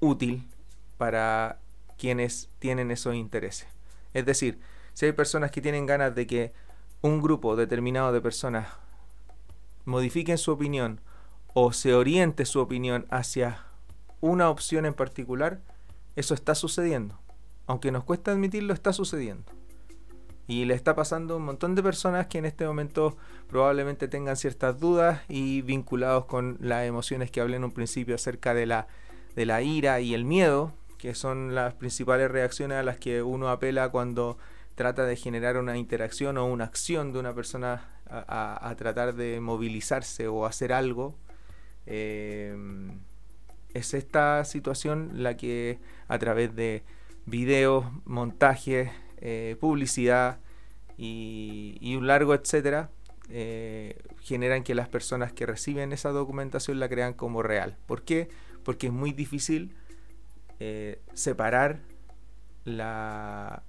útil 0.00 0.48
para 0.96 1.58
quienes 1.98 2.48
tienen 2.60 2.92
esos 2.92 3.16
intereses. 3.16 3.71
Es 4.14 4.26
decir, 4.26 4.60
si 4.94 5.06
hay 5.06 5.12
personas 5.12 5.50
que 5.50 5.60
tienen 5.60 5.86
ganas 5.86 6.14
de 6.14 6.26
que 6.26 6.52
un 7.00 7.20
grupo 7.20 7.56
determinado 7.56 8.12
de 8.12 8.20
personas 8.20 8.68
modifiquen 9.84 10.38
su 10.38 10.52
opinión 10.52 11.00
o 11.54 11.72
se 11.72 11.94
oriente 11.94 12.44
su 12.44 12.60
opinión 12.60 13.06
hacia 13.10 13.64
una 14.20 14.48
opción 14.48 14.86
en 14.86 14.94
particular, 14.94 15.60
eso 16.16 16.34
está 16.34 16.54
sucediendo. 16.54 17.18
Aunque 17.66 17.90
nos 17.90 18.04
cuesta 18.04 18.32
admitirlo, 18.32 18.72
está 18.72 18.92
sucediendo. 18.92 19.50
Y 20.46 20.64
le 20.64 20.74
está 20.74 20.94
pasando 20.94 21.34
a 21.34 21.36
un 21.36 21.44
montón 21.44 21.74
de 21.74 21.82
personas 21.82 22.26
que 22.26 22.38
en 22.38 22.44
este 22.44 22.66
momento 22.66 23.16
probablemente 23.48 24.08
tengan 24.08 24.36
ciertas 24.36 24.78
dudas 24.78 25.20
y 25.28 25.62
vinculados 25.62 26.26
con 26.26 26.56
las 26.60 26.84
emociones 26.86 27.30
que 27.30 27.40
hablé 27.40 27.56
en 27.56 27.64
un 27.64 27.72
principio 27.72 28.14
acerca 28.14 28.52
de 28.52 28.66
la, 28.66 28.86
de 29.34 29.46
la 29.46 29.62
ira 29.62 30.00
y 30.00 30.14
el 30.14 30.24
miedo, 30.24 30.72
que 31.02 31.16
son 31.16 31.52
las 31.52 31.74
principales 31.74 32.30
reacciones 32.30 32.78
a 32.78 32.84
las 32.84 32.96
que 32.96 33.24
uno 33.24 33.48
apela 33.48 33.88
cuando 33.88 34.38
trata 34.76 35.04
de 35.04 35.16
generar 35.16 35.56
una 35.56 35.76
interacción 35.76 36.38
o 36.38 36.46
una 36.46 36.62
acción 36.62 37.12
de 37.12 37.18
una 37.18 37.34
persona 37.34 37.88
a, 38.08 38.72
tratar 38.78 39.16
de 39.16 39.40
movilizarse 39.40 40.28
o 40.28 40.46
hacer 40.46 40.72
algo. 40.72 41.16
Eh, 41.86 42.56
es 43.74 43.94
esta 43.94 44.44
situación 44.44 45.10
la 45.14 45.36
que 45.36 45.80
a 46.06 46.20
través 46.20 46.54
de 46.54 46.84
videos, 47.26 47.84
montajes, 48.04 48.92
eh, 49.16 49.56
publicidad 49.58 50.38
y, 50.96 51.96
un 51.96 52.06
largo 52.06 52.32
etcétera, 52.32 52.90
eh, 53.28 53.98
generan 54.20 54.62
que 54.62 54.76
las 54.76 54.88
personas 54.88 55.32
que 55.32 55.46
reciben 55.46 55.92
esa 55.92 56.10
documentación 56.10 56.78
la 56.78 56.88
crean 56.88 57.12
como 57.12 57.42
real. 57.42 57.76
¿Por 57.86 58.02
qué? 58.02 58.28
Porque 58.62 58.86
es 58.86 58.92
muy 58.92 59.10
difícil 59.10 59.74
eh, 60.64 61.00
separar 61.12 61.80
la 62.64 63.64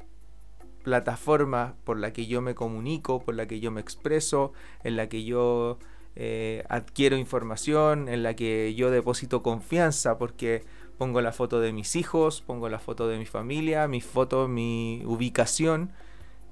plataforma 0.83 1.73
por 1.85 1.97
la 1.97 2.13
que 2.13 2.27
yo 2.27 2.39
me 2.43 2.53
comunico, 2.53 3.19
por 3.19 3.33
la 3.33 3.47
que 3.47 3.59
yo 3.59 3.71
me 3.71 3.81
expreso, 3.81 4.53
en 4.83 4.95
la 4.95 5.09
que 5.09 5.23
yo 5.23 5.79
eh, 6.15 6.63
adquiero 6.69 7.17
información, 7.17 8.09
en 8.09 8.21
la 8.21 8.35
que 8.35 8.75
yo 8.75 8.91
deposito 8.91 9.41
confianza 9.41 10.19
porque 10.19 10.65
pongo 10.99 11.19
la 11.21 11.31
foto 11.31 11.59
de 11.59 11.73
mis 11.73 11.95
hijos, 11.95 12.43
pongo 12.43 12.69
la 12.69 12.77
foto 12.77 13.07
de 13.07 13.17
mi 13.17 13.25
familia, 13.25 13.87
mis 13.87 14.05
fotos, 14.05 14.47
mi 14.47 15.01
ubicación. 15.03 15.93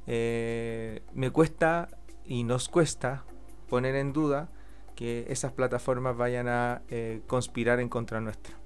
Eh, 0.08 1.04
me 1.14 1.30
cuesta 1.30 1.90
y 2.26 2.46
nos 2.46 2.68
cuesta 2.68 3.26
poner 3.70 3.94
en 3.94 4.12
duda 4.12 4.50
que 4.96 5.28
esas 5.30 5.52
plataformas 5.52 6.18
vayan 6.18 6.48
a 6.48 6.82
conspirar 7.28 7.80
en 7.80 7.90
contra 7.90 8.22
nuestra. 8.22 8.61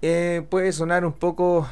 Eh, 0.00 0.46
puede 0.48 0.72
sonar 0.72 1.04
un 1.04 1.12
poco 1.12 1.66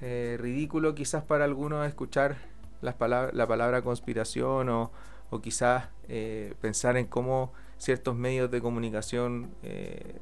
eh, 0.00 0.36
ridículo 0.38 0.94
quizás 0.94 1.24
para 1.24 1.44
algunos 1.44 1.86
escuchar 1.88 2.36
la 2.80 2.96
palabra 2.96 3.82
conspiración 3.82 4.68
o, 4.68 4.92
o 5.30 5.40
quizás 5.40 5.88
eh, 6.08 6.54
pensar 6.60 6.96
en 6.96 7.06
cómo 7.06 7.52
ciertos 7.76 8.14
medios 8.14 8.50
de 8.52 8.60
comunicación 8.60 9.50
eh, 9.64 10.20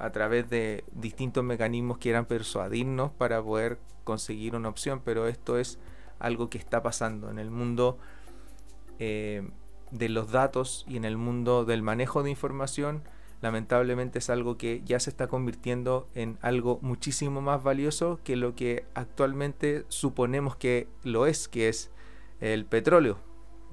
a 0.00 0.10
través 0.10 0.50
de 0.50 0.82
distintos 0.92 1.44
mecanismos 1.44 1.98
quieran 1.98 2.24
persuadirnos 2.24 3.12
para 3.12 3.40
poder 3.40 3.78
conseguir 4.02 4.56
una 4.56 4.68
opción, 4.68 5.00
pero 5.04 5.28
esto 5.28 5.58
es 5.58 5.78
algo 6.18 6.50
que 6.50 6.58
está 6.58 6.82
pasando 6.82 7.30
en 7.30 7.38
el 7.38 7.50
mundo 7.50 7.98
de 8.98 10.08
los 10.10 10.30
datos 10.30 10.84
y 10.86 10.98
en 10.98 11.06
el 11.06 11.16
mundo 11.16 11.64
del 11.64 11.82
manejo 11.82 12.22
de 12.22 12.30
información. 12.30 13.02
Lamentablemente 13.42 14.18
es 14.18 14.28
algo 14.28 14.58
que 14.58 14.82
ya 14.84 15.00
se 15.00 15.08
está 15.08 15.26
convirtiendo 15.26 16.08
en 16.14 16.36
algo 16.42 16.78
muchísimo 16.82 17.40
más 17.40 17.62
valioso 17.62 18.20
que 18.22 18.36
lo 18.36 18.54
que 18.54 18.84
actualmente 18.94 19.84
suponemos 19.88 20.56
que 20.56 20.88
lo 21.04 21.26
es, 21.26 21.48
que 21.48 21.68
es 21.68 21.90
el 22.40 22.66
petróleo. 22.66 23.18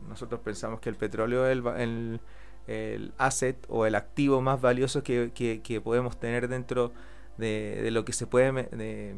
Nosotros 0.08 0.40
pensamos 0.42 0.80
que 0.80 0.90
el 0.90 0.96
petróleo 0.96 1.46
es 1.48 1.52
el, 1.52 2.22
el, 2.68 3.14
asset 3.18 3.58
o 3.68 3.86
el 3.86 3.96
activo 3.96 4.42
más 4.42 4.62
valioso 4.62 5.04
que, 5.04 5.32
que, 5.34 5.82
podemos 5.82 6.18
tener 6.18 6.48
dentro 6.48 6.94
de, 7.38 7.90
lo 7.92 8.06
que 8.06 8.14
se 8.14 8.26
puede 8.26 8.52
de, 8.72 9.16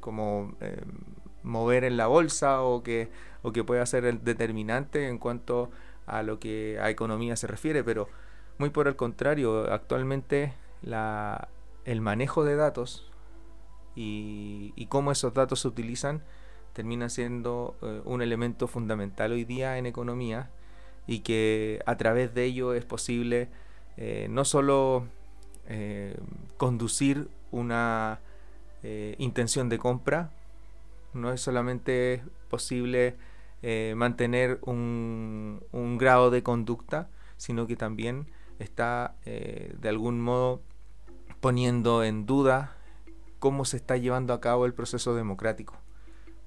como 0.00 0.54
eh, 0.60 0.82
mover 1.42 1.84
en 1.84 1.96
la 1.96 2.08
bolsa 2.08 2.60
o 2.60 2.82
que, 2.82 3.08
o 3.42 3.52
que 3.52 3.64
pueda 3.64 3.86
ser 3.86 4.04
el 4.04 4.22
determinante 4.22 5.08
en 5.08 5.16
cuanto 5.16 5.70
a 6.06 6.22
lo 6.22 6.38
que 6.38 6.78
a 6.80 6.90
economía 6.90 7.36
se 7.36 7.46
refiere, 7.46 7.82
pero 7.82 8.08
muy 8.58 8.70
por 8.70 8.88
el 8.88 8.96
contrario, 8.96 9.72
actualmente 9.72 10.54
la, 10.82 11.48
el 11.84 12.00
manejo 12.00 12.44
de 12.44 12.56
datos 12.56 13.10
y, 13.94 14.86
cómo 14.88 15.12
esos 15.12 15.34
datos 15.34 15.60
se 15.60 15.68
utilizan 15.68 16.22
termina 16.74 17.08
siendo 17.08 17.74
eh, 17.80 18.02
un 18.04 18.20
elemento 18.20 18.68
fundamental 18.68 19.32
hoy 19.32 19.44
día 19.44 19.78
en 19.78 19.86
economía 19.86 20.50
y 21.06 21.20
que 21.20 21.80
a 21.86 21.96
través 21.96 22.34
de 22.34 22.44
ello 22.44 22.74
es 22.74 22.84
posible 22.84 23.48
eh, 23.96 24.26
no 24.28 24.44
solo 24.44 25.06
eh, 25.68 26.16
conducir 26.58 27.28
una 27.50 28.20
intención 29.18 29.68
de 29.68 29.78
compra, 29.78 30.30
no 31.12 31.32
es 31.32 31.40
solamente 31.40 32.22
posible 32.48 33.16
mantener 33.96 34.60
un, 34.62 35.60
un, 35.72 35.98
grado 35.98 36.30
de 36.30 36.44
conducta, 36.44 37.08
sino 37.36 37.66
que 37.66 37.74
también 37.74 38.28
está 38.58 39.16
de 39.24 39.88
algún 39.88 40.20
modo 40.20 40.62
poniendo 41.40 42.02
en 42.02 42.26
duda 42.26 42.76
cómo 43.38 43.64
se 43.64 43.76
está 43.76 43.96
llevando 43.96 44.32
a 44.32 44.40
cabo 44.40 44.66
el 44.66 44.74
proceso 44.74 45.14
democrático. 45.14 45.76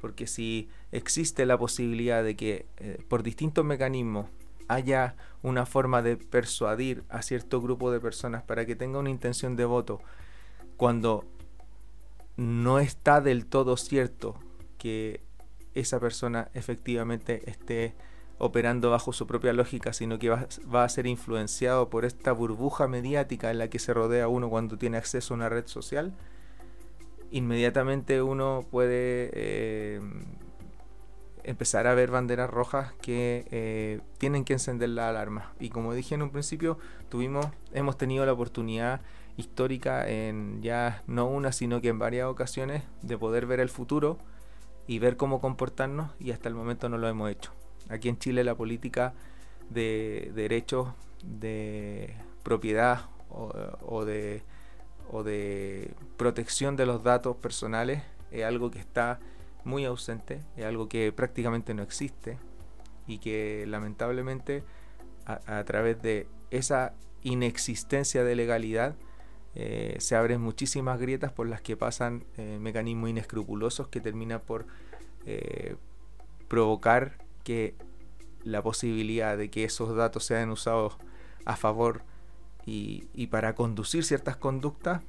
Porque 0.02 0.28
si 0.28 0.70
existe 0.92 1.46
la 1.46 1.58
posibilidad 1.58 2.24
de 2.24 2.36
que 2.36 2.66
eh, 2.78 3.04
por 3.08 3.24
distintos 3.24 3.66
mecanismos 3.66 4.28
haya 4.68 5.16
una 5.42 5.66
forma 5.66 6.02
de 6.02 6.18
persuadir 6.18 7.04
a 7.10 7.22
cierto 7.22 7.62
grupo 7.62 7.92
de 7.92 8.00
personas 8.00 8.44
para 8.44 8.66
que 8.66 8.76
tenga 8.76 9.00
una 9.00 9.10
intención 9.10 9.56
de 9.56 9.66
voto, 9.66 10.02
cuando 10.78 11.26
no 12.38 12.80
está 12.80 13.20
del 13.22 13.46
todo 13.46 13.78
cierto 13.78 14.36
que 14.78 15.22
esa 15.74 16.00
persona 16.00 16.50
efectivamente 16.54 17.50
esté 17.50 17.94
operando 18.40 18.90
bajo 18.90 19.14
su 19.14 19.28
propia 19.28 19.54
lógica, 19.54 19.94
sino 19.94 20.18
que 20.18 20.30
va, 20.30 20.84
a 20.84 20.90
ser 20.90 21.06
influenciado 21.06 21.90
por 21.90 22.06
esta 22.06 22.32
burbuja 22.32 22.88
mediática 22.88 23.52
en 23.52 23.60
la 23.60 23.70
que 23.70 23.80
se 23.80 23.94
rodea 23.94 24.28
uno 24.28 24.50
cuando 24.50 24.78
tiene 24.78 24.98
acceso 24.98 25.34
a 25.34 25.38
una 25.38 25.50
red 25.50 25.68
social, 25.68 26.14
inmediatamente 27.32 28.22
uno 28.22 28.66
puede 28.72 29.30
eh, 29.34 30.02
empezar 31.44 31.86
a 31.86 31.94
ver 31.94 32.12
banderas 32.12 32.50
rojas 32.50 32.94
que 33.02 33.46
eh, 33.52 34.00
tienen 34.18 34.46
que 34.46 34.54
encender 34.54 34.90
la 34.90 35.10
alarma. 35.10 35.54
Y 35.60 35.70
como 35.70 35.94
dije 35.94 36.16
en 36.16 36.22
un 36.22 36.32
principio, 36.32 36.80
tuvimos, 37.10 37.46
hemos 37.74 37.98
tenido 37.98 38.26
la 38.26 38.34
oportunidad 38.34 39.02
histórica 39.36 40.08
en 40.08 40.62
ya 40.62 41.04
no 41.08 41.28
una, 41.28 41.52
sino 41.52 41.82
que 41.82 41.90
en 41.90 42.00
varias 42.00 42.28
ocasiones 42.28 42.84
de 43.02 43.18
poder 43.18 43.46
ver 43.46 43.60
el 43.60 43.70
futuro 43.70 44.18
y 44.88 45.00
ver 45.00 45.18
cómo 45.18 45.42
comportarnos 45.42 46.12
y 46.20 46.32
hasta 46.32 46.48
el 46.48 46.56
momento 46.56 46.88
no 46.88 46.98
lo 46.98 47.08
hemos 47.10 47.30
hecho. 47.30 47.52
Aquí 47.90 48.10
en 48.10 48.18
Chile 48.18 48.44
la 48.44 48.56
política 48.56 49.14
de 49.70 50.32
derechos 50.36 50.90
de 51.24 52.16
propiedad 52.44 53.10
o 53.30 54.06
de 54.06 54.42
o 55.12 55.24
de 55.24 55.92
protección 56.18 56.76
de 56.76 56.86
los 56.86 57.04
datos 57.04 57.36
personales 57.38 58.04
es 58.32 58.44
algo 58.44 58.70
que 58.72 58.80
está 58.80 59.20
muy 59.64 59.86
ausente, 59.86 60.42
es 60.56 60.66
algo 60.66 60.88
que 60.88 61.12
prácticamente 61.12 61.74
no 61.74 61.84
existe 61.84 62.38
y 63.08 63.18
que 63.18 63.66
lamentablemente 63.68 64.64
a, 65.26 65.64
través 65.64 66.02
de 66.02 66.28
esa 66.50 66.94
inexistencia 67.22 68.24
de 68.24 68.36
legalidad 68.36 68.96
eh, 69.54 69.96
se 70.00 70.16
abren 70.16 70.42
muchísimas 70.42 71.00
grietas 71.00 71.32
por 71.32 71.48
las 71.48 71.62
que 71.62 71.78
pasan 71.78 72.24
eh, 72.38 72.58
mecanismos 72.60 73.10
inescrupulosos 73.10 73.88
que 73.90 74.02
terminan 74.02 74.42
por 74.42 74.66
eh, 75.26 75.76
provocar 76.48 77.18
que 77.50 77.74
la 78.44 78.62
posibilidad 78.62 79.36
de 79.36 79.50
que 79.50 79.64
esos 79.64 79.96
datos 79.96 80.24
sean 80.24 80.52
usados 80.52 80.98
a 81.46 81.56
favor 81.56 82.04
y, 82.64 83.26
para 83.32 83.56
conducir 83.56 84.04
ciertas 84.04 84.38
conductas 84.38 85.02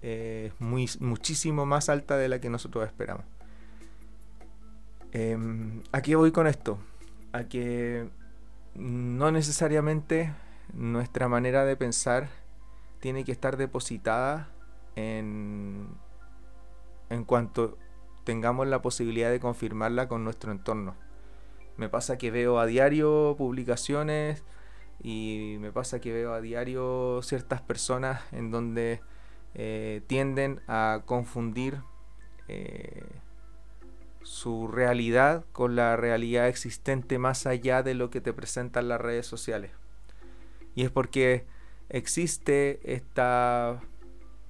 es 0.00 0.52
muy, 0.60 0.88
muchísimo 1.00 1.66
más 1.66 1.88
alta 1.88 2.16
de 2.16 2.28
la 2.28 2.40
que 2.40 2.48
nosotros 2.48 2.86
esperamos. 2.86 3.24
Eh, 5.10 5.36
¿A 5.90 6.00
qué 6.00 6.14
voy 6.14 6.30
con 6.30 6.46
esto? 6.46 6.78
A 7.32 7.42
que 7.42 8.08
no 8.76 9.32
necesariamente 9.32 10.32
nuestra 10.72 11.26
manera 11.26 11.64
de 11.64 11.74
pensar 11.74 12.28
tiene 13.00 13.24
que 13.24 13.32
estar 13.32 13.56
depositada 13.56 14.48
en, 14.94 15.88
en 17.08 17.24
cuanto 17.24 17.76
tengamos 18.22 18.68
la 18.68 18.80
posibilidad 18.80 19.28
de 19.28 19.40
confirmarla 19.40 20.06
con 20.06 20.22
nuestro 20.22 20.52
entorno. 20.52 21.09
Me 21.76 21.88
pasa 21.88 22.18
que 22.18 22.30
veo 22.30 22.58
a 22.58 22.66
diario 22.66 23.34
publicaciones 23.38 24.44
y 25.02 25.56
me 25.60 25.72
pasa 25.72 26.00
que 26.00 26.12
veo 26.12 26.32
a 26.32 26.40
diario 26.40 27.20
ciertas 27.22 27.62
personas 27.62 28.22
en 28.32 28.50
donde 28.50 29.00
eh, 29.54 30.02
tienden 30.06 30.60
a 30.68 31.02
confundir 31.06 31.80
eh, 32.48 33.04
su 34.22 34.68
realidad 34.68 35.44
con 35.52 35.74
la 35.74 35.96
realidad 35.96 36.48
existente 36.48 37.18
más 37.18 37.46
allá 37.46 37.82
de 37.82 37.94
lo 37.94 38.10
que 38.10 38.20
te 38.20 38.32
presentan 38.32 38.88
las 38.88 39.00
redes 39.00 39.26
sociales. 39.26 39.70
Y 40.74 40.84
es 40.84 40.90
porque 40.90 41.46
existe 41.88 42.80
esta 42.84 43.80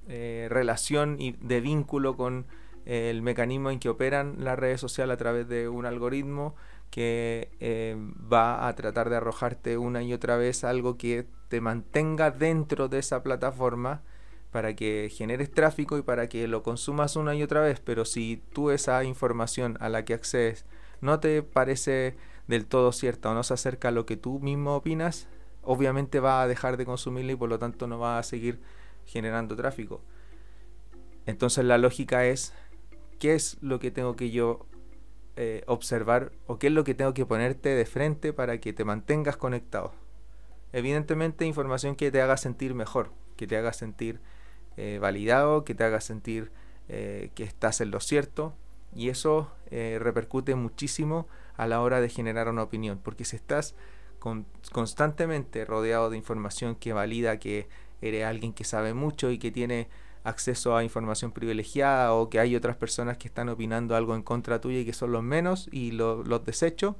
eh, 0.07 0.47
relación 0.49 1.15
y 1.19 1.31
de 1.33 1.61
vínculo 1.61 2.17
con 2.17 2.45
el 2.85 3.21
mecanismo 3.21 3.71
en 3.71 3.79
que 3.79 3.89
operan 3.89 4.43
las 4.43 4.57
redes 4.57 4.81
sociales 4.81 5.13
a 5.13 5.17
través 5.17 5.47
de 5.47 5.69
un 5.69 5.85
algoritmo 5.85 6.55
que 6.91 7.49
eh, 7.59 7.95
va 8.31 8.67
a 8.67 8.75
tratar 8.75 9.09
de 9.09 9.15
arrojarte 9.15 9.77
una 9.77 10.03
y 10.03 10.13
otra 10.13 10.35
vez 10.37 10.63
algo 10.63 10.97
que 10.97 11.25
te 11.47 11.61
mantenga 11.61 12.31
dentro 12.31 12.89
de 12.89 12.99
esa 12.99 13.23
plataforma 13.23 14.03
para 14.51 14.75
que 14.75 15.09
generes 15.09 15.51
tráfico 15.51 15.97
y 15.97 16.01
para 16.01 16.27
que 16.27 16.47
lo 16.47 16.61
consumas 16.61 17.15
una 17.15 17.33
y 17.33 17.41
otra 17.41 17.61
vez, 17.61 17.79
pero 17.79 18.03
si 18.03 18.43
tú 18.53 18.69
esa 18.69 19.03
información 19.05 19.77
a 19.79 19.87
la 19.87 20.03
que 20.03 20.13
accedes 20.13 20.65
no 20.99 21.19
te 21.21 21.41
parece 21.41 22.15
del 22.47 22.65
todo 22.65 22.91
cierta 22.91 23.31
o 23.31 23.33
no 23.33 23.43
se 23.43 23.53
acerca 23.53 23.87
a 23.87 23.91
lo 23.91 24.05
que 24.05 24.17
tú 24.17 24.39
mismo 24.39 24.75
opinas, 24.75 25.27
obviamente 25.63 26.19
va 26.19 26.41
a 26.41 26.47
dejar 26.47 26.75
de 26.75 26.85
consumirla 26.85 27.31
y 27.31 27.35
por 27.35 27.49
lo 27.49 27.57
tanto 27.57 27.87
no 27.87 27.97
va 27.99 28.19
a 28.19 28.23
seguir 28.23 28.59
generando 29.05 29.55
tráfico. 29.55 30.01
Entonces 31.25 31.63
la 31.63 31.77
lógica 31.77 32.25
es, 32.25 32.53
¿qué 33.19 33.35
es 33.35 33.57
lo 33.61 33.79
que 33.79 33.91
tengo 33.91 34.15
que 34.15 34.31
yo 34.31 34.65
eh, 35.43 35.63
observar 35.65 36.31
o 36.45 36.59
qué 36.59 36.67
es 36.67 36.73
lo 36.73 36.83
que 36.83 36.93
tengo 36.93 37.15
que 37.15 37.25
ponerte 37.25 37.69
de 37.69 37.87
frente 37.87 38.31
para 38.31 38.59
que 38.59 38.73
te 38.73 38.85
mantengas 38.85 39.37
conectado. 39.37 39.91
Evidentemente 40.71 41.47
información 41.47 41.95
que 41.95 42.11
te 42.11 42.21
haga 42.21 42.37
sentir 42.37 42.75
mejor, 42.75 43.09
que 43.37 43.47
te 43.47 43.57
haga 43.57 43.73
sentir 43.73 44.19
eh, 44.77 44.99
validado, 45.01 45.65
que 45.65 45.73
te 45.73 45.83
haga 45.83 45.99
sentir 45.99 46.51
eh, 46.89 47.31
que 47.33 47.43
estás 47.43 47.81
en 47.81 47.89
lo 47.89 47.99
cierto 48.01 48.53
y 48.93 49.09
eso 49.09 49.49
repercute 49.71 50.53
muchísimo 50.53 51.27
a 51.57 51.65
la 51.65 51.81
hora 51.81 52.01
de 52.01 52.09
generar 52.09 52.47
una 52.47 52.61
opinión, 52.61 52.99
porque 53.01 53.25
si 53.25 53.35
estás 53.35 53.73
constantemente 54.71 55.65
rodeado 55.65 56.11
de 56.11 56.17
información 56.17 56.75
que 56.75 56.93
valida 56.93 57.39
que 57.39 57.67
eres 57.99 58.25
alguien 58.25 58.53
que 58.53 58.63
sabe 58.63 58.93
mucho 58.93 59.31
y 59.31 59.39
que 59.39 59.49
tiene 59.49 59.87
acceso 60.23 60.75
a 60.75 60.83
información 60.83 61.31
privilegiada 61.31 62.13
o 62.13 62.29
que 62.29 62.39
hay 62.39 62.55
otras 62.55 62.75
personas 62.75 63.17
que 63.17 63.27
están 63.27 63.49
opinando 63.49 63.95
algo 63.95 64.15
en 64.15 64.21
contra 64.21 64.61
tuya 64.61 64.79
y 64.79 64.85
que 64.85 64.93
son 64.93 65.11
los 65.11 65.23
menos 65.23 65.67
y 65.71 65.91
los 65.91 66.45
desechos, 66.45 66.95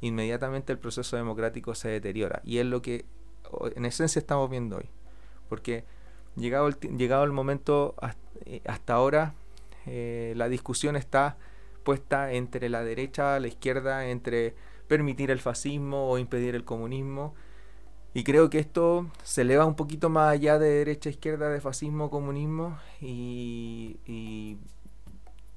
inmediatamente 0.00 0.72
el 0.72 0.78
proceso 0.78 1.16
democrático 1.16 1.74
se 1.74 1.88
deteriora. 1.88 2.42
Y 2.44 2.58
es 2.58 2.66
lo 2.66 2.82
que 2.82 3.04
en 3.74 3.84
esencia 3.84 4.18
estamos 4.18 4.50
viendo 4.50 4.76
hoy. 4.76 4.88
Porque 5.48 5.84
llegado 6.36 6.68
el, 6.68 6.74
llegado 6.96 7.24
el 7.24 7.32
momento 7.32 7.94
eh, 8.44 8.60
hasta, 8.66 8.94
ahora, 8.94 9.34
eh, 9.86 10.34
la 10.36 10.48
discusión 10.48 10.96
está 10.96 11.36
puesta 11.84 12.32
entre 12.32 12.68
la 12.68 12.82
derecha, 12.82 13.38
la 13.38 13.46
izquierda, 13.46 14.08
entre 14.08 14.54
permitir 14.88 15.30
el 15.30 15.40
fascismo 15.40 16.10
o 16.10 16.18
impedir 16.18 16.54
el 16.54 16.64
comunismo. 16.64 17.34
Y 18.16 18.24
creo 18.24 18.48
que 18.48 18.58
esto 18.58 19.10
se 19.24 19.42
eleva 19.42 19.66
un 19.66 19.74
poquito 19.74 20.08
más 20.08 20.32
allá 20.32 20.58
de 20.58 20.70
derecha, 20.70 21.10
izquierda, 21.10 21.50
de 21.50 21.60
fascismo, 21.60 22.08
comunismo 22.08 22.78
y, 22.98 24.56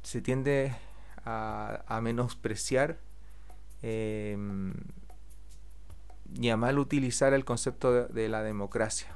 se 0.04 0.20
tiende 0.20 0.76
a, 1.24 2.02
menospreciar 2.04 2.98
em, 3.82 4.74
y 6.36 6.50
a 6.50 6.58
mal 6.58 6.80
utilizar 6.80 7.34
el 7.34 7.46
concepto 7.46 8.08
de, 8.10 8.28
la 8.28 8.44
democracia. 8.44 9.16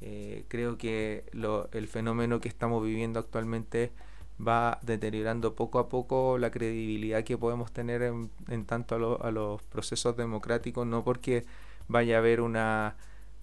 Eh, 0.00 0.44
creo 0.48 0.76
que 0.76 1.22
el 1.70 1.86
fenómeno 1.86 2.40
que 2.40 2.48
estamos 2.48 2.82
viviendo 2.82 3.20
actualmente 3.20 3.92
va 4.44 4.80
deteriorando 4.82 5.54
poco 5.54 5.78
a 5.78 5.88
poco 5.88 6.36
la 6.36 6.50
credibilidad 6.50 7.22
que 7.22 7.38
podemos 7.38 7.70
tener 7.70 8.02
en, 8.02 8.64
tanto 8.66 9.22
a, 9.22 9.30
los 9.30 9.62
procesos 9.62 10.16
democráticos, 10.16 10.84
no 10.84 11.04
porque 11.04 11.44
vaya 11.90 12.16
a 12.16 12.18
haber 12.18 12.40
una, 12.40 12.96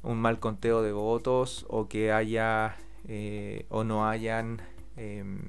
un 0.03 0.19
mal 0.19 0.39
conteo 0.39 0.81
de 0.81 0.91
votos 0.91 1.65
o 1.69 1.87
que 1.87 2.11
haya 2.11 2.75
eh, 3.07 3.65
o 3.69 3.83
no 3.83 4.07
hayan 4.07 4.61
em, 4.95 5.39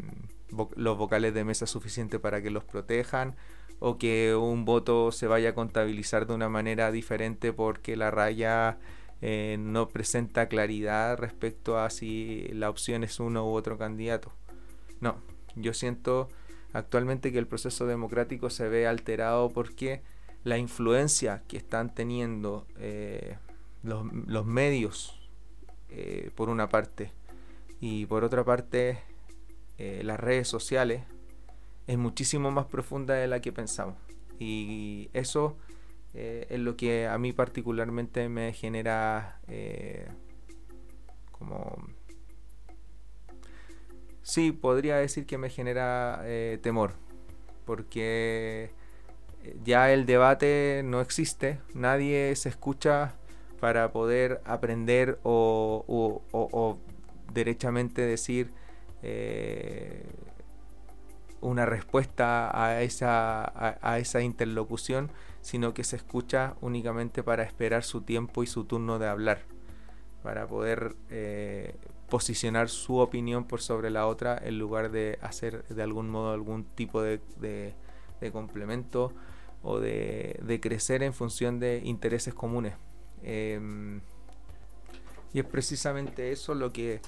los 0.76 0.98
vocales 0.98 1.32
de 1.34 1.44
mesa 1.44 1.66
suficientes 1.66 2.20
para 2.20 2.42
que 2.42 2.50
los 2.50 2.64
protejan 2.64 3.36
o 3.80 3.98
que 3.98 4.34
un 4.34 4.64
voto 4.64 5.12
se 5.12 5.26
vaya 5.26 5.50
a 5.50 5.54
contabilizar 5.54 6.26
de 6.26 6.34
una 6.34 6.48
manera 6.48 6.90
diferente 6.90 7.52
porque 7.52 7.96
la 7.96 8.10
raya 8.10 8.78
eh, 9.20 9.56
no 9.58 9.88
presenta 9.88 10.48
claridad 10.48 11.16
respecto 11.18 11.78
a 11.78 11.90
si 11.90 12.48
la 12.52 12.70
opción 12.70 13.04
es 13.04 13.20
uno 13.20 13.48
u 13.48 13.54
otro 13.54 13.78
candidato. 13.78 14.32
No, 15.00 15.16
yo 15.54 15.74
siento 15.74 16.28
actualmente 16.72 17.30
que 17.30 17.38
el 17.38 17.46
proceso 17.46 17.86
democrático 17.86 18.50
se 18.50 18.68
ve 18.68 18.86
alterado 18.86 19.50
porque 19.50 20.02
la 20.44 20.58
influencia 20.58 21.42
que 21.48 21.56
están 21.56 21.94
teniendo 21.94 22.66
eh, 22.78 23.36
los, 23.82 24.46
medios, 24.46 25.18
eh, 25.90 26.30
por 26.34 26.48
una 26.48 26.68
parte, 26.68 27.12
y 27.80 28.06
por 28.06 28.24
otra 28.24 28.44
parte, 28.44 28.98
eh, 29.78 30.02
las 30.04 30.18
redes 30.18 30.48
sociales, 30.48 31.02
es 31.86 31.98
muchísimo 31.98 32.50
más 32.50 32.66
profunda 32.66 33.14
de 33.14 33.28
la 33.28 33.40
que 33.40 33.52
pensamos. 33.52 33.96
Y 34.38 35.10
eso 35.12 35.56
es 36.14 36.58
lo 36.58 36.76
que 36.76 37.06
a 37.06 37.16
mí 37.18 37.32
particularmente 37.32 38.28
me 38.28 38.52
genera 38.52 39.40
como 41.30 41.76
sí, 44.22 44.50
podría 44.50 44.96
decir 44.96 45.26
que 45.26 45.38
me 45.38 45.48
genera 45.48 46.24
temor, 46.60 46.94
porque 47.64 48.72
ya 49.64 49.92
el 49.92 50.06
debate 50.06 50.82
no 50.84 51.00
existe, 51.00 51.60
nadie 51.74 52.34
se 52.36 52.48
escucha 52.48 53.14
para 53.60 53.92
poder 53.92 54.40
aprender 54.44 55.18
o, 55.22 56.78
derechamente 57.32 58.02
decir 58.02 58.50
eh, 59.02 60.06
una 61.40 61.66
respuesta 61.66 62.50
a 62.52 62.82
esa, 62.82 63.52
a, 63.82 63.98
esa 63.98 64.22
interlocución, 64.22 65.10
sino 65.40 65.74
que 65.74 65.84
se 65.84 65.96
escucha 65.96 66.54
únicamente 66.60 67.22
para 67.22 67.42
esperar 67.42 67.84
su 67.84 68.02
tiempo 68.02 68.42
y 68.42 68.46
su 68.46 68.64
turno 68.64 68.98
de 68.98 69.08
hablar, 69.08 69.42
para 70.22 70.46
poder 70.46 70.96
posicionar 72.08 72.68
su 72.68 72.96
opinión 72.96 73.44
por 73.44 73.60
sobre 73.60 73.90
la 73.90 74.06
otra 74.06 74.38
en 74.42 74.58
lugar 74.58 74.90
de 74.90 75.18
hacer 75.22 75.64
de 75.64 75.82
algún 75.82 76.08
modo 76.08 76.32
algún 76.32 76.64
tipo 76.64 77.02
de, 77.02 77.20
complemento 78.32 79.12
o 79.62 79.80
de, 79.80 80.58
crecer 80.62 81.02
en 81.02 81.12
función 81.12 81.58
de 81.60 81.80
intereses 81.84 82.34
comunes. 82.34 82.74
Em, 83.22 84.00
y 85.32 85.40
es 85.40 85.44
precisamente 85.44 86.32
eso 86.32 86.54
lo 86.54 86.72
que 86.72 87.00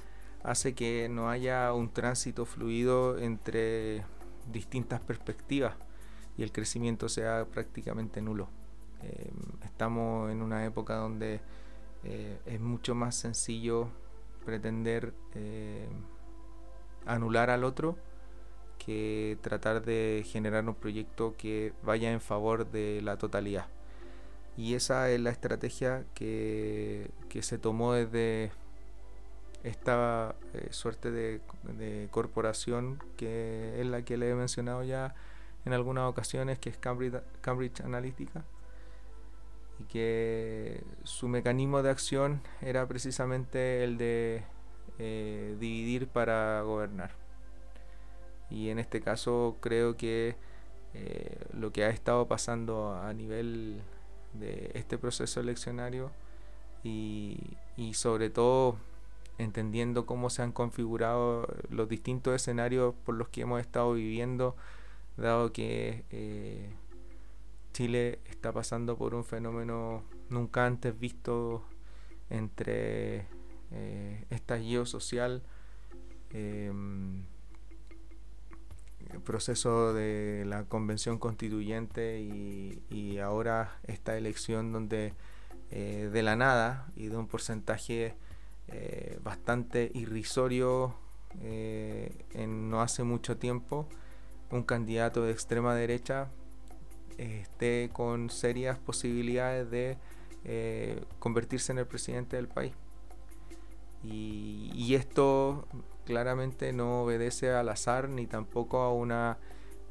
hace 0.43 0.75
que 0.75 1.09
no 1.09 1.31
haya 1.31 1.73
un 1.73 1.93
tránsito 1.93 2.45
fluido 2.45 3.19
entre 3.19 4.05
distintas 4.51 5.01
perspectivas 5.01 5.75
y 6.37 6.43
el 6.43 6.53
crecimiento 6.53 7.09
sea 7.09 7.47
prácticamente 7.47 8.21
nulo. 8.21 8.49
Em, 9.03 9.65
estamos 9.65 10.31
en 10.31 10.43
una 10.43 10.65
época 10.65 10.97
donde 10.97 11.41
eh, 12.05 12.39
es 12.47 12.61
mucho 12.61 12.95
más 12.95 13.15
sencillo 13.15 13.89
pretender 14.45 15.15
eh, 15.35 15.89
anular 17.07 17.51
al 17.51 17.65
otro 17.65 17.97
que 18.85 19.39
tratar 19.43 19.85
de 19.85 20.25
generar 20.27 20.67
un 20.67 20.75
proyecto 20.75 21.35
que 21.37 21.73
vaya 21.83 22.11
en 22.13 22.21
favor 22.21 22.71
de 22.71 23.01
la 23.03 23.19
totalidad. 23.19 23.67
Y 24.57 24.75
esa 24.75 25.11
es 25.11 25.21
la 25.21 25.31
estrategia 25.31 26.05
que, 26.15 27.11
se 27.41 27.59
tomó 27.59 27.93
desde 27.93 28.53
esta 29.63 30.35
eh, 30.55 30.69
suerte 30.71 31.11
de, 31.11 31.41
corporación 32.11 33.03
que 33.17 33.81
es 33.81 33.87
la 33.87 34.03
que 34.03 34.17
le 34.17 34.31
he 34.31 34.35
mencionado 34.35 34.83
ya 34.83 35.15
en 35.67 35.75
algunas 35.75 36.09
ocasiones, 36.09 36.59
que 36.59 36.71
es 36.71 36.79
Cambridge, 36.79 37.23
Cambridge 37.43 37.81
Analytica 37.83 38.45
y 39.79 39.85
que 39.85 40.83
su 41.05 41.29
mecanismo 41.29 41.83
de 41.83 41.91
acción 41.91 42.43
era 42.61 42.87
precisamente 42.87 43.85
el 43.85 43.99
de 43.99 44.43
eh, 44.99 45.57
dividir 45.59 46.09
para 46.09 46.63
gobernar. 46.63 47.20
Y 48.51 48.71
en 48.71 48.79
este 48.79 49.01
caso 49.01 49.57
creo 49.61 49.97
que 49.97 50.37
eh, 50.95 51.39
lo 51.53 51.73
que 51.73 51.85
ha 51.85 51.91
estado 51.91 52.27
pasando 52.27 52.95
a 52.95 53.13
nivel 53.13 53.81
de 54.35 54.71
este 54.75 54.99
proceso 54.99 55.41
eleccionario 55.41 56.11
y, 56.83 57.57
sobre 57.95 58.31
todo 58.31 58.77
entendiendo 59.39 60.05
cómo 60.05 60.29
se 60.31 60.43
han 60.43 60.53
configurado 60.53 61.47
los 61.71 61.89
distintos 61.89 62.35
escenarios 62.35 62.95
por 63.05 63.15
los 63.15 63.29
que 63.29 63.43
hemos 63.43 63.61
estado 63.61 63.95
viviendo, 63.95 64.55
dado 65.17 65.53
que 65.53 66.05
eh, 66.11 66.71
Chile 67.73 68.19
está 68.27 68.53
pasando 68.53 68.99
por 68.99 69.15
un 69.15 69.25
fenómeno 69.25 70.03
nunca 70.29 70.67
antes 70.67 70.99
visto 70.99 71.63
entre 72.29 73.27
eh, 73.73 74.25
estallido 74.31 74.85
social, 74.85 75.43
em, 76.31 77.25
proceso 79.25 79.93
de 79.93 80.45
la 80.47 80.65
convención 80.65 81.19
constituyente 81.19 82.21
y, 82.21 83.19
ahora 83.19 83.79
esta 83.85 84.17
elección 84.17 84.73
donde 84.73 85.13
eh, 85.71 86.09
de 86.13 86.23
la 86.23 86.37
nada 86.37 86.87
y 86.97 87.09
de 87.09 87.17
un 87.17 87.27
porcentaje 87.27 88.15
eh, 88.69 89.19
bastante 89.23 89.91
irrisorio 89.95 90.95
en 91.43 92.71
no 92.71 92.83
hace 92.83 93.05
mucho 93.05 93.37
tiempo, 93.37 93.87
un 94.51 94.65
candidato 94.65 95.23
de 95.23 95.33
extrema 95.33 95.75
derecha 95.75 96.29
esté 97.21 97.91
con 97.93 98.31
serias 98.31 98.79
posibilidades 98.79 99.71
de 99.71 99.99
eh, 100.45 101.05
convertirse 101.19 101.73
en 101.73 101.79
el 101.79 101.87
presidente 101.87 102.37
del 102.37 102.49
país. 102.49 102.73
Y, 104.03 104.95
esto 104.95 105.67
claramente 106.11 106.73
no 106.73 107.03
obedece 107.03 107.53
al 107.53 107.69
azar 107.69 108.09
ni 108.09 108.27
tampoco 108.27 108.79
a 108.81 108.93
una 108.93 109.39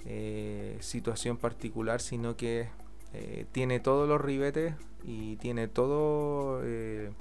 eh, 0.05 0.77
situación 0.81 1.37
particular, 1.37 2.01
sino 2.01 2.35
que 2.35 2.67
eh, 3.13 3.45
tiene 3.53 3.79
todos 3.79 4.09
los 4.09 4.19
ribetes 4.19 4.75
y 5.05 5.37
tiene 5.37 5.69
todo 5.69 6.61
el 6.61 7.13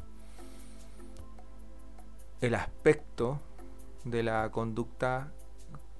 aspecto 2.56 3.40
de 4.04 4.24
la 4.24 4.50
conducta 4.50 5.32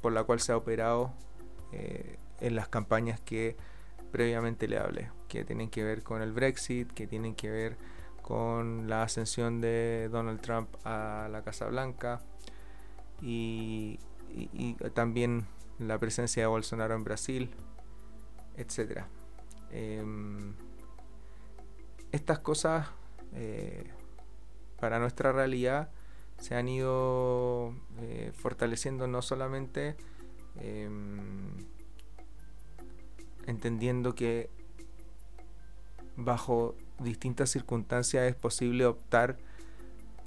por 0.02 0.12
la 0.12 0.24
cual 0.24 0.40
se 0.40 0.50
ha 0.50 0.56
operado 0.56 1.12
en 2.40 2.56
las 2.56 2.66
campañas 2.68 3.20
que 3.20 3.56
previamente 4.10 4.66
le 4.66 4.78
hablé, 4.78 5.10
que 5.28 5.44
tienen 5.44 5.70
que 5.70 5.84
ver 5.84 6.02
con 6.02 6.20
el 6.20 6.32
Brexit, 6.32 6.90
que 6.92 7.06
tienen 7.06 7.36
que 7.36 7.48
ver 7.50 7.76
con 8.22 8.90
la 8.90 9.04
ascensión 9.04 9.60
de 9.60 10.08
Donald 10.10 10.40
Trump 10.40 10.68
a 10.84 11.28
la 11.30 11.42
Casa 11.42 11.66
Blanca 11.66 12.20
y, 13.20 13.98
también 14.94 15.46
la 15.78 15.98
presencia 15.98 16.42
de 16.42 16.46
Bolsonaro 16.46 16.94
en 16.94 17.04
Brasil, 17.04 17.50
etc. 18.56 19.04
Em, 19.70 20.54
estas 22.12 22.38
cosas 22.38 22.88
eh, 23.34 23.90
para 24.80 24.98
nuestra 24.98 25.32
realidad 25.32 25.90
se 26.38 26.54
han 26.54 26.68
ido 26.68 27.74
eh, 28.00 28.32
fortaleciendo 28.34 29.06
no 29.08 29.22
solamente 29.22 29.96
em, 30.60 31.66
entendiendo 33.46 34.14
que 34.14 34.50
bajo 36.16 36.74
distintas 36.98 37.50
circunstancias 37.50 38.24
es 38.24 38.34
posible 38.34 38.86
optar 38.86 39.38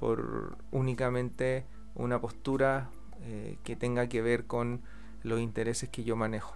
por 0.00 0.56
únicamente 0.70 1.64
una 1.94 2.20
postura 2.20 2.90
eh, 3.22 3.58
que 3.64 3.76
tenga 3.76 4.08
que 4.08 4.22
ver 4.22 4.46
con 4.46 4.82
los 5.22 5.40
intereses 5.40 5.88
que 5.88 6.04
yo 6.04 6.16
manejo. 6.16 6.54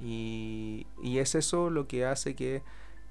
Y, 0.00 0.86
es 1.02 1.34
eso 1.34 1.70
lo 1.70 1.88
que 1.88 2.04
hace 2.04 2.34
que 2.34 2.62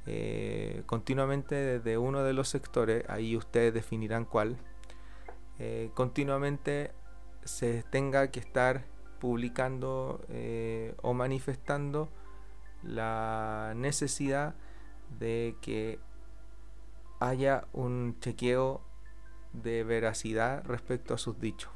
eh, 0.05 0.83
continuamente 0.85 1.55
desde 1.55 1.97
uno 1.97 2.23
de 2.23 2.33
los 2.33 2.49
sectores, 2.49 3.03
ahí 3.09 3.35
ustedes 3.35 3.73
definirán 3.73 4.25
cuál, 4.25 4.57
eh, 5.59 5.89
continuamente 5.93 6.91
se 7.43 7.83
tenga 7.83 8.29
que 8.29 8.39
estar 8.39 8.85
publicando 9.19 10.21
o 11.01 11.13
manifestando 11.13 12.09
la 12.83 13.73
necesidad 13.75 14.55
de 15.19 15.55
que 15.61 15.99
haya 17.19 17.65
un 17.73 18.17
chequeo 18.19 18.81
de 19.63 19.83
veracidad 19.83 20.63
respecto 20.65 21.13
a 21.13 21.17
sus 21.17 21.39
dichos. 21.39 21.71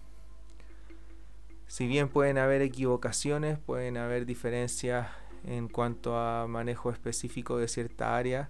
Si 1.67 1.87
bien 1.87 2.09
pueden 2.09 2.37
haber 2.37 2.61
equivocaciones, 2.61 3.59
pueden 3.59 3.97
haber 3.97 4.25
diferencias 4.25 5.07
en 5.45 5.67
cuanto 5.67 6.17
a 6.17 6.47
manejo 6.47 6.91
específico 6.91 7.57
de 7.57 7.67
cierta 7.67 8.17
área, 8.17 8.49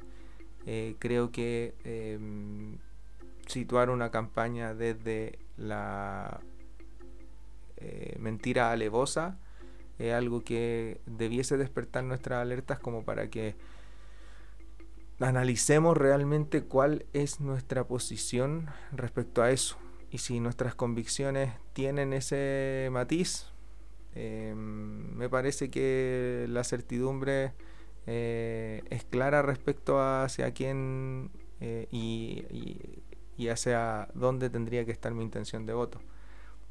eh, 0.66 0.96
creo 1.00 1.32
que 1.32 1.76
em, 1.84 2.78
situar 3.46 3.90
una 3.90 4.12
campaña 4.12 4.74
desde 4.74 5.40
la 5.58 6.42
eh, 7.78 8.16
mentira 8.20 8.72
alevosa 8.72 9.38
es 9.98 10.14
algo 10.14 10.42
que 10.44 11.02
debiese 11.06 11.58
despertar 11.58 12.04
nuestras 12.04 12.42
alertas 12.42 12.80
como 12.80 13.04
para 13.04 13.30
que 13.30 13.56
analicemos 15.20 15.97
realmente 15.97 16.63
cuál 16.63 17.05
es 17.13 17.39
nuestra 17.39 17.88
posición 17.88 18.70
respecto 18.91 19.41
a 19.41 19.51
eso. 19.51 19.78
Y 20.11 20.20
si 20.20 20.39
nuestras 20.39 20.76
convicciones 20.76 21.53
tienen 21.74 22.13
ese 22.13 22.89
matiz, 22.91 23.47
em, 24.15 25.15
me 25.15 25.30
parece 25.30 25.70
que 25.70 26.45
la 26.49 26.63
certidumbre 26.63 27.53
eh, 28.07 28.82
es 28.89 29.03
clara 29.03 29.41
respecto 29.41 29.99
a 29.99 30.24
hacia 30.24 30.51
quién 30.51 31.32
eh, 31.59 31.88
y, 31.91 33.03
y, 33.38 33.47
hacia 33.49 34.09
dónde 34.15 34.49
tendría 34.49 34.86
que 34.86 34.91
estar 34.91 35.13
mi 35.13 35.24
intención 35.24 35.65
de 35.65 35.74
voto. 35.74 35.99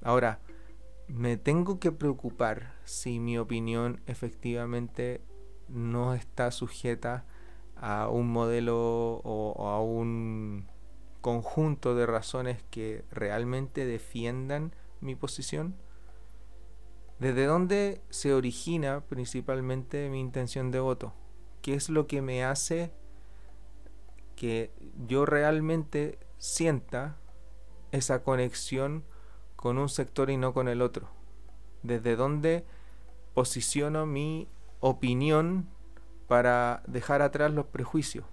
Ahora, 0.02 0.40
me 1.06 1.36
tengo 1.36 1.78
que 1.78 1.92
preocupar 1.92 2.74
si 2.84 3.20
mi 3.20 3.38
opinión 3.38 4.00
efectivamente 4.06 5.20
no 5.68 6.14
está 6.14 6.50
sujeta 6.50 7.14
a 7.14 7.37
un 8.10 8.28
modelo 8.28 9.20
o, 9.24 9.68
a 9.68 9.80
un 9.80 10.66
conjunto 11.20 11.94
de 11.94 12.06
razones 12.06 12.62
que 12.70 13.04
realmente 13.10 13.84
defiendan 13.84 14.74
mi 15.00 15.14
posición? 15.14 15.76
¿Desde 17.18 17.46
dónde 17.46 18.00
se 18.10 18.32
origina 18.32 19.00
principalmente 19.00 20.08
mi 20.08 20.20
intención 20.20 20.70
de 20.70 20.80
voto? 20.80 21.12
¿Qué 21.62 21.74
es 21.74 21.88
lo 21.88 22.06
que 22.06 22.22
me 22.22 22.44
hace 22.44 22.92
que 24.36 24.72
yo 25.06 25.26
realmente 25.26 26.18
sienta 26.38 27.16
esa 27.90 28.22
conexión 28.22 29.04
con 29.56 29.78
un 29.78 29.88
sector 29.88 30.30
y 30.30 30.36
no 30.36 30.54
con 30.54 30.68
el 30.68 30.80
otro? 30.80 31.08
¿Desde 31.82 32.14
dónde 32.14 32.64
posiciono 33.34 34.06
mi 34.06 34.48
opinión 34.80 35.68
para 36.28 36.82
dejar 36.86 37.22
atrás 37.22 37.52
los 37.52 37.66
prejuicios. 37.66 38.24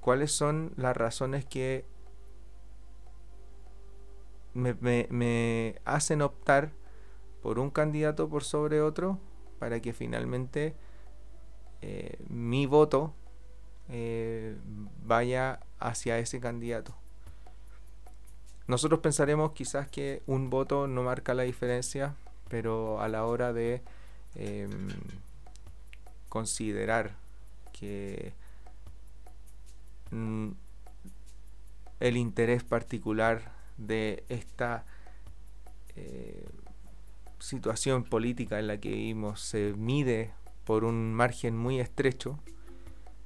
¿Cuáles 0.00 0.32
son 0.32 0.72
las 0.76 0.96
razones 0.96 1.44
que 1.44 1.84
me, 4.52 5.80
hacen 5.84 6.22
optar 6.22 6.72
por 7.42 7.58
un 7.58 7.70
candidato 7.70 8.28
por 8.28 8.44
sobre 8.44 8.80
otro 8.80 9.18
para 9.58 9.80
que 9.80 9.92
finalmente 9.92 10.74
eh, 11.82 12.18
mi 12.28 12.66
voto 12.66 13.14
eh, 13.88 14.56
vaya 15.04 15.60
hacia 15.78 16.18
ese 16.18 16.40
candidato? 16.40 16.94
Nosotros 18.66 18.98
pensaremos 19.00 19.52
quizás 19.52 19.88
que 19.88 20.22
un 20.26 20.50
voto 20.50 20.88
no 20.88 21.04
marca 21.04 21.34
la 21.34 21.44
diferencia, 21.44 22.16
pero 22.48 23.00
a 23.00 23.08
la 23.08 23.24
hora 23.24 23.52
de 23.52 23.82
em, 24.34 24.88
considerar 26.28 27.16
que 27.72 28.32
mm, 30.10 30.50
el 32.00 32.16
interés 32.16 32.62
particular 32.64 33.52
de 33.78 34.24
esta 34.28 34.84
eh, 35.94 36.46
situación 37.38 38.04
política 38.04 38.58
en 38.58 38.66
la 38.66 38.78
que 38.78 38.90
vivimos 38.90 39.40
se 39.40 39.72
mide 39.74 40.32
por 40.64 40.84
un 40.84 41.14
margen 41.14 41.56
muy 41.56 41.80
estrecho, 41.80 42.38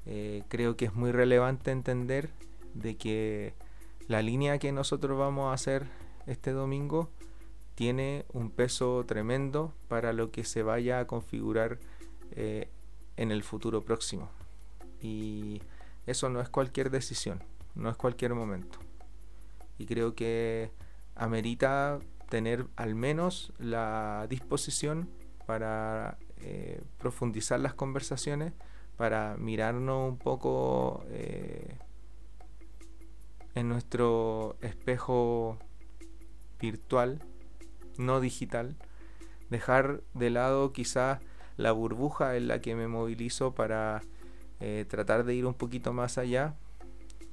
eh, 0.06 0.42
creo 0.48 0.76
que 0.76 0.86
es 0.86 0.94
muy 0.94 1.12
relevante 1.12 1.70
entender 1.70 2.30
de 2.74 2.96
que 2.96 3.54
la 4.08 4.22
línea 4.22 4.58
que 4.58 4.72
nosotros 4.72 5.18
vamos 5.18 5.50
a 5.50 5.54
hacer 5.54 5.86
este 6.26 6.52
domingo 6.52 7.08
tiene 7.74 8.24
un 8.32 8.50
peso 8.50 9.04
tremendo 9.06 9.72
para 9.88 10.12
lo 10.12 10.30
que 10.30 10.44
se 10.44 10.62
vaya 10.62 11.00
a 11.00 11.06
configurar 11.06 11.78
eh, 12.32 12.68
en 13.20 13.30
el 13.30 13.42
futuro 13.42 13.84
próximo. 13.84 14.30
Y 15.02 15.60
eso 16.06 16.30
no 16.30 16.40
es 16.40 16.48
cualquier 16.48 16.90
decisión, 16.90 17.44
no 17.74 17.90
es 17.90 17.96
cualquier 17.96 18.34
momento. 18.34 18.78
Y 19.78 19.84
creo 19.84 20.14
que 20.14 20.70
amerita 21.14 21.98
tener 22.30 22.66
al 22.76 22.94
menos 22.94 23.52
la 23.58 24.26
disposición 24.30 25.10
para 25.44 26.16
eh, 26.38 26.80
profundizar 26.98 27.60
las 27.60 27.74
conversaciones, 27.74 28.54
para 28.96 29.36
mirarnos 29.36 30.12
un 30.12 30.16
poco 30.16 31.04
eh, 31.08 31.76
en 33.54 33.68
nuestro 33.68 34.56
espejo 34.62 35.58
virtual, 36.58 37.20
no 37.98 38.20
digital, 38.20 38.76
dejar 39.50 40.00
de 40.14 40.30
lado 40.30 40.72
quizás 40.72 41.20
la 41.60 41.72
burbuja 41.72 42.36
en 42.36 42.48
la 42.48 42.60
que 42.60 42.74
me 42.74 42.88
movilizo 42.88 43.54
para 43.54 44.02
eh, 44.60 44.84
tratar 44.88 45.24
de 45.24 45.34
ir 45.34 45.46
un 45.46 45.54
poquito 45.54 45.92
más 45.92 46.18
allá, 46.18 46.54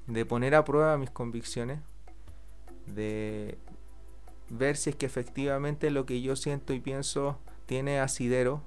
de 0.08 0.26
poner 0.26 0.56
a 0.56 0.64
prueba 0.64 0.98
mis 0.98 1.10
convicciones, 1.10 1.80
de 2.86 3.58
ver 4.50 4.78
si 4.78 4.92
es 4.92 4.96
que 4.96 5.06
efectivamente 5.06 5.92
lo 5.92 6.06
que 6.06 6.22
yo 6.22 6.36
siento 6.36 6.74
y 6.74 6.80
pienso 6.80 7.40
tiene 7.66 8.00
asidero, 8.00 8.62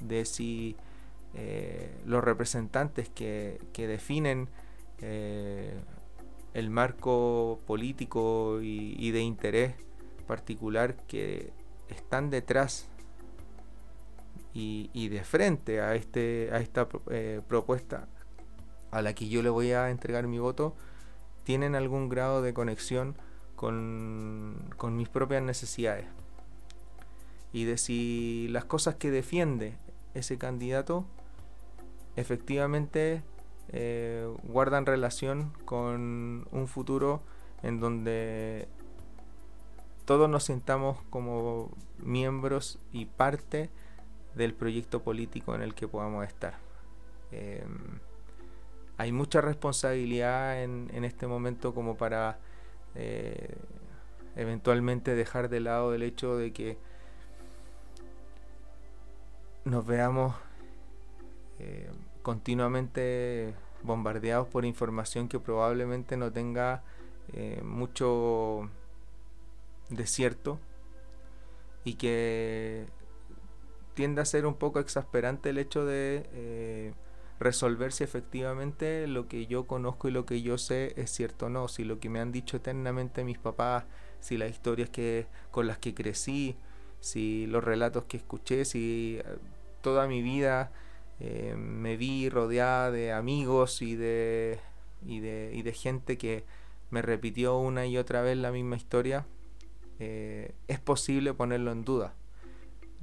de 0.00 0.24
si 0.24 0.76
eh, 1.34 1.90
los 2.06 2.22
representantes 2.22 3.08
que, 3.08 3.60
definen 3.74 4.48
eh, 5.00 5.74
el 6.54 6.70
marco 6.70 7.60
político 7.66 8.60
y 8.62 9.10
de 9.10 9.20
interés 9.20 9.74
particular 10.26 10.94
que 11.08 11.52
están 11.88 12.30
detrás 12.30 12.86
y, 14.54 15.08
de 15.08 15.22
frente 15.22 15.80
a, 15.80 15.94
este, 15.94 16.50
a 16.52 16.58
esta 16.58 16.88
eh, 17.10 17.40
propuesta 17.46 18.08
a 18.90 19.02
la 19.02 19.14
que 19.14 19.28
yo 19.28 19.42
le 19.42 19.50
voy 19.50 19.72
a 19.72 19.90
entregar 19.90 20.26
mi 20.26 20.38
voto, 20.38 20.74
tienen 21.44 21.74
algún 21.74 22.08
grado 22.08 22.42
de 22.42 22.54
conexión 22.54 23.16
con, 23.54 24.56
con 24.76 24.96
mis 24.96 25.08
propias 25.08 25.42
necesidades. 25.42 26.06
Y 27.52 27.64
de 27.64 27.78
si 27.78 28.48
las 28.50 28.64
cosas 28.64 28.96
que 28.96 29.10
defiende 29.10 29.76
ese 30.14 30.38
candidato 30.38 31.06
efectivamente 32.16 33.22
eh, 33.68 34.26
guardan 34.44 34.86
relación 34.86 35.52
con 35.64 36.48
un 36.50 36.68
futuro 36.68 37.22
en 37.62 37.80
donde 37.80 38.66
todos 40.04 40.28
nos 40.28 40.44
sintamos 40.44 40.98
como 41.10 41.70
miembros 41.98 42.78
y 42.92 43.04
parte 43.06 43.70
del 44.38 44.54
proyecto 44.54 45.02
político 45.02 45.54
en 45.54 45.60
el 45.60 45.74
que 45.74 45.86
podamos 45.86 46.26
estar. 46.26 46.54
Em, 47.30 47.98
hay 48.96 49.12
mucha 49.12 49.40
responsabilidad 49.40 50.62
en, 50.62 51.04
este 51.04 51.26
momento 51.26 51.74
como 51.74 51.96
para 51.96 52.38
eh, 52.94 53.54
eventualmente 54.36 55.14
dejar 55.14 55.48
de 55.48 55.60
lado 55.60 55.94
el 55.94 56.02
hecho 56.02 56.36
de 56.36 56.52
que 56.52 56.78
nos 59.64 59.86
veamos 59.86 60.34
eh, 61.58 61.90
continuamente 62.22 63.54
bombardeados 63.82 64.48
por 64.48 64.64
información 64.64 65.28
que 65.28 65.38
probablemente 65.38 66.16
no 66.16 66.32
tenga 66.32 66.82
eh, 67.32 67.60
mucho 67.62 68.70
desierto 69.90 70.58
y 71.84 71.94
que 71.94 72.86
tiende 73.98 74.20
a 74.20 74.24
ser 74.24 74.46
un 74.46 74.54
poco 74.54 74.78
exasperante 74.78 75.50
el 75.50 75.58
hecho 75.58 75.84
de 75.84 76.30
eh, 76.32 76.92
resolver 77.40 77.90
si 77.90 78.04
efectivamente 78.04 79.08
lo 79.08 79.26
que 79.26 79.48
yo 79.48 79.66
conozco 79.66 80.06
y 80.06 80.12
lo 80.12 80.24
que 80.24 80.40
yo 80.40 80.56
sé 80.56 80.92
es 80.94 81.10
cierto 81.10 81.46
o 81.46 81.48
no, 81.48 81.66
si 81.66 81.82
lo 81.82 81.98
que 81.98 82.08
me 82.08 82.20
han 82.20 82.30
dicho 82.30 82.56
eternamente 82.56 83.24
mis 83.24 83.38
papás, 83.38 83.86
si 84.20 84.36
las 84.36 84.50
historias 84.50 84.88
que 84.88 85.26
con 85.50 85.66
las 85.66 85.78
que 85.78 85.94
crecí, 85.94 86.54
si 87.00 87.48
los 87.48 87.64
relatos 87.64 88.04
que 88.04 88.18
escuché, 88.18 88.64
si 88.64 89.18
toda 89.80 90.06
mi 90.06 90.22
vida 90.22 90.70
eh, 91.18 91.56
me 91.58 91.96
vi 91.96 92.28
rodeada 92.28 92.92
de 92.92 93.10
amigos 93.10 93.82
y 93.82 93.96
de, 93.96 94.60
y 95.04 95.18
de, 95.18 95.50
y 95.52 95.62
de 95.62 95.72
gente 95.72 96.18
que 96.18 96.44
me 96.90 97.02
repitió 97.02 97.58
una 97.58 97.84
y 97.84 97.98
otra 97.98 98.22
vez 98.22 98.36
la 98.36 98.52
misma 98.52 98.76
historia, 98.76 99.26
eh, 99.98 100.54
es 100.68 100.78
posible 100.78 101.34
ponerlo 101.34 101.72
en 101.72 101.84
duda. 101.84 102.14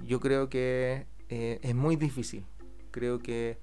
Yo 0.03 0.19
creo 0.19 0.49
que 0.49 1.05
eh, 1.29 1.59
es 1.61 1.75
muy 1.75 1.95
difícil, 1.95 2.45
creo 2.91 3.19
que 3.19 3.57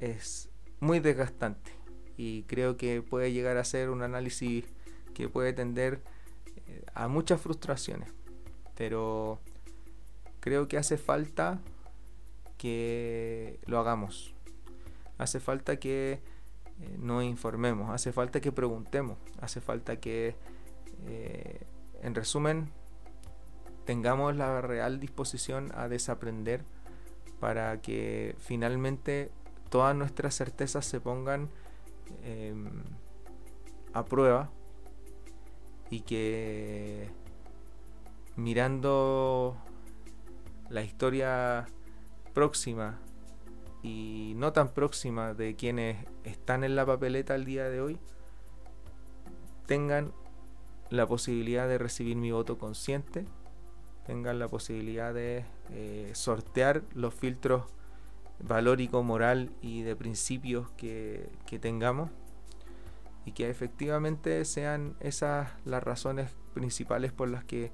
es, 0.00 0.48
muy 0.80 1.00
desgastante. 1.00 1.70
Y 2.16 2.42
creo 2.44 2.76
que 2.76 3.02
puede 3.02 3.32
llegar 3.32 3.56
a 3.56 3.64
ser 3.64 3.90
un 3.90 4.02
análisis 4.02 4.64
que 5.14 5.28
puede 5.28 5.52
tender 5.52 6.02
a 6.94 7.08
muchas 7.08 7.40
frustraciones, 7.40 8.10
pero 8.76 9.40
creo 10.40 10.68
que 10.68 10.76
hace 10.78 10.98
falta 10.98 11.60
que 12.58 13.58
lo 13.66 13.78
hagamos. 13.78 14.34
Hace 15.18 15.40
falta 15.40 15.78
que 15.78 16.20
eh, 16.80 16.96
nos 16.98 17.24
informemos, 17.24 17.90
hace 17.90 18.12
falta 18.12 18.40
que 18.40 18.52
preguntemos, 18.52 19.18
hace 19.40 19.60
falta 19.60 19.96
que, 19.96 20.36
eh, 21.06 21.60
en 22.02 22.14
resumen, 22.14 22.70
tengamos 23.84 24.36
la 24.36 24.60
real 24.60 25.00
disposición 25.00 25.70
a 25.74 25.88
desaprender 25.88 26.64
para 27.40 27.80
que 27.80 28.36
finalmente 28.38 29.30
todas 29.70 29.96
nuestras 29.96 30.36
certezas 30.36 30.84
se 30.84 31.00
pongan 31.00 31.50
em, 32.22 32.70
a 33.92 34.04
prueba 34.04 34.50
y 35.90 36.00
que 36.00 37.10
mirando 38.36 39.56
la 40.70 40.82
historia 40.82 41.66
próxima 42.32 43.00
y 43.82 44.34
no 44.36 44.52
tan 44.52 44.68
próxima 44.68 45.34
de 45.34 45.56
quienes 45.56 46.06
están 46.24 46.64
en 46.64 46.76
la 46.76 46.86
papeleta 46.86 47.34
al 47.34 47.44
día 47.44 47.68
de 47.68 47.80
hoy 47.80 47.98
tengan 49.66 50.12
la 50.90 51.06
posibilidad 51.06 51.66
de 51.66 51.78
recibir 51.78 52.16
mi 52.16 52.30
voto 52.30 52.58
consciente, 52.58 53.24
tengan 54.06 54.38
la 54.38 54.48
posibilidad 54.48 55.14
de 55.14 55.44
eh, 55.70 56.10
sortear 56.14 56.82
los 56.94 57.14
filtros 57.14 57.66
valórico, 58.40 59.02
moral 59.02 59.50
y 59.60 59.82
de 59.82 59.94
principios 59.94 60.70
que, 60.72 61.30
que 61.46 61.58
tengamos 61.58 62.10
y 63.24 63.32
que 63.32 63.48
efectivamente 63.48 64.44
sean 64.44 64.96
esas 65.00 65.50
las 65.64 65.82
razones 65.82 66.30
principales 66.54 67.12
por 67.12 67.28
las 67.28 67.44
que 67.44 67.72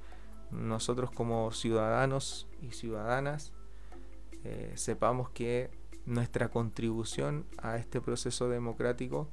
nosotros 0.50 1.10
como 1.10 1.52
ciudadanos 1.52 2.46
y 2.60 2.72
ciudadanas 2.72 3.52
eh, 4.44 4.72
sepamos 4.76 5.30
que 5.30 5.70
nuestra 6.06 6.48
contribución 6.48 7.46
a 7.58 7.76
este 7.76 8.00
proceso 8.00 8.48
democrático 8.48 9.28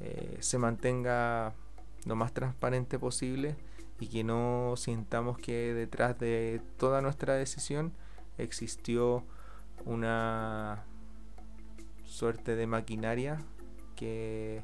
eh, 0.00 0.38
se 0.40 0.58
mantenga 0.58 1.54
lo 2.04 2.16
más 2.16 2.32
transparente 2.32 2.98
posible 2.98 3.56
y 4.04 4.06
que 4.06 4.22
no 4.22 4.74
sintamos 4.76 5.38
que 5.38 5.72
detrás 5.72 6.18
de 6.18 6.60
toda 6.76 7.00
nuestra 7.00 7.36
decisión 7.36 7.94
existió 8.36 9.24
una 9.86 10.84
suerte 12.04 12.54
de 12.54 12.66
maquinaria 12.66 13.38
que 13.96 14.62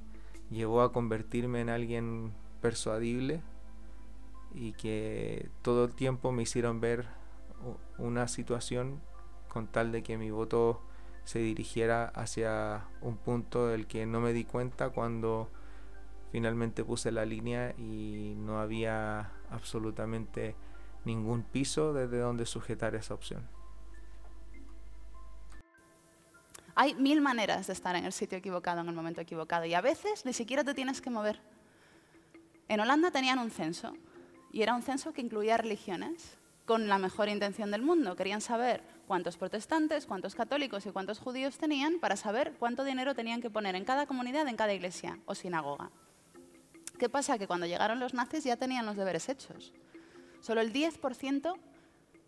llevó 0.50 0.82
a 0.82 0.92
convertirme 0.92 1.62
en 1.62 1.70
alguien 1.70 2.34
persuadible 2.60 3.40
y 4.52 4.72
que 4.72 5.48
todo 5.62 5.86
el 5.86 5.94
tiempo 5.94 6.32
me 6.32 6.42
hicieron 6.42 6.82
ver 6.82 7.06
una 7.96 8.28
situación 8.28 9.00
con 9.48 9.68
tal 9.68 9.90
de 9.90 10.02
que 10.02 10.18
mi 10.18 10.30
voto 10.30 10.82
se 11.24 11.38
dirigiera 11.38 12.04
hacia 12.08 12.84
un 13.00 13.16
punto 13.16 13.68
del 13.68 13.86
que 13.86 14.04
no 14.04 14.20
me 14.20 14.34
di 14.34 14.44
cuenta 14.44 14.90
cuando 14.90 15.48
finalmente 16.32 16.84
puse 16.84 17.10
la 17.10 17.24
línea 17.24 17.74
y 17.76 18.34
no 18.36 18.60
había 18.60 19.32
absolutamente 19.50 20.54
ningún 21.04 21.42
piso 21.42 21.92
desde 21.92 22.18
donde 22.18 22.46
sujetar 22.46 22.94
esa 22.94 23.14
opción. 23.14 23.48
Hay 26.74 26.94
mil 26.94 27.20
maneras 27.20 27.66
de 27.66 27.72
estar 27.72 27.94
en 27.96 28.04
el 28.04 28.12
sitio 28.12 28.38
equivocado 28.38 28.80
en 28.80 28.88
el 28.88 28.94
momento 28.94 29.20
equivocado 29.20 29.64
y 29.66 29.74
a 29.74 29.80
veces 29.80 30.24
ni 30.24 30.32
siquiera 30.32 30.64
te 30.64 30.74
tienes 30.74 31.00
que 31.00 31.10
mover. 31.10 31.40
En 32.68 32.80
Holanda 32.80 33.10
tenían 33.10 33.38
un 33.38 33.50
censo 33.50 33.94
y 34.52 34.62
era 34.62 34.74
un 34.74 34.82
censo 34.82 35.12
que 35.12 35.20
incluía 35.20 35.56
religiones 35.56 36.38
con 36.64 36.88
la 36.88 36.98
mejor 36.98 37.28
intención 37.28 37.70
del 37.72 37.82
mundo. 37.82 38.14
Querían 38.14 38.40
saber 38.40 38.82
cuántos 39.08 39.36
protestantes, 39.36 40.06
cuántos 40.06 40.36
católicos 40.36 40.86
y 40.86 40.90
cuántos 40.90 41.18
judíos 41.18 41.58
tenían 41.58 41.98
para 41.98 42.16
saber 42.16 42.54
cuánto 42.58 42.84
dinero 42.84 43.14
tenían 43.14 43.42
que 43.42 43.50
poner 43.50 43.74
en 43.74 43.84
cada 43.84 44.06
comunidad, 44.06 44.46
en 44.46 44.56
cada 44.56 44.72
iglesia 44.72 45.18
o 45.26 45.34
sinagoga. 45.34 45.90
¿Qué 47.00 47.08
pasa? 47.08 47.38
Que 47.38 47.46
cuando 47.46 47.64
llegaron 47.64 47.98
los 47.98 48.12
nazis 48.12 48.44
ya 48.44 48.58
tenían 48.58 48.84
los 48.84 48.94
deberes 48.94 49.30
hechos. 49.30 49.72
Solo 50.42 50.60
el 50.60 50.70
10% 50.70 51.56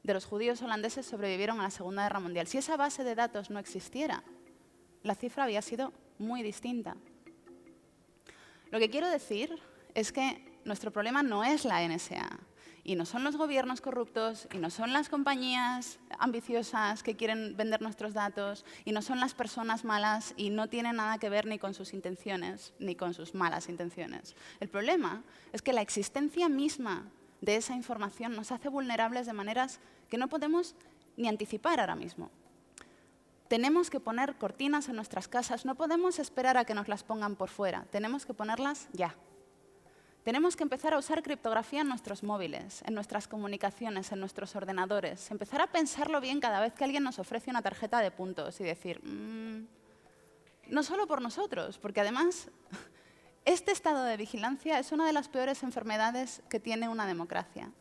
de 0.03 0.14
los 0.14 0.25
judíos 0.25 0.62
holandeses 0.62 1.05
sobrevivieron 1.05 1.61
a 1.61 1.64
la 1.64 1.70
Segunda 1.70 2.05
Guerra 2.05 2.20
Mundial. 2.20 2.47
Si 2.47 2.57
esa 2.57 2.79
base 2.79 3.05
de 3.05 3.14
datos 3.14 3.51
no 3.51 3.59
existiera, 3.59 4.25
la 5.03 5.14
cifra 5.14 5.45
había 5.45 5.61
sido 5.61 5.93
muy 6.18 6.43
distinta. 6.43 6.97
Lo 8.70 8.79
que 8.79 8.89
quiero 8.89 9.11
decir 9.11 9.59
es 9.95 10.11
que 10.11 10.43
nuestro 10.64 10.91
problema 10.91 11.23
no 11.23 11.45
es 11.45 11.66
la 11.66 11.87
NSA, 11.87 12.41
y 12.85 12.97
no 12.97 13.07
son 13.07 13.22
los 13.24 13.37
gobiernos 13.37 13.80
corruptos, 13.80 14.49
y 14.53 14.59
no 14.59 14.70
son 14.70 14.93
las 14.93 15.09
compañías 15.09 15.99
ambiciosas 16.18 17.03
que 17.03 17.16
quieren 17.16 17.57
vender 17.57 17.80
nuestros 17.80 18.12
datos, 18.12 18.64
y 18.85 18.93
no 18.93 19.03
son 19.03 19.20
las 19.20 19.35
personas 19.35 19.85
malas, 19.85 20.35
y 20.37 20.51
no 20.51 20.68
tiene 20.68 20.93
nada 20.93 21.18
que 21.18 21.28
ver 21.28 21.47
ni 21.47 21.59
con 21.59 21.74
sus 21.74 21.95
intenciones, 21.95 22.74
ni 22.78 22.97
con 22.97 23.14
sus 23.14 23.35
malas 23.35 23.68
intenciones. 23.68 24.35
El 24.61 24.68
problema 24.68 25.22
es 25.53 25.62
que 25.62 25.72
la 25.72 25.83
existencia 25.83 26.49
misma 26.49 27.09
de 27.41 27.57
esa 27.57 27.74
información 27.74 28.35
nos 28.35 28.53
hace 28.53 28.68
vulnerables 28.68 29.26
de 29.26 29.33
maneras 29.33 29.80
que 30.09 30.18
no 30.18 30.28
podemos 30.28 30.74
ni 31.16 31.28
anticipar 31.28 31.80
ahora 31.80 31.97
mismo. 31.97 32.30
Tenemos 33.49 33.91
que 33.91 34.01
poner 34.01 34.37
cortinas 34.37 34.89
en 34.89 34.97
nuestras 34.97 35.28
casas, 35.28 35.66
no 35.66 35.74
podemos 35.74 36.18
esperar 36.18 36.57
a 36.57 36.64
que 36.64 36.74
nos 36.74 36.89
las 36.89 37.05
pongan 37.05 37.37
por 37.37 37.51
fuera, 37.51 37.85
tenemos 37.91 38.24
que 38.24 38.33
ponerlas 38.33 38.89
ya. 38.93 39.14
Tenemos 40.23 40.55
que 40.55 40.62
empezar 40.62 40.95
a 40.95 40.99
usar 40.99 41.20
criptografía 41.23 41.81
en 41.81 41.89
nuestros 41.89 42.23
móviles, 42.23 42.83
en 42.87 42.95
nuestras 42.95 43.27
comunicaciones, 43.27 44.12
en 44.12 44.20
nuestros 44.20 44.55
ordenadores. 44.55 45.29
Empezar 45.33 45.61
a 45.61 45.66
pensarlo 45.66 46.20
bien 46.20 46.41
cada 46.41 46.61
vez 46.61 46.75
que 46.75 46.85
alguien 46.85 47.03
nos 47.03 47.18
ofrece 47.18 47.51
una 47.51 47.61
tarjeta 47.61 47.99
de 47.99 48.12
puntos 48.12 48.61
y 48.61 48.64
decir, 48.64 49.01
mm, 49.03 49.66
no 50.68 50.83
solo 50.85 51.09
por 51.09 51.20
nosotros, 51.20 51.79
porque 51.79 52.01
además 52.01 52.51
este 53.45 53.73
estado 53.73 54.05
de 54.05 54.16
vigilancia 54.16 54.79
es 54.79 54.93
una 54.93 55.07
de 55.07 55.12
las 55.12 55.29
peores 55.29 55.64
enfermedades 55.64 56.41
que 56.49 56.61
tiene 56.61 56.89
una 56.89 57.07
democracia. 57.07 57.73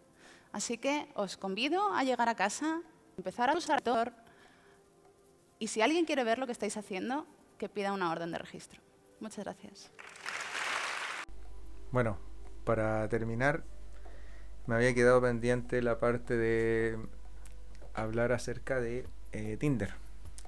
Así 0.51 0.79
que 0.79 1.09
os 1.13 1.37
convido 1.37 1.93
a 1.93 2.03
llegar 2.03 2.27
a 2.27 2.35
casa, 2.35 2.81
empezar 3.17 3.51
a 3.51 3.57
usar 3.57 3.81
Tor 3.81 4.13
y 5.59 5.67
si 5.67 5.83
alguien 5.83 6.05
quiere 6.05 6.23
ver 6.23 6.39
lo 6.39 6.47
que 6.47 6.53
estáis 6.53 6.75
haciendo, 6.75 7.27
que 7.59 7.69
pida 7.69 7.93
una 7.93 8.11
orden 8.11 8.31
de 8.31 8.39
registro. 8.39 8.81
Muchas 9.19 9.45
gracias. 9.45 9.91
Bueno, 11.91 12.30
para 12.63 13.07
terminar, 13.09 13.63
me 14.67 14.75
había 14.75 14.93
quedado 14.93 15.21
pendiente 15.21 15.81
la 15.81 15.99
parte 15.99 16.37
de 16.37 16.97
hablar 17.93 18.31
acerca 18.31 18.79
de 18.79 19.05
eh, 19.31 19.57
Tinder. 19.57 19.93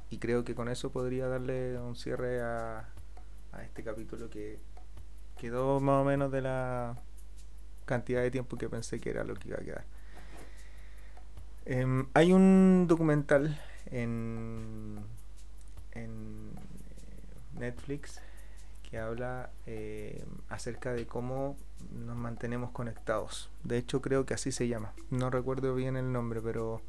Y 0.10 0.20
creo 0.20 0.44
que 0.44 0.56
con 0.56 0.70
eso 0.70 0.92
podría 0.92 1.28
darle 1.28 1.80
un 1.80 1.96
cierre 1.96 2.42
a, 2.42 2.90
este 3.64 3.84
capítulo 3.84 4.30
que 4.30 4.60
quedó 5.38 5.80
más 5.80 6.02
o 6.02 6.06
menos 6.06 6.32
de 6.32 6.42
la 6.42 6.98
cantidad 7.86 8.22
de 8.22 8.32
tiempo 8.32 8.58
que 8.58 8.70
pensé 8.70 9.00
que 9.00 9.10
era 9.10 9.24
lo 9.24 9.36
que 9.36 9.50
iba 9.50 9.58
a 9.58 9.64
quedar. 9.64 9.86
Em, 11.66 12.08
hay 12.14 12.34
un 12.34 12.86
documental 12.88 13.60
en, 13.92 15.00
en 15.92 16.52
Netflix 17.54 18.20
que 18.94 19.00
habla 19.00 19.50
eh, 19.66 20.24
acerca 20.50 20.94
de 20.94 21.08
cómo 21.08 21.58
nos 22.06 22.16
mantenemos 22.16 22.70
conectados. 22.70 23.50
De 23.64 23.80
hecho 23.80 24.04
creo 24.04 24.28
que 24.28 24.36
así 24.36 24.52
se 24.52 24.68
llama. 24.68 24.94
No 25.10 25.32
recuerdo 25.32 25.74
bien 25.74 25.98
el 25.98 26.12
nombre, 26.12 26.42
pero 26.44 26.80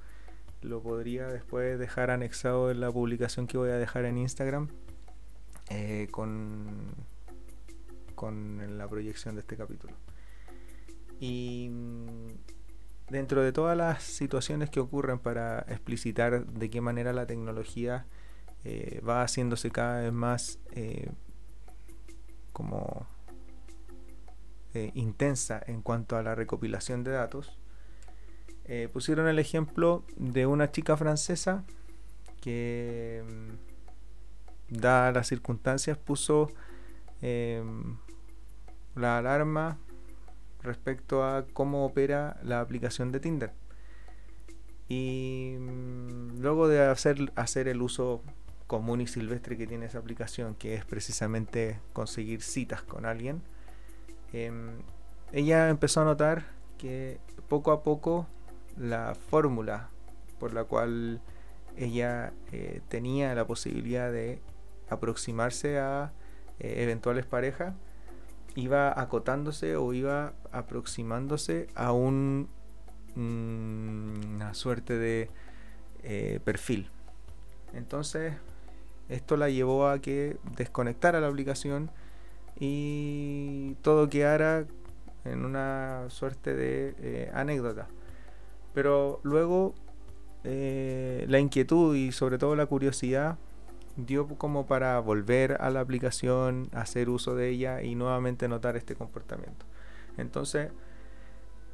lo 0.60 0.82
podría 0.82 1.28
después 1.28 1.78
dejar 1.78 2.10
anexado 2.10 2.70
en 2.70 2.80
la 2.80 2.92
publicación 2.92 3.46
que 3.46 3.56
voy 3.56 3.70
a 3.70 3.78
dejar 3.78 4.04
en 4.04 4.18
Instagram 4.18 4.68
eh, 5.70 6.08
con, 6.10 6.94
con 8.14 8.76
la 8.76 8.86
proyección 8.86 9.36
de 9.36 9.40
este 9.40 9.56
capítulo. 9.56 9.94
Y 11.20 11.70
mm, 11.70 13.12
dentro 13.12 13.40
de 13.40 13.50
todas 13.50 13.78
las 13.78 14.02
situaciones 14.02 14.68
que 14.68 14.78
ocurren 14.80 15.18
para 15.18 15.60
explicitar 15.68 16.44
de 16.44 16.68
qué 16.68 16.82
manera 16.82 17.14
la 17.14 17.26
tecnología 17.26 18.04
eh, 18.62 19.00
va 19.08 19.22
haciéndose 19.22 19.70
cada 19.70 20.02
vez 20.02 20.12
más 20.12 20.58
como 22.54 23.06
eh, 24.72 24.90
intensa 24.94 25.62
en 25.66 25.82
cuanto 25.82 26.16
a 26.16 26.22
la 26.22 26.34
recopilación 26.34 27.04
de 27.04 27.10
datos, 27.10 27.58
eh, 28.64 28.88
pusieron 28.90 29.28
el 29.28 29.38
ejemplo 29.38 30.04
de 30.16 30.46
una 30.46 30.70
chica 30.70 30.96
francesa 30.96 31.64
que, 32.40 33.22
mm, 33.28 34.78
dadas 34.78 35.14
las 35.14 35.26
circunstancias, 35.28 35.98
puso 35.98 36.50
em, 37.20 37.96
la 38.96 39.18
alarma 39.18 39.78
respecto 40.62 41.24
a 41.24 41.46
cómo 41.52 41.84
opera 41.86 42.38
la 42.42 42.60
aplicación 42.60 43.12
de 43.12 43.20
Tinder. 43.20 43.52
Y 44.88 45.56
mm, 45.58 46.40
luego 46.40 46.68
de 46.68 46.80
hacer, 46.82 47.32
hacer 47.36 47.68
el 47.68 47.82
uso 47.82 48.22
común 48.74 49.00
y 49.00 49.06
silvestre 49.06 49.56
que 49.56 49.68
tiene 49.68 49.86
esa 49.86 49.98
aplicación, 49.98 50.56
que 50.56 50.74
es 50.74 50.84
precisamente 50.84 51.78
conseguir 51.92 52.42
citas 52.42 52.82
con 52.82 53.06
alguien, 53.06 53.40
em, 54.32 54.78
ella 55.32 55.68
empezó 55.68 56.00
a 56.00 56.04
notar 56.04 56.46
que 56.76 57.20
poco 57.48 57.70
a 57.70 57.84
poco 57.84 58.26
la 58.76 59.14
fórmula 59.14 59.90
por 60.40 60.52
la 60.52 60.64
cual 60.64 61.20
ella 61.76 62.32
eh, 62.50 62.80
tenía 62.88 63.32
la 63.36 63.46
posibilidad 63.46 64.10
de 64.10 64.40
aproximarse 64.88 65.78
a 65.78 66.12
eh, 66.58 66.82
eventuales 66.82 67.26
parejas 67.26 67.74
iba 68.56 69.00
acotándose 69.00 69.76
o 69.76 69.92
iba 69.92 70.32
aproximándose 70.50 71.68
a 71.76 71.92
un, 71.92 72.48
mm, 73.14 74.34
una 74.34 74.52
suerte 74.54 74.98
de 74.98 75.30
eh, 76.02 76.40
perfil. 76.44 76.90
Entonces, 77.72 78.34
esto 79.08 79.36
la 79.36 79.50
llevó 79.50 79.88
a 79.88 79.98
que 79.98 80.36
desconectara 80.56 81.20
la 81.20 81.28
aplicación 81.28 81.90
y 82.58 83.74
todo 83.82 84.08
quedara 84.08 84.66
en 85.24 85.44
una 85.44 86.04
suerte 86.08 86.54
de 86.54 86.94
eh, 86.98 87.30
anécdota. 87.34 87.88
Pero 88.72 89.20
luego 89.22 89.74
eh, 90.44 91.24
la 91.28 91.38
inquietud 91.38 91.96
y 91.96 92.12
sobre 92.12 92.38
todo 92.38 92.56
la 92.56 92.66
curiosidad 92.66 93.38
dio 93.96 94.26
como 94.26 94.66
para 94.66 94.98
volver 95.00 95.56
a 95.60 95.70
la 95.70 95.80
aplicación, 95.80 96.68
hacer 96.72 97.08
uso 97.08 97.34
de 97.34 97.50
ella 97.50 97.82
y 97.82 97.94
nuevamente 97.94 98.48
notar 98.48 98.76
este 98.76 98.94
comportamiento. 98.94 99.66
Entonces, 100.16 100.70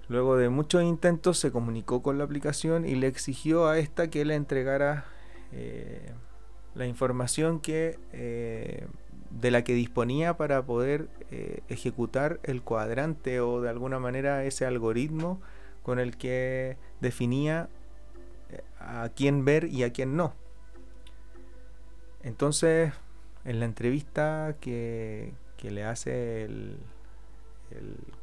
luego 0.08 0.36
de 0.36 0.48
muchos 0.50 0.82
intentos, 0.82 1.38
se 1.38 1.50
comunicó 1.50 2.02
con 2.02 2.18
la 2.18 2.24
aplicación 2.24 2.86
y 2.86 2.94
le 2.94 3.06
exigió 3.06 3.68
a 3.68 3.78
esta 3.78 4.08
que 4.08 4.24
le 4.24 4.34
entregara 4.34 5.04
eh, 5.52 6.12
la 6.74 6.86
información 6.86 7.60
que 7.60 7.98
eh, 8.12 8.86
de 9.30 9.50
la 9.50 9.62
que 9.62 9.74
disponía 9.74 10.36
para 10.36 10.62
poder 10.64 11.08
eh, 11.30 11.60
ejecutar 11.68 12.40
el 12.42 12.62
cuadrante 12.62 13.40
o 13.40 13.60
de 13.60 13.70
alguna 13.70 13.98
manera 13.98 14.44
ese 14.44 14.66
algoritmo 14.66 15.40
con 15.82 15.98
el 15.98 16.16
que 16.16 16.76
definía 17.00 17.68
a 18.80 19.08
quién 19.14 19.44
ver 19.44 19.66
y 19.66 19.84
a 19.84 19.92
quién 19.92 20.16
no. 20.16 20.34
Entonces, 22.22 22.92
en 23.44 23.60
la 23.60 23.66
entrevista 23.66 24.56
que, 24.60 25.32
le 25.62 25.84
hace 25.84 26.44
el, 26.44 26.78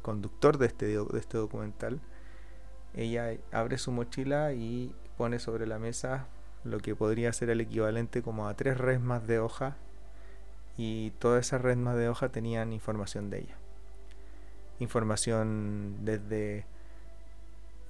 conductor 0.02 0.58
de 0.58 0.66
este, 0.66 0.86
de 0.86 1.18
este 1.18 1.38
documental, 1.38 2.00
ella 2.94 3.36
abre 3.50 3.78
su 3.78 3.92
mochila 3.92 4.52
y 4.52 4.94
pone 5.16 5.38
sobre 5.38 5.66
la 5.66 5.78
mesa 5.78 6.26
lo 6.68 6.78
que 6.78 6.94
podría 6.94 7.32
ser 7.32 7.50
el 7.50 7.60
equivalente 7.60 8.22
como 8.22 8.48
a 8.48 8.54
tres 8.54 8.78
resmas 8.78 9.26
de 9.26 9.38
hoja 9.38 9.76
y 10.76 11.10
todas 11.18 11.46
esas 11.46 11.60
resmas 11.60 11.96
de 11.96 12.08
hoja 12.08 12.28
tenían 12.28 12.72
información 12.72 13.30
de 13.30 13.40
ella. 13.40 13.56
Información 14.78 15.96
desde 16.04 16.64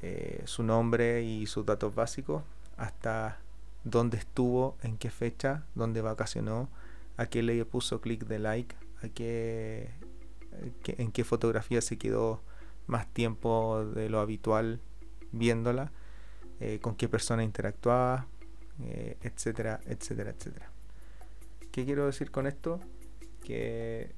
eh, 0.01 0.43
su 0.47 0.63
nombre 0.63 1.23
y 1.23 1.47
sus 1.47 1.67
datos 1.67 1.95
básicos 1.95 2.43
hasta 2.77 3.39
dónde 3.85 4.17
estuvo, 4.17 4.77
en 4.83 4.97
qué 4.97 5.11
fecha, 5.11 5.65
dónde 5.75 6.01
vacacionó, 6.01 6.69
a 7.17 7.27
qué 7.27 7.43
le 7.43 7.65
puso 7.65 8.01
clic 8.01 8.25
de 8.27 8.39
like, 8.39 8.77
a 9.03 9.09
qué, 9.09 9.91
en 10.87 11.13
qué 11.13 11.25
fotografía 11.25 11.81
se 11.81 11.99
quedó 11.99 12.41
más 12.87 13.07
tiempo 13.09 13.85
de 13.85 14.09
lo 14.09 14.21
habitual 14.21 14.81
viéndola, 15.33 15.93
eh, 16.61 16.79
con 16.81 16.95
qué 16.95 17.09
persona 17.09 17.45
interactuaba, 17.45 18.27
eh, 18.83 19.17
etcétera, 19.23 19.81
etcétera, 19.87 20.31
etcétera. 20.31 20.71
¿Qué 21.73 21.85
quiero 21.85 22.07
decir 22.07 22.31
con 22.31 22.47
esto? 22.47 22.81
Que 23.45 24.15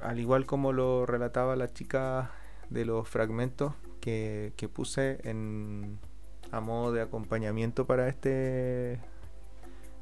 al 0.00 0.18
igual 0.18 0.46
como 0.46 0.72
lo 0.72 1.06
relataba 1.06 1.56
la 1.56 1.72
chica 1.72 2.30
de 2.70 2.84
los 2.84 3.08
fragmentos 3.08 3.74
que, 4.00 4.52
que 4.56 4.68
puse 4.68 5.20
en, 5.24 5.98
a 6.50 6.60
modo 6.60 6.92
de 6.92 7.02
acompañamiento 7.02 7.86
para 7.86 8.08
este 8.08 8.98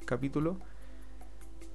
capítulo. 0.05 0.59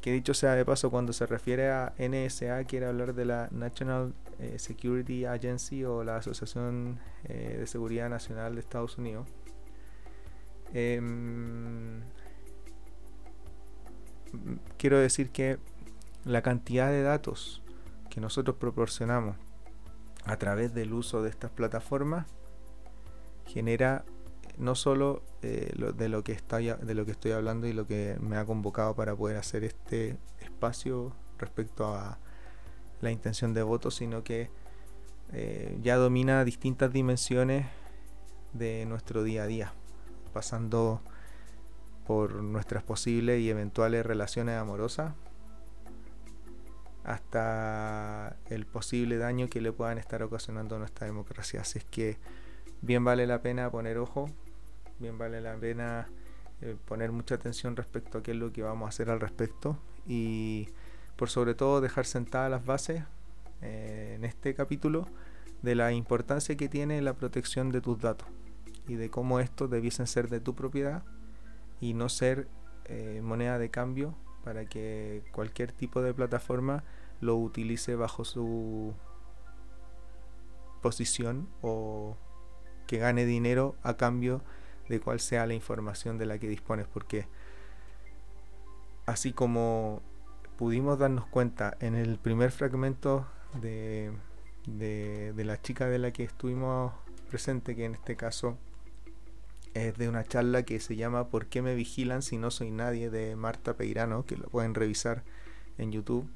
Que 0.01 0.11
dicho 0.11 0.33
sea 0.33 0.55
de 0.55 0.65
paso, 0.65 0.91
cuando 0.91 1.13
se 1.13 1.25
refiere 1.25 1.69
a 1.69 1.93
NSA, 1.97 2.65
quiere 2.65 2.87
hablar 2.87 3.13
de 3.13 3.23
la 3.23 3.47
National 3.51 4.13
eh, 4.39 4.59
Security 4.59 5.25
Agency 5.25 5.85
o 5.85 6.03
la 6.03 6.17
Asociación 6.17 6.99
eh, 7.23 7.55
de 7.59 7.67
Seguridad 7.67 8.09
Nacional 8.09 8.55
de 8.55 8.59
Estados 8.59 8.97
Unidos. 8.97 9.27
Em, 10.73 12.01
quiero 14.77 14.97
decir 14.97 15.29
que 15.29 15.59
la 16.25 16.41
cantidad 16.41 16.89
de 16.89 17.03
datos 17.03 17.61
que 18.09 18.19
nosotros 18.19 18.57
proporcionamos 18.57 19.35
a 20.25 20.37
través 20.37 20.73
del 20.73 20.93
uso 20.93 21.21
de 21.21 21.29
estas 21.29 21.51
plataformas 21.51 22.25
genera 23.45 24.05
no 24.57 24.75
solo 24.75 25.23
eh, 25.41 25.73
de, 25.95 26.09
lo 26.09 26.23
que 26.23 26.31
estoy, 26.31 26.67
de 26.67 26.95
lo 26.95 27.05
que 27.05 27.11
estoy 27.11 27.31
hablando 27.31 27.67
y 27.67 27.73
lo 27.73 27.87
que 27.87 28.17
me 28.19 28.37
ha 28.37 28.45
convocado 28.45 28.95
para 28.95 29.15
poder 29.15 29.37
hacer 29.37 29.63
este 29.63 30.17
espacio 30.41 31.13
respecto 31.37 31.87
a 31.87 32.19
la 33.01 33.11
intención 33.11 33.53
de 33.53 33.63
voto, 33.63 33.91
sino 33.91 34.23
que 34.23 34.49
eh, 35.33 35.77
ya 35.81 35.97
domina 35.97 36.45
distintas 36.45 36.93
dimensiones 36.93 37.65
de 38.53 38.85
nuestro 38.85 39.23
día 39.23 39.43
a 39.43 39.47
día, 39.47 39.73
pasando 40.33 41.01
por 42.05 42.35
nuestras 42.43 42.83
posibles 42.83 43.39
y 43.39 43.49
eventuales 43.49 44.05
relaciones 44.05 44.57
amorosas 44.57 45.13
hasta 47.05 48.35
el 48.49 48.65
posible 48.65 49.17
daño 49.17 49.49
que 49.49 49.61
le 49.61 49.71
puedan 49.71 49.97
estar 49.97 50.23
ocasionando 50.23 50.75
a 50.75 50.79
nuestra 50.79 51.05
democracia. 51.05 51.61
Así 51.61 51.79
es 51.79 51.85
que 51.85 52.17
bien 52.81 53.03
vale 53.03 53.27
la 53.27 53.41
pena 53.41 53.69
poner 53.71 53.97
ojo 53.97 54.29
bien 54.99 55.17
vale 55.17 55.41
la 55.41 55.55
pena 55.55 56.07
eh, 56.61 56.75
poner 56.85 57.11
mucha 57.11 57.35
atención 57.35 57.75
respecto 57.75 58.17
a 58.17 58.23
qué 58.23 58.31
es 58.31 58.37
lo 58.37 58.51
que 58.51 58.63
vamos 58.63 58.85
a 58.85 58.89
hacer 58.89 59.09
al 59.09 59.19
respecto 59.19 59.77
y 60.07 60.69
por 61.15 61.29
sobre 61.29 61.55
todo 61.55 61.81
dejar 61.81 62.05
sentadas 62.05 62.49
las 62.49 62.65
bases 62.65 63.03
eh, 63.61 64.13
en 64.15 64.25
este 64.25 64.53
capítulo 64.53 65.07
de 65.61 65.75
la 65.75 65.91
importancia 65.91 66.55
que 66.55 66.69
tiene 66.69 67.01
la 67.01 67.13
protección 67.13 67.71
de 67.71 67.81
tus 67.81 67.99
datos 67.99 68.27
y 68.87 68.95
de 68.95 69.09
cómo 69.09 69.39
estos 69.39 69.69
debiesen 69.69 70.07
ser 70.07 70.29
de 70.29 70.39
tu 70.39 70.55
propiedad 70.55 71.03
y 71.79 71.93
no 71.93 72.09
ser 72.09 72.47
eh, 72.85 73.21
moneda 73.23 73.57
de 73.57 73.69
cambio 73.69 74.15
para 74.43 74.65
que 74.65 75.23
cualquier 75.31 75.71
tipo 75.71 76.01
de 76.01 76.13
plataforma 76.13 76.83
lo 77.21 77.37
utilice 77.37 77.95
bajo 77.95 78.25
su 78.25 78.93
posición 80.81 81.47
o 81.61 82.17
que 82.87 82.97
gane 82.97 83.25
dinero 83.25 83.75
a 83.83 83.95
cambio 83.95 84.41
de 84.89 84.99
cuál 84.99 85.19
sea 85.19 85.47
la 85.47 85.53
información 85.53 86.17
de 86.17 86.25
la 86.25 86.37
que 86.37 86.47
dispones, 86.47 86.87
porque 86.87 87.25
así 89.05 89.31
como 89.31 90.01
pudimos 90.57 90.99
darnos 90.99 91.25
cuenta 91.27 91.75
en 91.79 91.95
el 91.95 92.17
primer 92.19 92.51
fragmento 92.51 93.25
de, 93.61 94.11
de, 94.67 95.33
la 95.43 95.61
chica 95.61 95.87
de 95.87 95.99
la 95.99 96.11
que 96.11 96.23
estuvimos 96.23 96.93
presente, 97.29 97.75
que 97.75 97.85
en 97.85 97.95
este 97.95 98.15
caso 98.15 98.57
es 99.73 99.97
de 99.97 100.09
una 100.09 100.23
charla 100.23 100.63
que 100.63 100.79
se 100.79 100.95
llama 100.95 101.29
¿Por 101.29 101.47
qué 101.47 101.61
me 101.61 101.75
vigilan 101.75 102.21
si 102.21 102.37
no 102.37 102.51
soy 102.51 102.71
nadie? 102.71 103.09
de 103.09 103.35
Marta 103.35 103.75
Peirano, 103.75 104.25
que 104.25 104.37
lo 104.37 104.47
pueden 104.47 104.75
revisar 104.75 105.23
en 105.77 105.91
YouTube. 105.91 106.29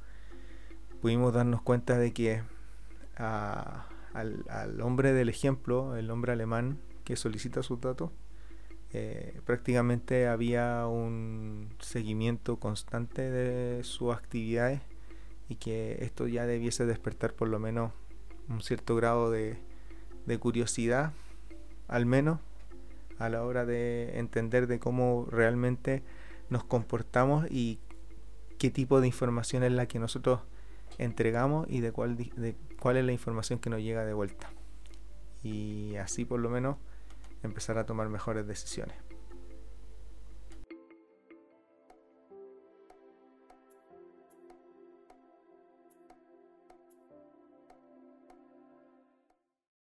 Pudimos 1.01 1.33
darnos 1.33 1.61
cuenta 1.61 1.97
de 1.97 2.13
que 2.13 2.41
al, 3.15 3.85
al 4.49 4.81
hombre 4.81 5.13
del 5.13 5.29
ejemplo, 5.29 5.95
el 5.95 6.09
hombre 6.09 6.31
alemán 6.31 6.79
que 7.03 7.15
solicita 7.15 7.63
sus 7.63 7.79
datos, 7.79 8.11
eh, 8.93 9.41
prácticamente 9.45 10.27
había 10.27 10.87
un 10.87 11.69
seguimiento 11.79 12.57
constante 12.57 13.29
de 13.29 13.83
sus 13.83 14.15
actividades 14.15 14.81
y 15.49 15.55
que 15.55 15.97
esto 16.01 16.27
ya 16.27 16.45
debiese 16.45 16.85
despertar 16.85 17.33
por 17.33 17.49
lo 17.49 17.59
menos 17.59 17.91
un 18.49 18.61
cierto 18.61 18.95
grado 18.95 19.29
de, 19.29 19.57
de 20.25 20.37
curiosidad, 20.37 21.11
al 21.87 22.05
menos 22.05 22.39
a 23.19 23.29
la 23.29 23.43
hora 23.43 23.65
de 23.65 24.19
entender 24.19 24.67
de 24.67 24.79
cómo 24.79 25.27
realmente 25.29 26.03
nos 26.49 26.63
comportamos 26.63 27.47
y 27.49 27.79
qué 28.57 28.69
tipo 28.71 29.01
de 29.01 29.07
información 29.07 29.63
es 29.63 29.71
la 29.71 29.87
que 29.87 29.99
nosotros 29.99 30.41
entregamos 30.97 31.67
y 31.69 31.81
de 31.81 31.91
cuál, 31.91 32.17
de 32.17 32.55
cuál 32.79 32.97
es 32.97 33.05
la 33.05 33.11
información 33.11 33.59
que 33.59 33.69
nos 33.69 33.81
llega 33.81 34.05
de 34.05 34.13
vuelta. 34.13 34.49
Y 35.43 35.95
así 35.97 36.25
por 36.25 36.39
lo 36.39 36.49
menos 36.49 36.77
empezar 37.43 37.77
a 37.77 37.85
tomar 37.85 38.09
mejores 38.09 38.47
decisiones. 38.47 39.06